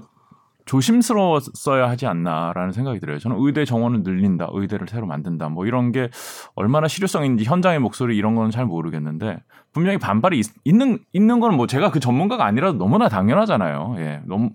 조심스러웠어야 0.66 1.89
하지 1.89 2.07
않나라는 2.07 2.70
생각이 2.70 3.01
들어요. 3.01 3.18
저는 3.18 3.39
의대 3.41 3.64
정원을 3.64 4.05
늘린다, 4.05 4.51
의대를 4.53 4.87
새로 4.87 5.05
만든다, 5.07 5.49
뭐 5.49 5.66
이런 5.66 5.91
게 5.91 6.11
얼마나 6.55 6.87
실효성인지 6.87 7.43
현장의 7.43 7.81
목소리 7.81 8.16
이런 8.16 8.37
거는 8.37 8.53
잘 8.53 8.66
모르겠는데 8.66 9.43
분명히 9.72 9.99
반발이 9.99 10.39
있, 10.39 10.74
는 10.77 11.01
있는 11.12 11.41
거는 11.41 11.57
뭐 11.57 11.66
제가 11.66 11.91
그 11.91 11.99
전문가가 11.99 12.45
아니라도 12.45 12.79
너무나 12.79 13.09
당연하잖아요. 13.09 13.97
예, 13.99 14.20
너무 14.27 14.51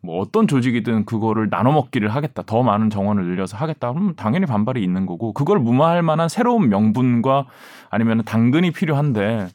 뭐 0.00 0.20
어떤 0.20 0.46
조직이든 0.46 1.04
그거를 1.04 1.50
나눠 1.50 1.72
먹기를 1.72 2.08
하겠다. 2.08 2.44
더 2.46 2.62
많은 2.62 2.90
정원을 2.90 3.24
늘려서 3.24 3.56
하겠다. 3.56 3.92
그럼 3.92 4.14
당연히 4.14 4.46
반발이 4.46 4.80
있는 4.84 5.04
거고 5.04 5.32
그걸 5.32 5.58
무마할 5.58 6.02
만한 6.02 6.28
새로운 6.28 6.68
명분과 6.68 7.46
아니면 7.90 8.22
당근이 8.24 8.70
필요한데 8.70 9.48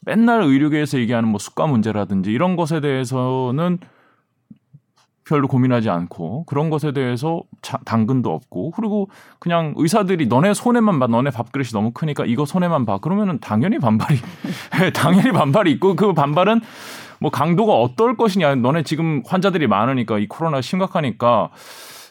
맨날 0.00 0.42
의료계에서 0.42 0.98
얘기하는 0.98 1.30
뭐 1.30 1.38
수가 1.38 1.66
문제라든지 1.66 2.30
이런 2.30 2.56
것에 2.56 2.80
대해서는 2.80 3.78
별로 5.24 5.46
고민하지 5.48 5.88
않고 5.88 6.44
그런 6.44 6.68
것에 6.70 6.92
대해서 6.92 7.42
자, 7.62 7.78
당근도 7.84 8.32
없고 8.32 8.72
그리고 8.72 9.08
그냥 9.38 9.72
의사들이 9.76 10.26
너네 10.26 10.54
손해만 10.54 10.98
봐 10.98 11.06
너네 11.06 11.30
밥그릇이 11.30 11.68
너무 11.72 11.92
크니까 11.92 12.24
이거 12.26 12.44
손해만 12.44 12.86
봐 12.86 12.98
그러면은 12.98 13.38
당연히 13.40 13.78
반발이 13.78 14.18
당연히 14.94 15.30
반발이 15.32 15.70
있고 15.72 15.94
그 15.94 16.12
반발은 16.12 16.60
뭐 17.20 17.30
강도가 17.30 17.74
어떨 17.74 18.16
것이냐. 18.16 18.56
너네 18.56 18.82
지금 18.82 19.22
환자들이 19.24 19.68
많으니까 19.68 20.18
이 20.18 20.26
코로나 20.26 20.60
심각하니까 20.60 21.50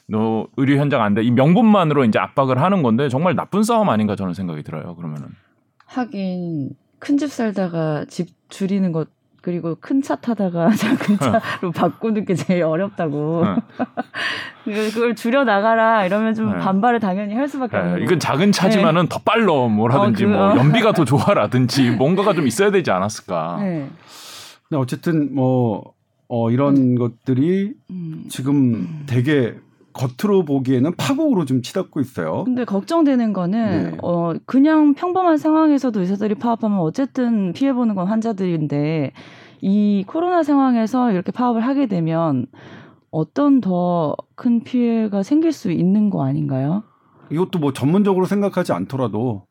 너 0.08 0.48
의료 0.56 0.78
현장 0.78 1.02
안 1.02 1.14
돼. 1.14 1.22
이 1.24 1.32
명분만으로 1.32 2.06
이제 2.06 2.18
압박을 2.18 2.62
하는 2.62 2.82
건데 2.82 3.10
정말 3.10 3.36
나쁜 3.36 3.64
싸움 3.64 3.90
아닌가 3.90 4.16
저는 4.16 4.34
생각이 4.34 4.64
들어요. 4.64 4.96
그러면은. 4.96 5.28
하긴 5.86 6.70
큰 7.00 7.18
집 7.18 7.30
살다가 7.30 8.06
집 8.08 8.30
줄이는 8.50 8.92
것 8.94 9.10
그리고 9.42 9.76
큰 9.80 10.02
차 10.02 10.16
타다가 10.16 10.70
작은 10.76 11.18
차로 11.18 11.72
바꾸는 11.72 12.26
게 12.26 12.36
제일 12.36 12.64
어렵다고. 12.64 13.44
네. 14.66 14.90
그걸 14.92 15.16
줄여 15.16 15.44
나가라 15.44 16.06
이러면 16.06 16.34
좀 16.36 16.52
네. 16.52 16.60
반발을 16.60 17.00
당연히 17.00 17.34
할 17.36 17.48
수밖에 17.48 17.76
없는. 17.78 17.92
예, 17.92 17.94
거고. 17.96 18.04
이건 18.06 18.20
작은 18.20 18.52
차지만은 18.52 19.08
더 19.08 19.20
빨러 19.26 19.68
뭐라든지 19.68 20.26
어, 20.26 20.28
그, 20.28 20.34
뭐 20.34 20.52
어. 20.52 20.58
연비가 20.58 20.92
더 20.94 21.04
좋아라든지 21.06 21.90
뭔가가 21.92 22.34
좀 22.34 22.48
있어야 22.48 22.72
되지 22.72 22.92
않았을까. 22.92 23.58
네. 23.62 23.90
근데 24.70 24.80
어쨌든 24.82 25.34
뭐 25.34 25.94
어, 26.28 26.50
이런 26.52 26.96
것들이 26.96 27.74
음. 27.90 28.24
지금 28.30 29.04
되게 29.06 29.56
겉으로 29.94 30.46
보기에는 30.46 30.96
파국으로 30.96 31.46
좀 31.46 31.62
치닫고 31.62 32.00
있어요. 32.00 32.44
근데 32.46 32.66
걱정되는 32.66 33.34
거는 33.34 33.92
네. 33.92 33.98
어 34.02 34.34
그냥 34.46 34.94
평범한 34.94 35.38
상황에서도 35.38 36.00
의사들이 36.00 36.36
파업하면 36.36 36.80
어쨌든 36.80 37.54
피해 37.54 37.74
보는 37.74 37.96
건 37.96 38.08
환자들인데 38.08 39.12
이 39.62 40.04
코로나 40.08 40.44
상황에서 40.44 41.12
이렇게 41.12 41.32
파업을 41.32 41.62
하게 41.62 41.88
되면 41.88 42.48
어떤 43.12 43.62
더 43.62 44.16
큰 44.36 44.64
피해가 44.64 45.22
생길 45.22 45.52
수 45.52 45.72
있는 45.72 46.10
거 46.10 46.24
아닌가요? 46.26 46.82
이것도 47.30 47.60
뭐 47.60 47.74
전문적으로 47.74 48.26
생각하지 48.26 48.74
않더라도 48.74 49.46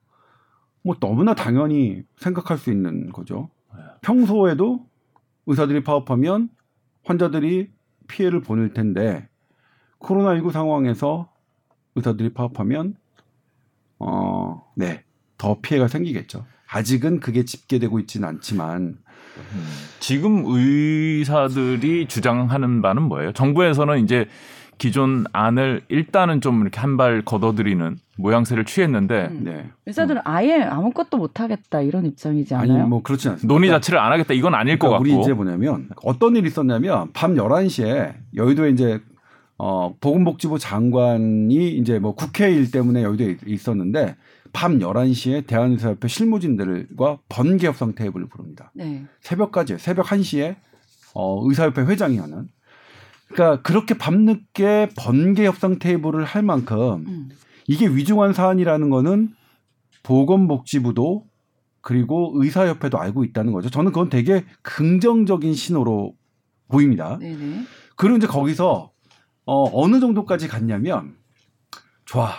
뭐 0.83 0.97
너무나 0.99 1.33
당연히 1.35 2.03
생각할 2.17 2.59
수 2.59 2.73
있는 2.73 3.11
거죠. 3.13 3.51
평소에도 4.01 4.81
의사들이 5.47 5.85
파업하면 5.85 6.49
환자들이 7.05 7.71
피해를 8.09 8.41
보낼 8.43 8.75
텐데 8.75 9.29
코로나19 10.01 10.51
상황에서 10.51 11.29
의사들이 11.95 12.33
파업하면 12.35 12.95
어, 13.99 14.63
네. 14.75 15.03
더 15.39 15.59
피해가 15.61 15.89
생기겠죠. 15.89 16.45
아직은 16.71 17.21
그게 17.21 17.45
집계되고 17.45 17.99
있지는 18.01 18.29
않지만 18.29 18.99
음. 19.37 19.67
지금 19.99 20.45
의사들이 20.47 22.07
주장하는 22.07 22.83
바는 22.83 23.03
뭐예요? 23.03 23.33
정부에서는 23.33 24.03
이제 24.05 24.27
기존 24.79 25.25
안을 25.33 25.83
일단은 25.89 26.41
좀 26.41 26.63
이렇게 26.63 26.81
한 26.81 26.97
발 26.97 27.23
걷어들이는 27.23 27.99
모양새를 28.17 28.65
취했는데 28.65 29.29
음. 29.31 29.41
네. 29.45 29.71
의사들은 29.87 30.23
아예 30.25 30.63
아무것도 30.63 31.17
못 31.19 31.41
하겠다 31.41 31.81
이런 31.83 32.07
입장이지 32.07 32.55
아니 32.55 32.71
않아요? 32.73 32.87
뭐 32.87 33.03
그렇지 33.03 33.29
않습니다. 33.29 33.53
논의 33.53 33.69
자체를 33.71 33.99
안 33.99 34.13
하겠다 34.13 34.33
이건 34.35 34.55
아닐 34.55 34.79
것 34.79 34.89
그러니까 34.89 35.05
같고. 35.09 35.19
우리 35.19 35.23
이제 35.23 35.33
뭐냐면 35.35 35.89
어떤 36.05 36.37
일이 36.37 36.47
있었냐면 36.49 37.11
밤 37.13 37.35
11시에 37.35 38.15
여의도에 38.37 38.71
이제 38.71 39.01
어 39.63 39.95
보건복지부 40.01 40.59
장관이 40.59 41.77
이제 41.77 41.99
뭐 41.99 42.15
국회일 42.15 42.71
때문에 42.71 43.03
여의도에 43.03 43.37
있었는데 43.45 44.17
밤 44.55 44.79
11시에 44.79 45.47
대한의사협회 45.47 46.09
실무진들과 46.09 47.19
번개 47.29 47.67
협상 47.67 47.95
테이블을 47.95 48.27
부릅니다. 48.29 48.73
네. 48.75 49.05
새벽까지 49.21 49.77
새벽 49.77 50.07
1시에 50.07 50.57
어 51.13 51.47
의사협회 51.47 51.83
회장이 51.83 52.17
하는 52.17 52.49
그러니까 53.29 53.61
그렇게 53.61 53.99
밤늦게 53.99 54.93
번개 54.97 55.45
협상 55.45 55.79
테이블을 55.79 56.25
할 56.25 56.43
만큼 56.43 57.05
음. 57.07 57.29
이게 57.67 57.87
위중한 57.87 58.33
사안이라는 58.33 58.89
거는 58.89 59.29
보건복지부도 60.03 61.27
그리고 61.83 62.33
의사협회도 62.37 62.99
알고 62.99 63.25
있다는 63.25 63.53
거죠. 63.53 63.69
저는 63.69 63.93
그건 63.93 64.09
되게 64.09 64.47
긍정적인 64.63 65.53
신호로 65.53 66.15
보입니다. 66.69 67.19
네네. 67.19 67.67
그리고 67.97 68.17
이제 68.17 68.27
거기서 68.27 68.91
어, 69.47 69.71
어느 69.73 70.01
정도까지 70.01 70.49
갔냐면 70.49 71.15
좋아. 72.05 72.31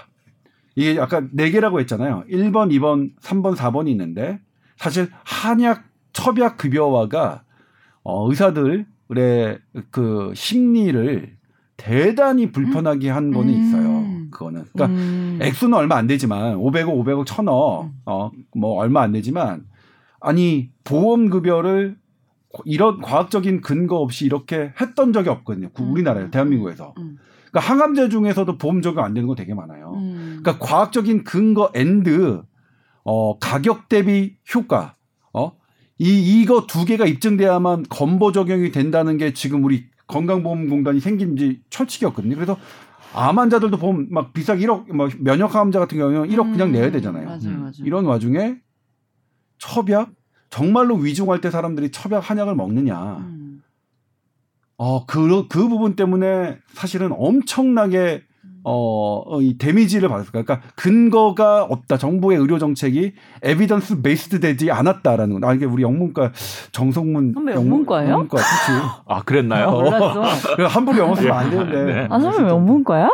이게 0.76 1.00
아까 1.00 1.22
네 1.32 1.52
개라고 1.52 1.80
했잖아요. 1.82 2.24
1번, 2.30 2.72
2번, 2.72 3.12
3번, 3.22 3.56
4번이 3.56 3.90
있는데 3.90 4.40
사실 4.78 5.10
한약 5.24 5.84
첩약 6.14 6.58
급여화가 6.58 7.44
어, 8.04 8.30
의사들의 8.30 8.86
그 9.92 10.32
심리를 10.36 11.38
대단히 11.78 12.52
불편하게 12.52 13.10
한 13.10 13.32
거는 13.32 13.54
음. 13.54 13.60
있어요. 13.60 14.02
그거는. 14.32 14.66
그러니까 14.72 14.86
음. 14.96 15.40
액수는 15.42 15.78
얼마 15.78 15.96
안 15.98 16.08
되지만 16.08 16.56
500억, 16.58 16.88
500억, 16.88 17.26
1000억 17.26 17.84
음. 17.84 17.92
어뭐 18.06 18.80
얼마 18.80 19.02
안 19.02 19.12
되지만 19.12 19.66
아니 20.20 20.70
보험 20.84 21.30
급여를 21.30 21.98
이런 22.66 23.02
과학적인 23.02 23.62
근거 23.62 23.98
없이 23.98 24.26
이렇게 24.26 24.74
했던 24.80 25.14
적이 25.14 25.30
없거든요. 25.30 25.70
구- 25.70 25.84
음. 25.84 25.92
우리나라에 25.94 26.30
대한민국에서. 26.32 26.94
음. 26.98 27.18
그러니까 27.50 27.60
항암제 27.74 28.10
중에서도 28.10 28.58
보험 28.58 28.82
적용 28.82 29.04
안 29.04 29.14
되는 29.14 29.28
거 29.28 29.36
되게 29.36 29.54
많아요. 29.54 29.94
음. 29.96 30.40
그러니까 30.42 30.58
과학적인 30.66 31.24
근거 31.24 31.72
and 31.74 32.42
어 33.04 33.40
가격 33.40 33.90
대비 33.90 34.36
효과 34.56 34.96
어 35.34 35.52
이 36.04 36.42
이거 36.42 36.66
두 36.66 36.84
개가 36.84 37.06
입증돼야만 37.06 37.84
건보 37.88 38.32
적용이 38.32 38.72
된다는 38.72 39.18
게 39.18 39.34
지금 39.34 39.64
우리 39.64 39.86
건강보험공단이 40.08 41.00
생긴 41.00 41.36
지 41.38 41.62
철칙이었거든요. 41.70 42.34
그래서 42.34 42.58
암 43.14 43.38
환자들도 43.38 43.78
보험 43.78 44.08
막 44.10 44.34
비싸게 44.34 44.66
1억 44.66 44.92
뭐 44.96 45.10
면역 45.20 45.54
항암제 45.54 45.78
같은 45.78 46.00
경우는 46.00 46.28
1억 46.30 46.52
그냥 46.54 46.70
음. 46.70 46.72
내야 46.72 46.90
되잖아요. 46.90 47.26
맞아요, 47.28 47.40
음. 47.50 47.60
맞아요. 47.60 47.74
이런 47.86 48.06
와중에 48.06 48.56
첩약 49.60 50.10
정말로 50.52 50.96
위중할 50.96 51.42
때 51.42 51.50
사람들이 51.50 51.92
첩약 51.92 52.30
한약을 52.30 52.56
먹느냐. 52.56 53.18
음. 53.20 53.64
어, 54.78 55.06
그, 55.06 55.48
그 55.48 55.68
부분 55.68 55.96
때문에 55.96 56.58
사실은 56.74 57.12
엄청나게 57.18 58.24
어, 58.64 59.24
어, 59.26 59.42
이 59.42 59.58
damage를 59.58 60.08
받았을 60.10 60.32
거예요. 60.32 60.46
그러니까 60.46 60.68
근거가 60.76 61.64
없다. 61.64 61.98
정부의 61.98 62.38
의료 62.38 62.60
정책이 62.60 63.14
evidence 63.42 64.02
based 64.02 64.40
되지 64.40 64.70
않았다라는 64.70 65.40
건. 65.40 65.50
아, 65.50 65.54
이게 65.54 65.66
우리 65.66 65.82
영문과 65.82 66.32
정성문 66.72 67.34
선배 67.34 67.54
영문과예요? 67.54 68.12
영문과 68.12 68.38
그렇지. 68.38 68.88
아 69.08 69.24
그랬나요? 69.24 69.68
어. 69.68 69.82
몰랐어. 69.82 70.24
그래, 70.56 70.68
함부로 70.68 70.98
영어 71.00 71.16
쓰면 71.16 71.32
안 71.32 71.50
되는데. 71.50 71.84
네. 71.86 72.08
아, 72.10 72.20
선배 72.20 72.44
영문과야? 72.50 73.10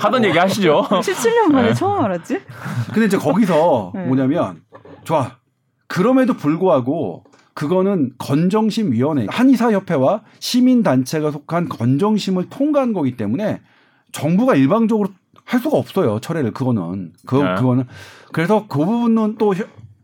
하던 0.00 0.24
얘기 0.24 0.36
하시죠. 0.36 0.82
17년 0.88 1.52
만에 1.52 1.68
네. 1.68 1.74
처음 1.74 2.02
알았지? 2.04 2.40
근데 2.92 3.06
이제 3.06 3.16
거기서 3.16 3.92
네. 3.94 4.06
뭐냐면 4.06 4.62
좋아. 5.04 5.36
그럼에도 5.86 6.34
불구하고 6.34 7.24
그거는 7.54 8.12
건정심위원회 8.18 9.26
한의사협회와 9.30 10.22
시민단체가 10.38 11.30
속한 11.30 11.68
건정심을 11.68 12.48
통과한 12.50 12.92
거기 12.92 13.16
때문에 13.16 13.60
정부가 14.12 14.54
일방적으로 14.54 15.10
할 15.44 15.60
수가 15.60 15.78
없어요 15.78 16.18
철회를 16.20 16.52
그거는 16.52 17.12
그 17.24 17.36
네. 17.36 17.54
그거는 17.54 17.84
그래서 18.32 18.66
그 18.68 18.78
부분은 18.78 19.36
또 19.38 19.54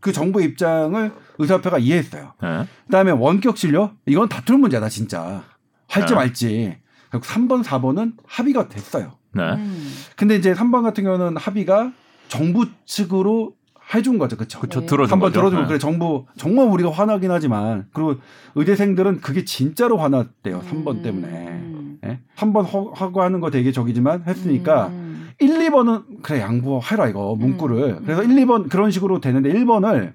그 0.03 0.11
정부의 0.11 0.47
입장을 0.47 1.11
의사협회가 1.39 1.79
이해했어요. 1.79 2.33
네. 2.41 2.67
그다음에 2.87 3.11
원격 3.11 3.55
진료 3.55 3.91
이건 4.05 4.27
다툴 4.27 4.57
문제다 4.57 4.89
진짜 4.89 5.43
할지 5.87 6.09
네. 6.09 6.15
말지. 6.15 6.77
결국 7.09 7.25
3번 7.25 7.63
4번은 7.63 8.17
합의가 8.27 8.67
됐어요. 8.67 9.13
네. 9.31 9.53
음. 9.53 9.93
근데 10.17 10.35
이제 10.35 10.53
3번 10.53 10.83
같은 10.83 11.05
경우는 11.05 11.37
합의가 11.37 11.93
정부 12.27 12.65
측으로 12.85 13.55
해준 13.93 14.17
거죠. 14.17 14.35
그렇죠. 14.37 14.59
그쵸 14.59 14.79
네. 14.81 14.85
들어준 14.85 15.11
한번 15.11 15.29
거죠. 15.29 15.39
들어주고 15.39 15.61
네. 15.63 15.67
그래 15.67 15.79
정부 15.79 16.25
정말 16.37 16.67
우리가 16.67 16.91
화나긴 16.91 17.31
하지만 17.31 17.87
그리고 17.93 18.15
의대생들은 18.55 19.21
그게 19.21 19.45
진짜로 19.45 19.97
화났대요. 19.97 20.61
3번 20.61 20.97
음. 20.97 21.01
때문에. 21.03 21.63
예? 22.05 22.19
한번 22.35 22.65
허- 22.65 22.91
하고 22.93 23.21
하는 23.21 23.39
거 23.39 23.49
되게 23.49 23.71
저기지만 23.71 24.23
했으니까 24.27 24.87
음. 24.87 25.29
1, 25.39 25.49
2번은 25.69 26.21
그래 26.21 26.39
양보해라 26.41 27.07
이거 27.07 27.35
문구를. 27.35 27.97
음. 27.99 28.01
그래서 28.03 28.23
1, 28.23 28.29
2번 28.45 28.69
그런 28.69 28.91
식으로 28.91 29.19
되는데 29.19 29.51
1번을 29.53 30.13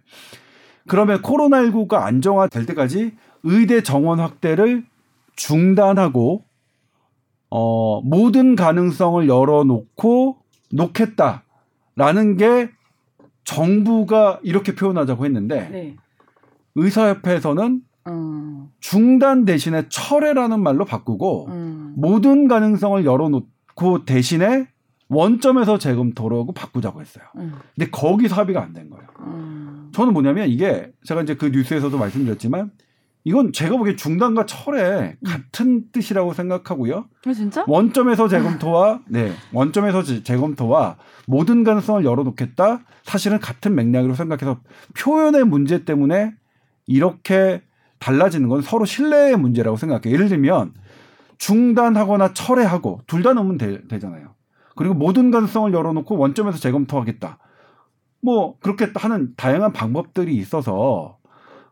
그러면 0.86 1.20
코로나19가 1.22 1.94
안정화될 2.02 2.66
때까지 2.66 3.12
의대 3.42 3.82
정원 3.82 4.20
확대를 4.20 4.84
중단하고 5.36 6.44
어 7.50 8.00
모든 8.02 8.56
가능성을 8.56 9.26
열어놓고 9.28 10.36
놓겠다라는 10.72 12.36
게 12.36 12.70
정부가 13.48 14.40
이렇게 14.42 14.74
표현하자고 14.74 15.24
했는데 15.24 15.68
네. 15.70 15.96
의사협회에서는 16.74 17.80
음. 18.08 18.68
중단 18.78 19.46
대신에 19.46 19.84
철회라는 19.88 20.60
말로 20.62 20.84
바꾸고 20.84 21.46
음. 21.46 21.94
모든 21.96 22.46
가능성을 22.46 23.06
열어놓고 23.06 24.04
대신에 24.04 24.68
원점에서 25.08 25.78
재검토라고 25.78 26.52
바꾸자고 26.52 27.00
했어요. 27.00 27.24
음. 27.36 27.54
근데 27.74 27.90
거기서 27.90 28.34
합의가 28.36 28.62
안 28.62 28.74
된 28.74 28.90
거예요. 28.90 29.06
음. 29.20 29.88
저는 29.94 30.12
뭐냐면 30.12 30.48
이게 30.50 30.92
제가 31.04 31.22
이제 31.22 31.34
그 31.34 31.46
뉴스에서도 31.46 31.96
말씀드렸지만 31.96 32.70
이건 33.24 33.52
제가 33.52 33.76
보기에 33.76 33.96
중단과 33.96 34.46
철회 34.46 35.16
같은 35.24 35.90
뜻이라고 35.92 36.32
생각하고요. 36.32 37.06
어, 37.26 37.32
진짜? 37.32 37.64
원점에서 37.68 38.28
재검토와 38.28 39.00
네 39.08 39.32
원점에서 39.52 40.02
재- 40.02 40.22
재검토와 40.22 40.96
모든 41.26 41.62
가능성을 41.64 42.04
열어놓겠다 42.04 42.80
사실은 43.02 43.38
같은 43.40 43.74
맥락으로 43.74 44.14
생각해서 44.14 44.60
표현의 44.98 45.44
문제 45.44 45.84
때문에 45.84 46.32
이렇게 46.86 47.62
달라지는 47.98 48.48
건 48.48 48.62
서로 48.62 48.84
신뢰의 48.84 49.36
문제라고 49.36 49.76
생각해요. 49.76 50.14
예를 50.14 50.28
들면 50.28 50.72
중단하거나 51.38 52.32
철회하고 52.34 53.00
둘 53.06 53.22
다 53.22 53.32
넣으면 53.34 53.58
되, 53.58 53.86
되잖아요. 53.88 54.34
그리고 54.76 54.94
모든 54.94 55.30
가능성을 55.30 55.72
열어놓고 55.72 56.16
원점에서 56.16 56.58
재검토하겠다. 56.58 57.38
뭐 58.22 58.58
그렇게 58.60 58.90
하는 58.94 59.34
다양한 59.36 59.72
방법들이 59.72 60.34
있어서 60.36 61.18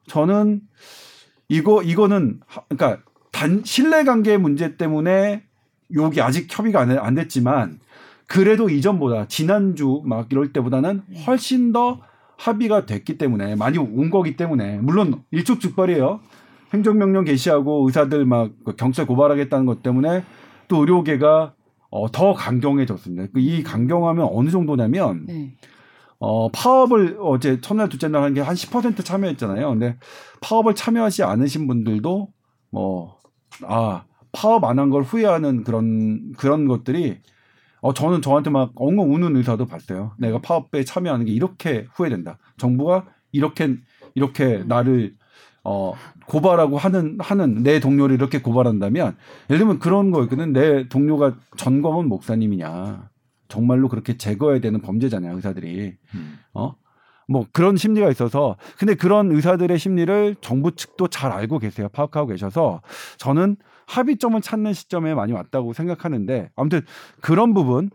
저는 0.09 0.61
이거 1.49 1.83
이거는 1.83 2.41
하- 2.47 2.63
그러니까 2.69 3.03
단 3.33 3.63
신뢰 3.65 4.05
관계 4.05 4.37
문제 4.37 4.77
때문에 4.77 5.43
여기 5.95 6.21
아직 6.21 6.47
협의가 6.51 6.81
안, 6.81 6.99
안 6.99 7.15
됐지만 7.15 7.79
그래도 8.27 8.69
이전보다 8.69 9.29
지난주 9.29 10.03
막 10.05 10.27
이럴 10.31 10.53
때보다는 10.53 11.03
훨씬 11.27 11.73
더 11.73 12.01
합의가 12.39 12.87
됐기 12.87 13.19
때문에 13.19 13.55
많이 13.55 13.79
온 13.79 14.11
거기 14.11 14.37
때문에 14.37 14.79
물론 14.79 15.23
일촉즉발이에요. 15.31 16.21
행정명령 16.75 17.25
개시하고 17.25 17.87
의사들 17.87 18.25
막그 18.27 18.75
경찰 18.77 19.07
고발하겠다는 19.07 19.65
것 19.67 19.83
때문에 19.83 20.25
또 20.69 20.79
의료계가 20.81 21.55
어, 21.91 22.11
더 22.11 22.35
강경해졌습니다. 22.35 23.29
그이 23.33 23.63
강경하면 23.63 24.29
어느 24.33 24.51
정도냐면 24.51 25.25
네. 25.27 25.55
어, 26.19 26.49
파업을 26.51 27.19
어제 27.21 27.61
첫날 27.61 27.89
둘째 27.89 28.09
날 28.09 28.23
한 28.23 28.35
게 28.35 28.41
한 28.41 28.55
10% 28.57 29.05
참여했잖아요. 29.05 29.69
근데 29.71 29.97
파업을 30.41 30.75
참여하지 30.75 31.23
않으신 31.25 31.67
분들도 31.67 32.29
뭐, 32.71 33.17
아, 33.65 34.05
파업 34.33 34.65
안 34.65 34.79
한 34.79 34.91
걸 34.91 35.03
후회하는 35.03 35.65
그런, 35.65 36.33
그런 36.39 36.67
것들이 36.69 37.19
어, 37.83 37.93
저는 37.95 38.23
저한테 38.23 38.51
막 38.51 38.73
엉엉 38.77 39.15
우는 39.15 39.37
의사도 39.37 39.67
봤어요. 39.67 40.13
내가 40.19 40.41
파업에 40.41 40.85
참여하는 40.85 41.27
게 41.27 41.33
이렇게 41.33 41.87
후회된다. 41.95 42.39
정부가 42.59 43.07
이렇게, 43.33 43.77
이렇게 44.15 44.65
나를 44.67 45.15
어, 45.65 45.93
고발하고 46.27 46.79
하는, 46.79 47.19
하는 47.21 47.63
내 47.63 47.81
동료를 47.81 48.15
이렇게 48.17 48.41
고발한다면 48.41 49.17
예를 49.51 49.59
들면 49.59 49.79
그런 49.81 50.11
거였거든. 50.13 50.53
내 50.53 50.89
동료가 50.89 51.37
전검은 51.57 52.09
목사님이냐. 52.09 53.09
정말로 53.49 53.89
그렇게 53.89 54.17
제거해야 54.17 54.61
되는 54.61 54.81
범죄자냐, 54.81 55.31
의사들이. 55.33 55.97
음. 56.15 56.39
어? 56.55 56.75
뭐 57.29 57.47
그런 57.53 57.77
심리가 57.77 58.09
있어서 58.11 58.57
근데 58.79 58.95
그런 58.95 59.33
의사들의 59.33 59.77
심리를 59.79 60.37
정부 60.41 60.73
측도 60.73 61.09
잘 61.09 61.33
알고 61.33 61.59
계세요. 61.59 61.89
파악하고 61.89 62.29
계셔서 62.29 62.83
저는 63.19 63.57
합의점을 63.87 64.41
찾는 64.41 64.73
시점에 64.73 65.15
많이 65.15 65.33
왔다고 65.33 65.73
생각하는데 65.73 66.51
아무튼 66.55 66.83
그런 67.21 67.53
부분 67.53 67.91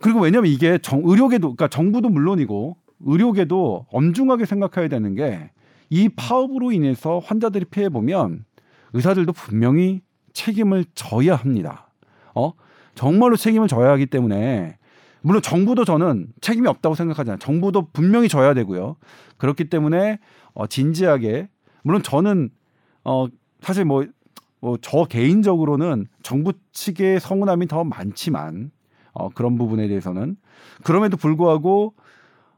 그리고 0.00 0.20
왜냐면 0.20 0.50
이게 0.50 0.78
정, 0.78 1.02
의료계도 1.04 1.40
그러니까 1.56 1.66
정부도 1.66 2.08
물론이고 2.08 2.76
의료계도 3.00 3.86
엄중하게 3.90 4.44
생각해야 4.44 4.88
되는 4.88 5.14
게 5.16 5.50
이 5.92 6.08
파업으로 6.08 6.72
인해서 6.72 7.18
환자들이 7.18 7.66
피해 7.66 7.90
보면 7.90 8.46
의사들도 8.94 9.34
분명히 9.34 10.00
책임을 10.32 10.86
져야 10.94 11.36
합니다. 11.36 11.90
어? 12.34 12.52
정말로 12.94 13.36
책임을 13.36 13.68
져야 13.68 13.90
하기 13.92 14.06
때문에 14.06 14.76
물론 15.22 15.40
정부도 15.40 15.84
저는 15.84 16.28
책임이 16.40 16.66
없다고 16.68 16.94
생각하잖아요. 16.94 17.38
정부도 17.38 17.88
분명히 17.92 18.28
져야 18.28 18.54
되고요. 18.54 18.96
그렇기 19.38 19.70
때문에 19.70 20.18
어, 20.54 20.66
진지하게 20.66 21.48
물론 21.82 22.02
저는 22.02 22.50
어 23.04 23.26
사실 23.60 23.84
뭐 23.84 24.04
뭐 24.62 24.78
저 24.80 25.04
개인적으로는 25.04 26.06
정부 26.22 26.52
측의 26.72 27.18
서운함이 27.20 27.66
더 27.66 27.82
많지만 27.84 28.70
어 29.12 29.28
그런 29.28 29.58
부분에 29.58 29.88
대해서는 29.88 30.36
그럼에도 30.84 31.16
불구하고 31.16 31.94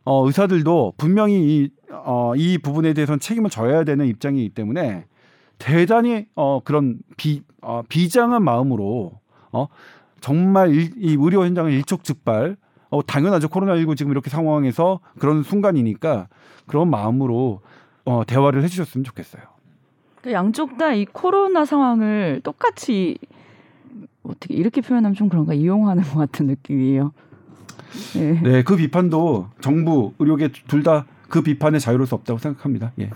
어 0.05 0.27
의사들도 0.27 0.95
분명히 0.99 1.35
이, 1.41 1.71
어, 1.91 2.35
이 2.37 2.59
부분에 2.59 2.93
대해서는 2.93 3.21
책임을 3.21 3.49
져야 3.49 3.85
되는 3.85 4.07
입장이기 4.07 4.51
때문에 4.51 5.07
대단히 5.59 6.27
어 6.35 6.61
그런 6.63 6.99
비 7.17 7.43
어, 7.63 7.83
비장한 7.89 8.45
마음으로 8.45 9.19
어 9.53 9.69
정말 10.25 10.73
일, 10.75 10.93
이 10.97 11.19
의료 11.21 11.45
현장을 11.45 11.71
일촉즉발 11.71 12.57
어 12.89 13.03
당연하죠 13.03 13.49
코로나19 13.49 13.95
지금 13.95 14.11
이렇게 14.11 14.31
상황에서 14.31 15.01
그런 15.19 15.43
순간이니까 15.43 16.29
그런 16.67 16.89
마음으로 16.89 17.61
어 18.07 18.23
대화를 18.27 18.63
해주셨으면 18.65 19.05
좋겠어요. 19.05 19.43
그 20.23 20.33
양쪽 20.33 20.79
다 20.79 20.95
이 20.95 21.05
코로나 21.05 21.67
상황을 21.67 22.41
똑같이 22.43 23.19
어떻게 24.23 24.55
이렇게 24.55 24.81
표현하면 24.81 25.15
좀 25.15 25.29
그런가 25.29 25.53
이용하는 25.53 26.03
것 26.03 26.19
같은 26.19 26.47
느낌이에요. 26.47 27.13
네. 28.15 28.41
네, 28.43 28.63
그 28.63 28.77
비판도 28.77 29.49
정부 29.61 30.15
의료계 30.19 30.53
둘 30.69 30.83
다 30.83 31.05
그 31.29 31.43
비판에 31.43 31.79
자유로울 31.79 32.07
수 32.07 32.15
없다고 32.15 32.39
생각합니다. 32.39 32.93
예. 33.01 33.11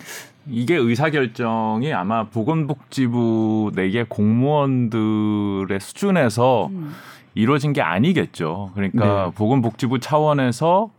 이게 0.48 0.74
의사 0.76 1.10
결정이 1.10 1.92
아마 1.92 2.24
보건복지부 2.24 3.72
내계 3.74 4.04
공무원들의 4.08 5.78
수준에서 5.80 6.68
음. 6.72 6.94
이루어진 7.34 7.72
게 7.72 7.82
아니겠죠. 7.82 8.72
그러니까 8.74 9.26
네. 9.26 9.34
보건복지부 9.34 10.00
차원에서 10.00 10.90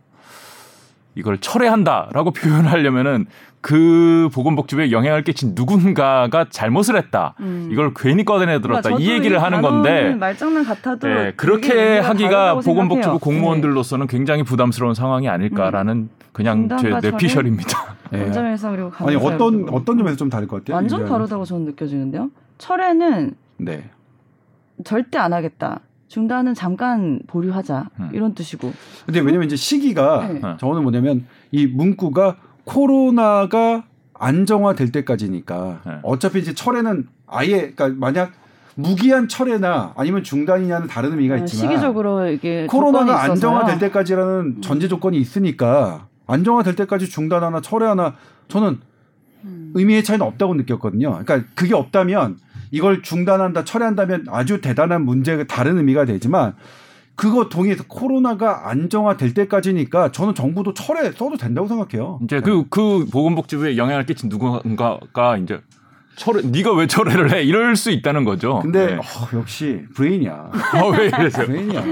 이걸 1.14 1.38
철회한다라고 1.38 2.30
표현하려면은 2.32 3.26
그 3.60 4.30
보건복지부에 4.32 4.90
영향을 4.90 5.22
끼친 5.22 5.52
누군가가 5.54 6.46
잘못을 6.48 6.96
했다. 6.96 7.34
음. 7.40 7.68
이걸 7.70 7.92
괜히 7.94 8.24
꺼내들었다. 8.24 8.80
그러니까 8.80 8.98
이 9.00 9.10
얘기를 9.10 9.42
하는 9.42 9.60
단어는 9.60 9.82
건데 9.82 10.14
말장난 10.14 10.64
같아도 10.64 11.06
네, 11.06 11.32
그렇게 11.36 11.98
하기가 11.98 12.54
보건복지부 12.54 13.02
생각해요. 13.02 13.18
공무원들로서는 13.18 14.06
굉장히 14.06 14.44
부담스러운 14.44 14.94
상황이 14.94 15.28
아닐까라는 15.28 16.08
그냥 16.32 16.68
제 16.70 16.76
중단과 16.76 17.00
뇌피셜입니다. 17.00 17.96
네. 18.12 18.18
예. 18.18 18.22
원점에서 18.22 18.70
그리고 18.70 18.92
아니 18.96 19.16
어떤 19.16 19.62
그리고. 19.62 19.76
어떤 19.76 19.98
점에서 19.98 20.16
좀 20.16 20.30
다를 20.30 20.48
것 20.48 20.60
같아요? 20.64 20.76
완전? 20.76 21.04
다르다고 21.04 21.44
저는 21.44 21.66
느껴지는데요. 21.66 22.30
철회는 22.56 23.34
네. 23.58 23.90
절대 24.84 25.18
안 25.18 25.34
하겠다. 25.34 25.80
중단은 26.10 26.54
잠깐 26.54 27.20
보류하자 27.28 27.88
음. 28.00 28.10
이런 28.12 28.34
뜻이고. 28.34 28.72
근데 29.06 29.20
왜냐면 29.20 29.46
이제 29.46 29.54
시기가 29.54 30.28
네. 30.28 30.40
저는 30.58 30.82
뭐냐면 30.82 31.24
이 31.52 31.68
문구가 31.68 32.36
코로나가 32.64 33.84
안정화될 34.14 34.90
때까지니까 34.90 35.80
네. 35.86 35.92
어차피 36.02 36.40
이제 36.40 36.52
철회는 36.52 37.06
아예 37.28 37.70
그러니까 37.70 37.88
만약 37.96 38.32
무기한 38.74 39.28
철회나 39.28 39.92
아니면 39.96 40.24
중단이냐는 40.24 40.88
다른 40.88 41.12
의미가 41.12 41.34
어, 41.34 41.38
있지만 41.38 41.70
시기적으로 41.70 42.26
이게 42.26 42.66
코로나가. 42.66 43.22
안정화될 43.22 43.78
때까지라는 43.78 44.62
전제 44.62 44.88
조건이 44.88 45.16
있으니까 45.16 46.08
안정화될 46.26 46.74
때까지 46.74 47.08
중단하나 47.08 47.60
철회하나 47.60 48.16
저는 48.48 48.80
음. 49.44 49.70
의미의 49.74 50.02
차이는 50.02 50.26
없다고 50.26 50.54
느꼈거든요. 50.54 51.22
그러니까 51.24 51.48
그게 51.54 51.72
없다면 51.72 52.38
이걸 52.70 53.02
중단한다, 53.02 53.64
철회한다면 53.64 54.26
아주 54.28 54.60
대단한 54.60 55.04
문제가 55.04 55.44
다른 55.44 55.76
의미가 55.78 56.04
되지만 56.04 56.54
그거 57.14 57.48
동의해서 57.48 57.84
코로나가 57.86 58.70
안정화될 58.70 59.34
때까지니까 59.34 60.10
저는 60.10 60.34
정부도 60.34 60.72
철회 60.72 61.10
써도 61.12 61.36
된다고 61.36 61.68
생각해요. 61.68 62.18
이제 62.24 62.40
그, 62.40 62.64
그 62.70 63.04
보건복지부에 63.12 63.76
영향을 63.76 64.06
끼친 64.06 64.30
누군가가 64.30 65.36
이제 65.36 65.60
철회, 66.16 66.42
네가 66.42 66.74
왜 66.74 66.86
철회를 66.86 67.32
해? 67.32 67.42
이럴 67.42 67.76
수 67.76 67.90
있다는 67.90 68.24
거죠. 68.24 68.60
근데 68.60 68.86
네. 68.86 68.96
어, 68.96 69.38
역시 69.38 69.84
브레인이야. 69.94 70.50
어, 70.82 70.88
왜 70.90 71.06
이러세요? 71.06 71.46
브레인이야. 71.46 71.82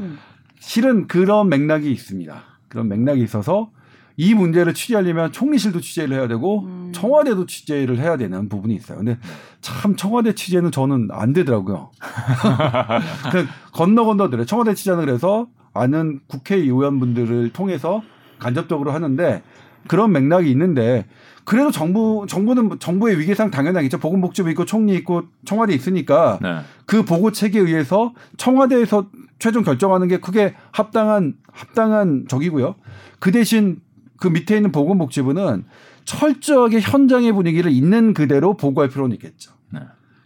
음. 0.00 0.18
실은 0.58 1.06
그런 1.06 1.48
맥락이 1.48 1.90
있습니다. 1.90 2.34
그런 2.68 2.88
맥락이 2.88 3.22
있어서 3.22 3.70
이 4.16 4.34
문제를 4.34 4.74
취재하려면 4.74 5.32
총리실도 5.32 5.80
취재를 5.80 6.16
해야 6.16 6.28
되고 6.28 6.64
음. 6.64 6.92
청와대도 6.94 7.46
취재를 7.46 7.98
해야 7.98 8.16
되는 8.16 8.48
부분이 8.48 8.74
있어요. 8.74 8.98
근데 8.98 9.18
참 9.64 9.96
청와대 9.96 10.34
취재는 10.34 10.70
저는 10.70 11.08
안 11.10 11.32
되더라고요. 11.32 11.90
그냥 13.32 13.46
건너 13.72 14.04
건너 14.04 14.28
들어요. 14.28 14.44
청와대 14.44 14.74
취재는 14.74 15.06
그래서 15.06 15.46
아는 15.72 16.20
국회의원분들을 16.26 17.48
통해서 17.54 18.02
간접적으로 18.38 18.92
하는데 18.92 19.42
그런 19.88 20.12
맥락이 20.12 20.50
있는데 20.50 21.06
그래도 21.44 21.70
정부 21.70 22.26
정부는 22.28 22.78
정부의 22.78 23.18
위계상 23.18 23.50
당연하겠죠. 23.50 23.98
보건복지부 24.00 24.50
있고 24.50 24.66
총리 24.66 24.94
있고 24.96 25.22
청와대 25.46 25.72
있으니까 25.72 26.38
네. 26.42 26.58
그 26.84 27.02
보고 27.06 27.32
책에 27.32 27.58
의해서 27.58 28.12
청와대에서 28.36 29.06
최종 29.38 29.62
결정하는 29.62 30.08
게 30.08 30.18
그게 30.18 30.54
합당한 30.72 31.36
합당한 31.50 32.26
적이고요. 32.28 32.74
그 33.18 33.32
대신 33.32 33.80
그 34.18 34.28
밑에 34.28 34.56
있는 34.56 34.72
보건복지부는 34.72 35.64
철저하게 36.04 36.80
현장의 36.80 37.32
분위기를 37.32 37.70
있는 37.70 38.14
그대로 38.14 38.54
보고할 38.56 38.90
필요는 38.90 39.12
있겠죠. 39.16 39.52
네. 39.72 39.80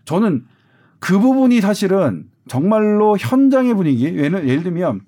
저는 0.05 0.47
그 0.99 1.18
부분이 1.18 1.61
사실은 1.61 2.29
정말로 2.49 3.16
현장의 3.16 3.74
분위기 3.74 4.05
예를, 4.05 4.49
예를 4.49 4.62
들면 4.62 5.03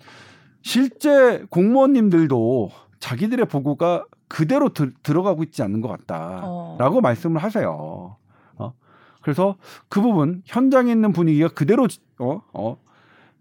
실제 0.62 1.44
공무원님들도 1.50 2.70
자기들의 3.00 3.46
보고가 3.46 4.04
그대로 4.28 4.68
들, 4.68 4.92
들어가고 5.02 5.42
있지 5.42 5.62
않는 5.62 5.80
것 5.80 5.88
같다라고 5.88 6.98
어. 6.98 7.00
말씀을 7.00 7.42
하세요. 7.42 8.16
어? 8.56 8.74
그래서 9.22 9.56
그 9.88 10.00
부분 10.00 10.42
현장에 10.44 10.92
있는 10.92 11.12
분위기가 11.12 11.48
그대로 11.48 11.88
어, 12.18 12.42
어, 12.52 12.76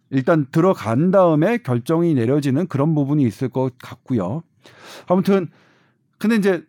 일단 0.09 0.47
들어간 0.51 1.11
다음에 1.11 1.57
결정이 1.59 2.15
내려지는 2.15 2.67
그런 2.67 2.95
부분이 2.95 3.23
있을 3.23 3.49
것 3.49 3.77
같고요. 3.77 4.41
아무튼 5.07 5.49
근데 6.17 6.35
이제 6.35 6.63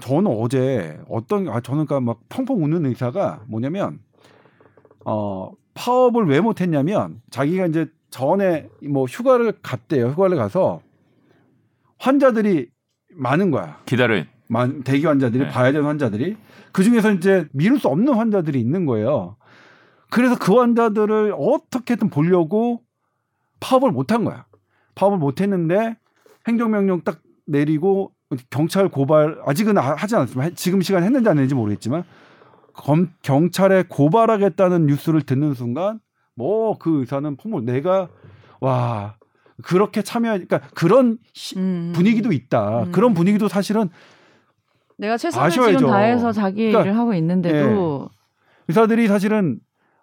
저는 0.00 0.30
어제 0.38 1.00
어떤 1.08 1.48
아 1.48 1.60
저는 1.60 1.86
그러니까 1.86 2.00
막 2.00 2.20
펑펑 2.28 2.62
우는 2.62 2.86
의사가 2.86 3.44
뭐냐면 3.48 3.98
어 5.04 5.50
파업을 5.74 6.26
왜 6.26 6.40
못했냐면 6.40 7.20
자기가 7.30 7.66
이제 7.66 7.86
전에 8.10 8.68
뭐 8.88 9.04
휴가를 9.04 9.52
갔대요. 9.62 10.08
휴가를 10.08 10.36
가서 10.36 10.80
환자들이 11.98 12.68
많은 13.14 13.50
거야. 13.50 13.80
기다려. 13.86 14.24
만- 14.48 14.82
대기 14.82 15.04
환자들이 15.06 15.44
네. 15.44 15.50
봐야 15.50 15.72
되는 15.72 15.86
환자들이 15.86 16.36
그 16.72 16.82
중에서 16.82 17.12
이제 17.12 17.46
미룰 17.52 17.78
수 17.78 17.88
없는 17.88 18.14
환자들이 18.14 18.58
있는 18.60 18.86
거예요. 18.86 19.36
그래서 20.10 20.38
그 20.38 20.54
환자들을 20.54 21.34
어떻게든 21.36 22.08
보려고 22.08 22.82
파업을 23.60 23.92
못한 23.92 24.24
거야. 24.24 24.46
파업을 24.94 25.18
못 25.18 25.40
했는데 25.40 25.96
행정명령 26.46 27.02
딱 27.02 27.20
내리고 27.46 28.12
경찰 28.50 28.88
고발 28.88 29.38
아직은 29.46 29.78
하- 29.78 29.94
하지 29.94 30.16
않았지만 30.16 30.54
지금 30.54 30.82
시간 30.82 31.02
했는지 31.02 31.28
안 31.28 31.36
했는지 31.38 31.54
모르겠지만 31.54 32.04
검, 32.74 33.08
경찰에 33.22 33.84
고발하겠다는 33.88 34.86
뉴스를 34.86 35.22
듣는 35.22 35.54
순간 35.54 36.00
뭐 36.34 36.76
그 36.78 37.00
의사는 37.00 37.36
폭로 37.36 37.60
내가 37.62 38.08
와 38.60 39.16
그렇게 39.64 40.02
참여 40.02 40.32
그러니까 40.32 40.60
그런 40.74 41.18
시- 41.32 41.58
음. 41.58 41.92
분위기도 41.94 42.30
있다. 42.32 42.84
음. 42.84 42.92
그런 42.92 43.14
분위기도 43.14 43.48
사실은 43.48 43.88
내가 44.98 45.16
최선을 45.16 45.46
아셔야죠. 45.46 45.78
지금 45.78 45.90
다해서 45.90 46.30
자기 46.32 46.66
그러니까, 46.68 46.82
일을 46.82 46.96
하고 46.98 47.14
있는데도 47.14 48.08
의사들이 48.68 49.08
사실은 49.08 49.58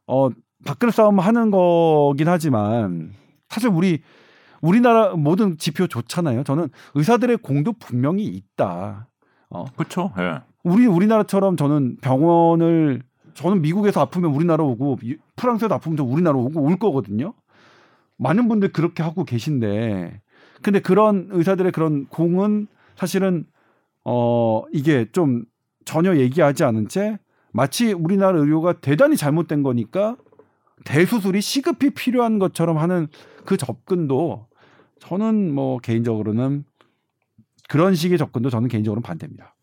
어 0.07 0.29
밥그릇 0.65 0.93
싸움 0.93 1.19
하는 1.19 1.51
거긴 1.51 2.27
하지만 2.27 3.11
사실 3.49 3.69
우리 3.69 4.01
우리나라 4.69 5.15
모든 5.15 5.57
지표 5.57 5.87
좋잖아요. 5.87 6.43
저는 6.43 6.69
의사들의 6.95 7.37
공도 7.37 7.73
분명히 7.73 8.25
있다. 8.25 9.07
어 9.49 9.65
그렇죠. 9.75 10.11
예. 10.19 10.41
우리 10.63 10.87
우리나라처럼 10.87 11.55
저는 11.57 11.97
병원을 12.01 13.03
저는 13.35 13.61
미국에서 13.61 14.01
아프면 14.01 14.33
우리나라 14.33 14.63
오고 14.63 14.97
이- 15.03 15.17
프랑스에서 15.35 15.75
아프면 15.75 15.97
저 15.97 16.03
우리나라 16.03 16.37
오고 16.37 16.61
올 16.61 16.77
거거든요. 16.77 17.33
많은 18.17 18.47
분들 18.47 18.71
그렇게 18.71 19.03
하고 19.03 19.23
계신데 19.23 20.21
근데 20.63 20.79
그런 20.79 21.27
의사들의 21.31 21.71
그런 21.73 22.05
공은 22.07 22.67
사실은 22.95 23.45
어 24.03 24.63
이게 24.71 25.05
좀 25.11 25.43
전혀 25.83 26.15
얘기하지 26.15 26.63
않은 26.63 26.87
채 26.87 27.19
마치 27.51 27.93
우리나라 27.93 28.39
의료가 28.39 28.73
대단히 28.79 29.15
잘못된 29.17 29.63
거니까 29.63 30.15
대수술이 30.85 31.41
시급히 31.41 31.91
필요한 31.91 32.39
것처럼 32.39 32.77
하는 32.77 33.07
그 33.45 33.57
접근도 33.57 34.47
저는 34.99 35.53
뭐 35.53 35.77
개인적으로는 35.79 36.63
그런 37.67 37.95
식의 37.95 38.17
접근도 38.17 38.49
저는 38.49 38.69
개인적으로는 38.69 39.03
반대입니다. 39.03 39.55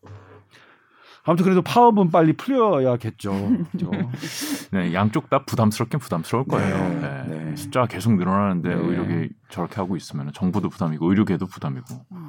아무튼 1.25 1.45
그래도 1.45 1.61
파업은 1.61 2.11
빨리 2.11 2.33
풀려야겠죠. 2.33 3.31
그죠? 3.71 3.91
네, 4.73 4.93
양쪽 4.93 5.29
다 5.29 5.45
부담스럽긴 5.45 5.99
부담스러울 6.01 6.45
거예요. 6.45 6.77
네, 6.77 7.23
네. 7.27 7.43
네. 7.45 7.55
숫자가 7.55 7.87
계속 7.87 8.15
늘어나는데 8.15 8.75
네. 8.75 8.75
의료계 8.75 9.29
저렇게 9.49 9.75
하고 9.77 9.95
있으면 9.95 10.31
정부도 10.33 10.67
부담이고 10.67 11.09
의료계도 11.09 11.45
부담이고. 11.45 11.85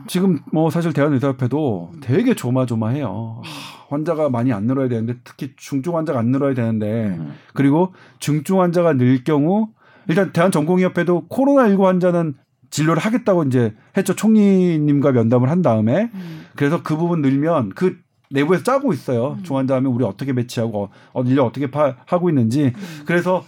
지금 0.07 0.39
뭐 0.53 0.71
사실 0.71 0.93
대한의사협회도 0.93 1.95
되게 2.03 2.35
조마조마해요. 2.35 3.41
하, 3.43 3.87
환자가 3.89 4.29
많이 4.29 4.53
안 4.53 4.67
늘어야 4.67 4.89
되는데 4.89 5.19
특히 5.25 5.55
중증 5.57 5.97
환자가 5.97 6.21
안 6.21 6.31
늘어야 6.31 6.55
되는데 6.55 7.17
음. 7.19 7.35
그리고 7.53 7.95
중증 8.21 8.61
환자가 8.61 8.93
늘 8.93 9.25
경우 9.25 9.71
일단 10.07 10.33
대한전공의협회도 10.33 11.29
코로나19 11.29 11.83
환자는 11.83 12.35
진료를 12.75 13.01
하겠다고 13.01 13.45
이제 13.45 13.73
했죠. 13.97 14.17
총리님과 14.17 15.13
면담을 15.13 15.49
한 15.49 15.63
다음에 15.63 16.11
음. 16.13 16.47
그래서 16.57 16.83
그 16.83 16.97
부분 16.97 17.23
늘면 17.23 17.71
그 17.77 17.99
내부에서 18.31 18.65
짜고 18.65 18.93
있어요. 18.93 19.37
음. 19.39 19.45
중환자 19.45 19.77
하면 19.77 19.93
우리 19.93 20.05
어떻게 20.05 20.33
배치하고 20.33 20.89
어, 21.13 21.23
인력 21.23 21.45
어떻게 21.47 21.71
파, 21.71 21.95
하고 22.07 22.29
있는지. 22.29 22.73
음. 22.75 23.03
그래서 23.07 23.45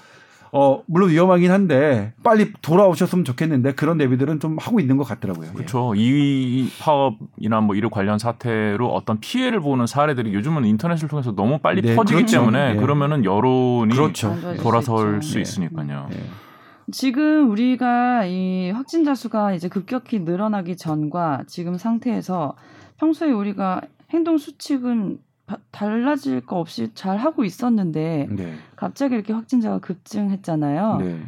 어 0.53 0.81
물론 0.87 1.11
위험하긴 1.11 1.51
한데 1.51 2.13
빨리 2.23 2.53
돌아오셨으면 2.63 3.25
좋겠는데 3.25 3.73
그런 3.75 3.99
내비들은 3.99 4.39
좀 4.39 4.59
하고 4.61 4.79
있는 4.79 4.97
것 4.97 5.03
같더라고요. 5.03 5.49
예. 5.49 5.53
그렇죠. 5.55 5.95
이 5.97 6.71
파업이나 6.79 7.61
뭐 7.63 7.75
이런 7.75 7.91
관련 7.91 8.21
사태로 8.21 8.95
어떤 8.95 9.19
피해를 9.19 9.59
보는 9.59 9.89
사례들이 9.89 10.33
요즘은 10.35 10.65
인터넷을 10.67 11.09
통해서 11.09 11.35
너무 11.35 11.59
빨리 11.59 11.83
네, 11.83 11.97
퍼지기 11.97 12.15
그렇죠. 12.19 12.39
때문에 12.39 12.75
네. 12.75 12.81
그러면은 12.81 13.25
여론이 13.25 13.93
그렇죠. 13.93 14.37
돌아설 14.63 15.21
수 15.21 15.31
수 15.33 15.39
있죠. 15.41 15.63
있으니까요. 15.63 16.11
예. 16.13 16.46
지금 16.93 17.51
우리가 17.51 18.25
이 18.27 18.71
확진자 18.71 19.15
수가 19.15 19.55
이제 19.55 19.69
급격히 19.69 20.21
늘어나기 20.21 20.77
전과 20.77 21.43
지금 21.47 21.77
상태에서 21.77 22.55
평소에 22.99 23.33
우리가 23.33 23.81
행동 24.11 24.39
수칙은 24.39 25.19
바- 25.47 25.59
달라질 25.71 26.41
거 26.41 26.59
없이 26.59 26.91
잘 26.95 27.17
하고 27.19 27.45
있었는데 27.45 28.29
네. 28.31 28.55
갑자기 28.77 29.15
이렇게 29.15 29.33
확진자가 29.33 29.79
급증했잖아요. 29.81 30.97
네. 31.01 31.21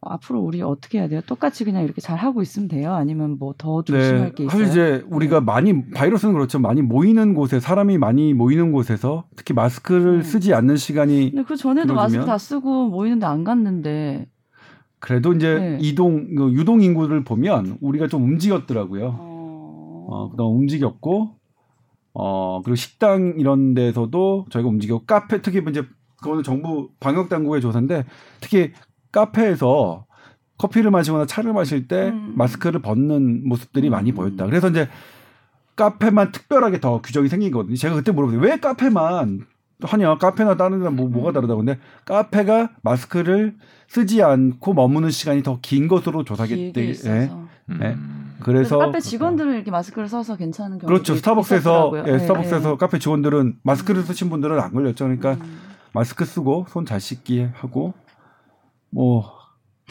어, 0.00 0.10
앞으로 0.12 0.40
우리 0.40 0.62
어떻게 0.62 0.98
해야 1.00 1.08
돼요? 1.08 1.20
똑같이 1.26 1.64
그냥 1.64 1.82
이렇게 1.82 2.00
잘 2.00 2.16
하고 2.18 2.40
있으면 2.40 2.68
돼요? 2.68 2.94
아니면 2.94 3.36
뭐 3.38 3.52
더 3.58 3.82
조심할 3.82 4.32
게 4.34 4.44
있어요? 4.44 4.50
사실 4.50 4.68
이제 4.68 5.04
우리가 5.10 5.40
많이 5.40 5.90
바이러스는 5.90 6.34
그렇죠. 6.34 6.58
많이 6.60 6.82
모이는 6.82 7.34
곳에 7.34 7.58
사람이 7.58 7.98
많이 7.98 8.32
모이는 8.32 8.70
곳에서 8.72 9.24
특히 9.36 9.54
마스크를 9.54 10.16
음. 10.18 10.22
쓰지 10.22 10.54
않는 10.54 10.76
시간이 10.76 11.30
근데 11.32 11.42
그 11.44 11.56
전에도 11.56 11.94
마스크 11.94 12.24
다 12.24 12.38
쓰고 12.38 12.88
모이는데 12.88 13.26
안 13.26 13.44
갔는데 13.44 14.26
그래도 15.00 15.32
이제 15.32 15.54
네. 15.54 15.78
이동 15.80 16.34
그 16.34 16.52
유동 16.52 16.82
인구를 16.82 17.24
보면 17.24 17.78
우리가 17.80 18.08
좀 18.08 18.24
움직였더라고요. 18.24 19.16
어... 19.18 20.06
어, 20.10 20.30
그다음 20.30 20.56
움직였고 20.56 21.36
어 22.14 22.62
그리고 22.64 22.74
식당 22.74 23.34
이런 23.38 23.74
데서도 23.74 24.46
저희가 24.50 24.68
움직였고 24.68 25.04
카페 25.06 25.42
특히 25.42 25.62
이제 25.68 25.84
그거는 26.20 26.42
정부 26.42 26.90
방역 26.98 27.28
당국의 27.28 27.60
조사인데 27.60 28.04
특히 28.40 28.72
카페에서 29.12 30.06
커피를 30.56 30.90
마시거나 30.90 31.26
차를 31.26 31.52
마실 31.52 31.86
때 31.86 32.08
음. 32.08 32.34
마스크를 32.36 32.82
벗는 32.82 33.48
모습들이 33.48 33.90
많이 33.90 34.10
음. 34.10 34.14
보였다. 34.16 34.46
그래서 34.46 34.68
이제 34.68 34.88
카페만 35.76 36.32
특별하게 36.32 36.80
더 36.80 37.00
규정이 37.00 37.28
생긴 37.28 37.52
거거든요. 37.52 37.76
제가 37.76 37.94
그때 37.94 38.10
물어봤어요. 38.10 38.40
왜 38.40 38.56
카페만 38.58 39.46
하냐? 39.82 40.18
카페나 40.18 40.56
다른 40.56 40.78
데랑 40.80 40.96
뭐, 40.96 41.06
음. 41.06 41.12
뭐가 41.12 41.32
다르다고. 41.32 41.64
근데 41.64 41.78
카페가 42.04 42.70
마스크를 42.82 43.54
쓰지 43.86 44.22
않고 44.22 44.74
머무는 44.74 45.10
시간이 45.10 45.42
더 45.42 45.58
긴 45.62 45.88
것으로 45.88 46.24
때문에 46.72 46.90
있어서. 46.92 47.08
네. 47.10 47.30
음. 47.70 48.34
그래서 48.40 48.76
그래서 48.76 48.78
카페 48.78 49.00
직원들은 49.00 49.54
이렇게 49.54 49.70
마스크를 49.70 50.08
써서 50.08 50.36
괜찮은 50.36 50.78
경우도 50.78 50.86
그렇죠. 50.86 51.14
스타벅스에서. 51.16 51.92
예, 52.06 52.12
네, 52.12 52.18
스타벅스에서 52.20 52.70
네. 52.70 52.76
카페 52.76 52.98
직원들은 52.98 53.58
마스크를 53.62 54.02
쓰신 54.02 54.30
분들은 54.30 54.58
안 54.60 54.72
걸렸죠. 54.72 55.04
그러니까 55.04 55.32
음. 55.34 55.60
마스크 55.92 56.24
쓰고 56.24 56.66
손 56.68 56.84
잘 56.86 57.00
씻기 57.00 57.48
하고 57.54 57.94
뭐 58.90 59.37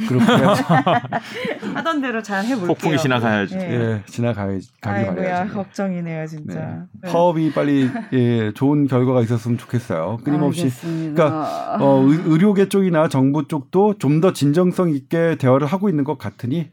그렇게 0.07 0.25
해야지. 0.25 0.63
하던 1.73 2.01
대로 2.01 2.21
잘 2.21 2.43
해볼게요. 2.45 2.67
폭풍이 2.67 2.97
지나가야지. 2.97 3.55
네. 3.57 3.71
예, 3.73 4.03
지나가야지 4.05 4.69
가기 4.81 4.99
아이고야 4.99 5.15
바라야죠. 5.15 5.53
걱정이네요 5.53 6.21
네. 6.21 6.27
진짜. 6.27 6.85
네. 7.01 7.11
파업이 7.11 7.53
빨리 7.53 7.89
예, 8.13 8.51
좋은 8.53 8.87
결과가 8.87 9.21
있었으면 9.21 9.57
좋겠어요. 9.57 10.19
끊임없이 10.23 10.61
알겠습니다. 10.63 11.23
그러니까 11.23 11.77
어, 11.79 12.01
의- 12.03 12.21
의료계 12.25 12.69
쪽이나 12.69 13.07
정부 13.07 13.47
쪽도 13.47 13.95
좀 13.99 14.17
더 14.21 14.33
진정성 14.33 14.89
있게 14.89 15.35
대화를 15.37 15.67
하고 15.67 15.89
있는 15.89 16.03
것 16.03 16.17
같으니 16.17 16.69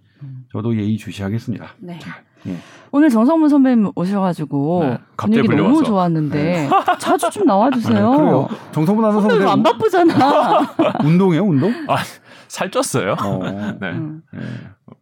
저도 0.52 0.74
예의 0.78 0.96
주시하겠습니다. 0.96 1.74
네. 1.80 1.98
예. 2.46 2.56
오늘 2.90 3.10
정성문 3.10 3.48
선배님 3.50 3.90
오셔가지고 3.96 4.80
네, 4.84 4.98
갑자기 5.16 5.42
분위기 5.42 5.56
너무 5.56 5.74
불려와서. 5.74 5.84
좋았는데 5.84 6.68
자주 7.00 7.28
좀 7.30 7.44
나와주세요. 7.44 8.10
네, 8.12 8.16
그래요. 8.16 8.48
정성분 8.72 9.04
아나운서 9.04 9.28
선배 9.28 9.44
안 9.50 9.62
바쁘잖아. 9.62 10.60
운동해요, 11.04 11.42
운동? 11.42 11.70
아, 11.88 11.96
살쪘어요. 12.54 13.20
어, 13.20 13.38
네. 13.80 13.90
음. 13.90 14.22
예. 14.34 14.40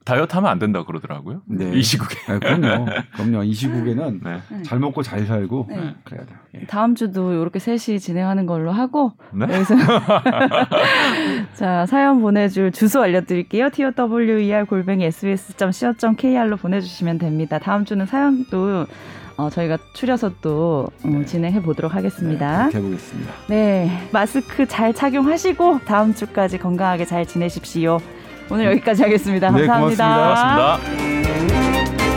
다이어트 0.05 0.34
하면 0.34 0.50
안 0.50 0.59
된다 0.59 0.84
그러더라고요. 0.84 1.42
네. 1.46 1.72
이 1.74 1.82
시국에. 1.82 2.16
네, 2.26 2.38
그럼요. 2.38 2.86
그럼요. 3.14 3.44
이 3.44 3.53
시국에는 3.53 4.20
네. 4.22 4.62
잘 4.64 4.78
먹고 4.78 5.03
잘 5.03 5.26
살고 5.26 5.66
네. 5.68 5.94
그래야 6.05 6.24
돼요. 6.24 6.38
예. 6.55 6.66
다음 6.66 6.94
주도 6.94 7.32
이렇게 7.32 7.59
셋이 7.59 8.00
진행하는 8.00 8.46
걸로 8.46 8.72
하고 8.72 9.12
네. 9.32 9.44
여기서 9.44 9.74
자 11.55 11.86
사연 11.86 12.20
보내줄 12.20 12.72
주소 12.72 13.03
알려드릴게요. 13.03 13.70
tower 13.70 14.66
골뱅이 14.66 15.05
sbs.co.kr로 15.05 16.57
보내주시면 16.57 17.18
됩니다. 17.18 17.59
다음 17.59 17.84
주는 17.84 18.07
사연도 18.07 18.86
어, 19.43 19.51
저희가 19.51 19.76
추려서 19.93 20.30
또 20.40 20.86
음, 21.05 21.26
진행해 21.26 21.61
보도록 21.61 21.95
하겠습니다. 21.95 22.68
네, 22.68 22.78
해보겠습니다. 22.78 23.32
네, 23.49 24.09
마스크 24.12 24.66
잘 24.66 24.95
착용하시고 24.95 25.80
다음 25.84 26.14
주까지 26.14 26.59
건강하게 26.59 27.05
잘 27.05 27.26
지내십시오. 27.26 27.99
오늘 28.51 28.66
여기까지 28.66 29.03
하겠습니다. 29.03 29.51
네, 29.51 29.66
감사합니다. 29.66 30.16
고맙습니다. 30.16 30.78
고맙습니다. 30.78 32.11